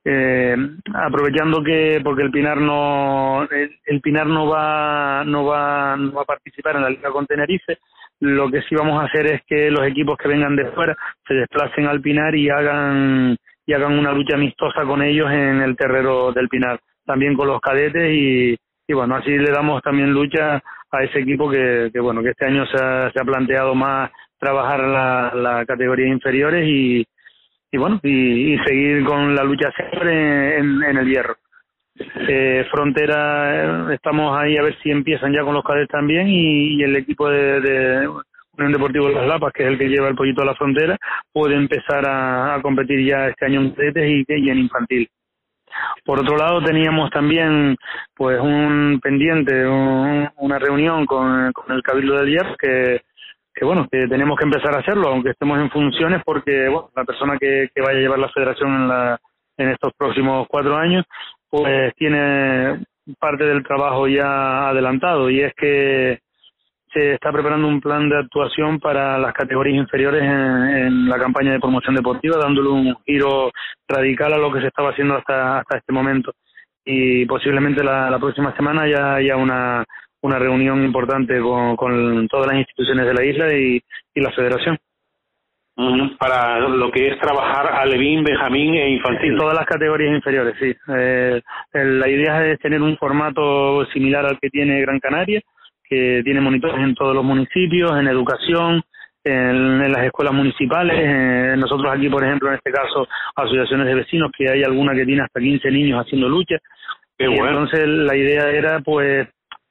[0.08, 0.54] Eh,
[0.94, 6.24] aprovechando que porque el Pinar no el, Pinar no va no va no va a
[6.24, 7.78] participar en la liga con Tenerife
[8.20, 10.96] lo que sí vamos a hacer es que los equipos que vengan de fuera
[11.26, 15.74] se desplacen al Pinar y hagan y hagan una lucha amistosa con ellos en el
[15.74, 18.56] terreno del Pinar también con los cadetes y,
[18.86, 20.62] y bueno así le damos también lucha
[20.92, 24.12] a ese equipo que, que bueno que este año se ha, se ha planteado más
[24.38, 27.04] trabajar la, la categoría inferiores y,
[27.70, 31.36] y bueno, y, y, seguir con la lucha siempre en, en el hierro.
[32.28, 36.82] Eh, Frontera, estamos ahí a ver si empiezan ya con los cadetes también y, y
[36.82, 38.08] el equipo de, de
[38.58, 40.96] Unión Deportivo de Las Lapas, que es el que lleva el pollito a la frontera,
[41.32, 45.08] puede empezar a, competir ya este año en cadetes y, y en infantil.
[46.04, 47.76] Por otro lado, teníamos también
[48.14, 53.02] pues un pendiente, un, una reunión con, con el Cabildo del Hierro que
[53.56, 57.04] que bueno, que tenemos que empezar a hacerlo, aunque estemos en funciones, porque bueno, la
[57.04, 59.18] persona que, que vaya a llevar la federación en, la,
[59.56, 61.04] en estos próximos cuatro años,
[61.48, 62.84] pues tiene
[63.18, 66.18] parte del trabajo ya adelantado y es que
[66.92, 71.52] se está preparando un plan de actuación para las categorías inferiores en, en la campaña
[71.52, 73.50] de promoción deportiva, dándole un giro
[73.88, 76.32] radical a lo que se estaba haciendo hasta, hasta este momento.
[76.84, 79.84] Y posiblemente la, la próxima semana ya haya una
[80.26, 83.82] una reunión importante con, con todas las instituciones de la isla y,
[84.14, 84.78] y la federación.
[86.18, 89.36] Para lo que es trabajar alevín, benjamín e infantil.
[89.36, 90.74] Todas las categorías inferiores, sí.
[90.96, 91.42] Eh,
[91.74, 95.42] la idea es tener un formato similar al que tiene Gran Canaria,
[95.84, 98.82] que tiene monitores en todos los municipios, en educación,
[99.22, 100.96] en, en las escuelas municipales.
[100.98, 105.04] Eh, nosotros aquí, por ejemplo, en este caso, asociaciones de vecinos, que hay alguna que
[105.04, 106.56] tiene hasta 15 niños haciendo lucha.
[107.18, 107.48] Qué bueno.
[107.48, 109.28] Entonces, la idea era, pues,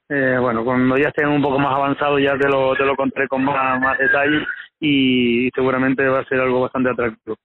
[0.08, 3.26] eh, bueno, cuando ya estén un poco más avanzado ya te lo, te lo contaré
[3.26, 4.46] con más, más detalle
[4.80, 7.36] y seguramente va a ser algo bastante atractivo.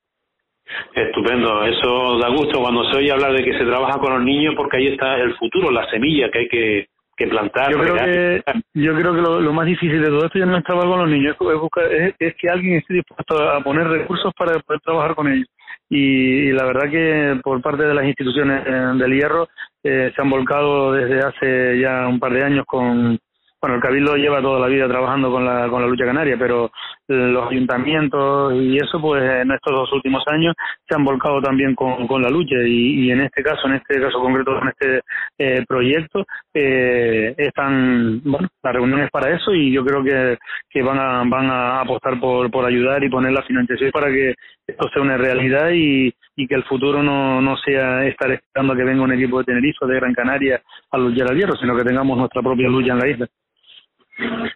[0.93, 4.53] Estupendo, eso da gusto cuando se oye hablar de que se trabaja con los niños
[4.55, 7.71] porque ahí está el futuro, la semilla que hay que, que plantar.
[7.71, 8.43] Yo creo que,
[8.75, 10.99] yo creo que lo, lo, más difícil de todo esto ya no es trabajar con
[10.99, 14.79] los niños, es, buscar, es, es que alguien esté dispuesto a poner recursos para poder
[14.81, 15.47] trabajar con ellos.
[15.93, 18.63] Y, la verdad que por parte de las instituciones
[18.97, 19.49] del hierro
[19.84, 23.19] eh, se han volcado desde hace ya un par de años con
[23.61, 26.72] bueno el cabildo lleva toda la vida trabajando con la con la lucha canaria pero
[27.07, 30.55] los ayuntamientos y eso pues en estos dos últimos años
[30.88, 34.19] se han volcado también con, con la lucha y, en este caso en este caso
[34.19, 35.01] concreto con este
[35.38, 40.38] eh, proyecto eh, están bueno la reunión es para eso y yo creo que,
[40.69, 44.34] que van a van a apostar por por ayudar y poner la financiación para que
[44.72, 48.76] esto sea una realidad y, y que el futuro no, no sea estar esperando a
[48.76, 50.61] que venga un equipo de Tenerife o de Gran Canaria
[50.91, 53.27] a luchar al hierro, sino que tengamos nuestra propia lucha en la isla.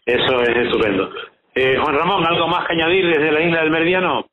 [0.05, 1.09] Eso es estupendo.
[1.53, 4.25] Eh, Juan Ramón, ¿algo más que añadir desde la isla del Meridiano?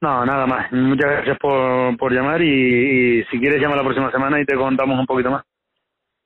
[0.00, 0.72] No, nada más.
[0.72, 4.56] Muchas gracias por, por llamar y, y si quieres llama la próxima semana y te
[4.56, 5.44] contamos un poquito más.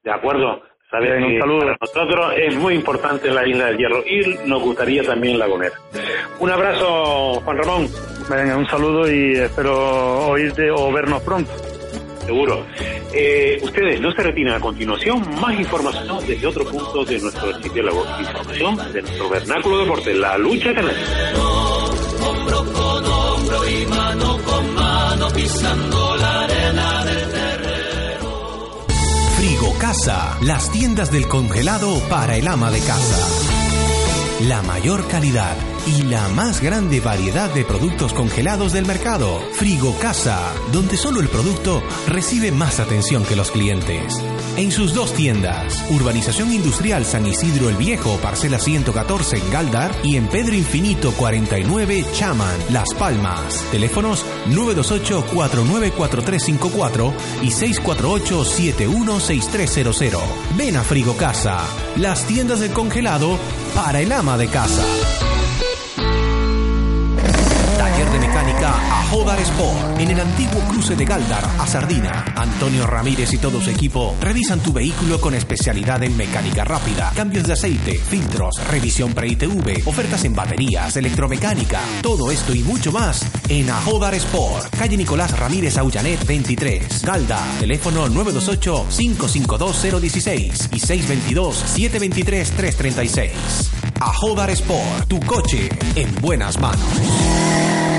[0.04, 0.62] De acuerdo.
[0.94, 1.60] Sabes Bien, un saludo.
[1.60, 5.74] Para nosotros es muy importante la isla del Hierro y nos gustaría también La Gomera.
[6.38, 7.88] Un abrazo, Juan Ramón.
[8.30, 11.50] Venga, un saludo y espero oírte o vernos pronto.
[12.24, 12.64] Seguro.
[13.12, 15.20] Eh, ustedes no se retiren a continuación.
[15.40, 17.90] Más información desde otro punto de nuestro sitio de
[18.20, 21.02] información de nuestro vernáculo deporte, la lucha canaria.
[22.24, 27.43] Hombro con hombro y mano con mano pisando la arena del.
[29.44, 33.28] Frigo Casa, las tiendas del congelado para el ama de casa.
[34.48, 35.54] La mayor calidad
[35.86, 39.42] y la más grande variedad de productos congelados del mercado.
[39.52, 40.40] Frigo Casa,
[40.72, 44.18] donde solo el producto recibe más atención que los clientes.
[44.56, 50.14] En sus dos tiendas, Urbanización Industrial San Isidro el Viejo, parcela 114 en Galdar y
[50.16, 53.66] en Pedro Infinito 49 Chaman, Las Palmas.
[53.72, 57.12] Teléfonos 928-494354
[57.42, 60.20] y 648-716300.
[60.56, 61.58] Ven a Frigo Casa,
[61.96, 63.36] las tiendas del congelado
[63.74, 64.84] para el ama de casa.
[68.70, 69.98] A Jodar Sport.
[70.00, 72.24] En el antiguo cruce de Galdar a Sardina.
[72.36, 77.44] Antonio Ramírez y todo su equipo revisan tu vehículo con especialidad en mecánica rápida, cambios
[77.44, 81.80] de aceite, filtros, revisión pre-ITV, ofertas en baterías, electromecánica.
[82.02, 84.74] Todo esto y mucho más en Ajodar Sport.
[84.76, 87.02] Calle Nicolás Ramírez Aullanet 23.
[87.02, 87.44] Galda.
[87.60, 93.30] Teléfono 928-552-016 y 622-723-336.
[94.00, 95.08] Ajodar Sport.
[95.08, 97.93] Tu coche en buenas manos.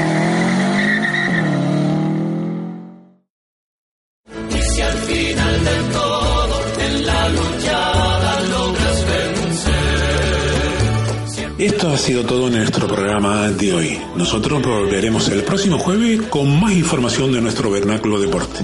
[12.05, 13.99] Sido todo nuestro programa de hoy.
[14.15, 18.63] Nosotros volveremos el próximo jueves con más información de nuestro vernáculo deporte.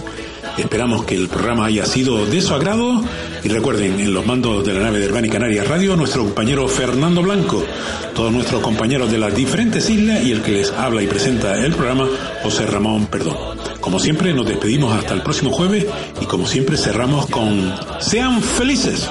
[0.60, 3.04] Esperamos que el programa haya sido de su agrado
[3.44, 7.24] y recuerden, en los mandos de la nave de Herbani Canarias Radio, nuestro compañero Fernando
[7.24, 7.66] Blanco,
[8.14, 11.74] todos nuestros compañeros de las diferentes islas y el que les habla y presenta el
[11.74, 12.08] programa,
[12.44, 13.38] José Ramón Perdón.
[13.80, 15.88] Como siempre, nos despedimos hasta el próximo jueves
[16.22, 19.10] y como siempre cerramos con Sean felices.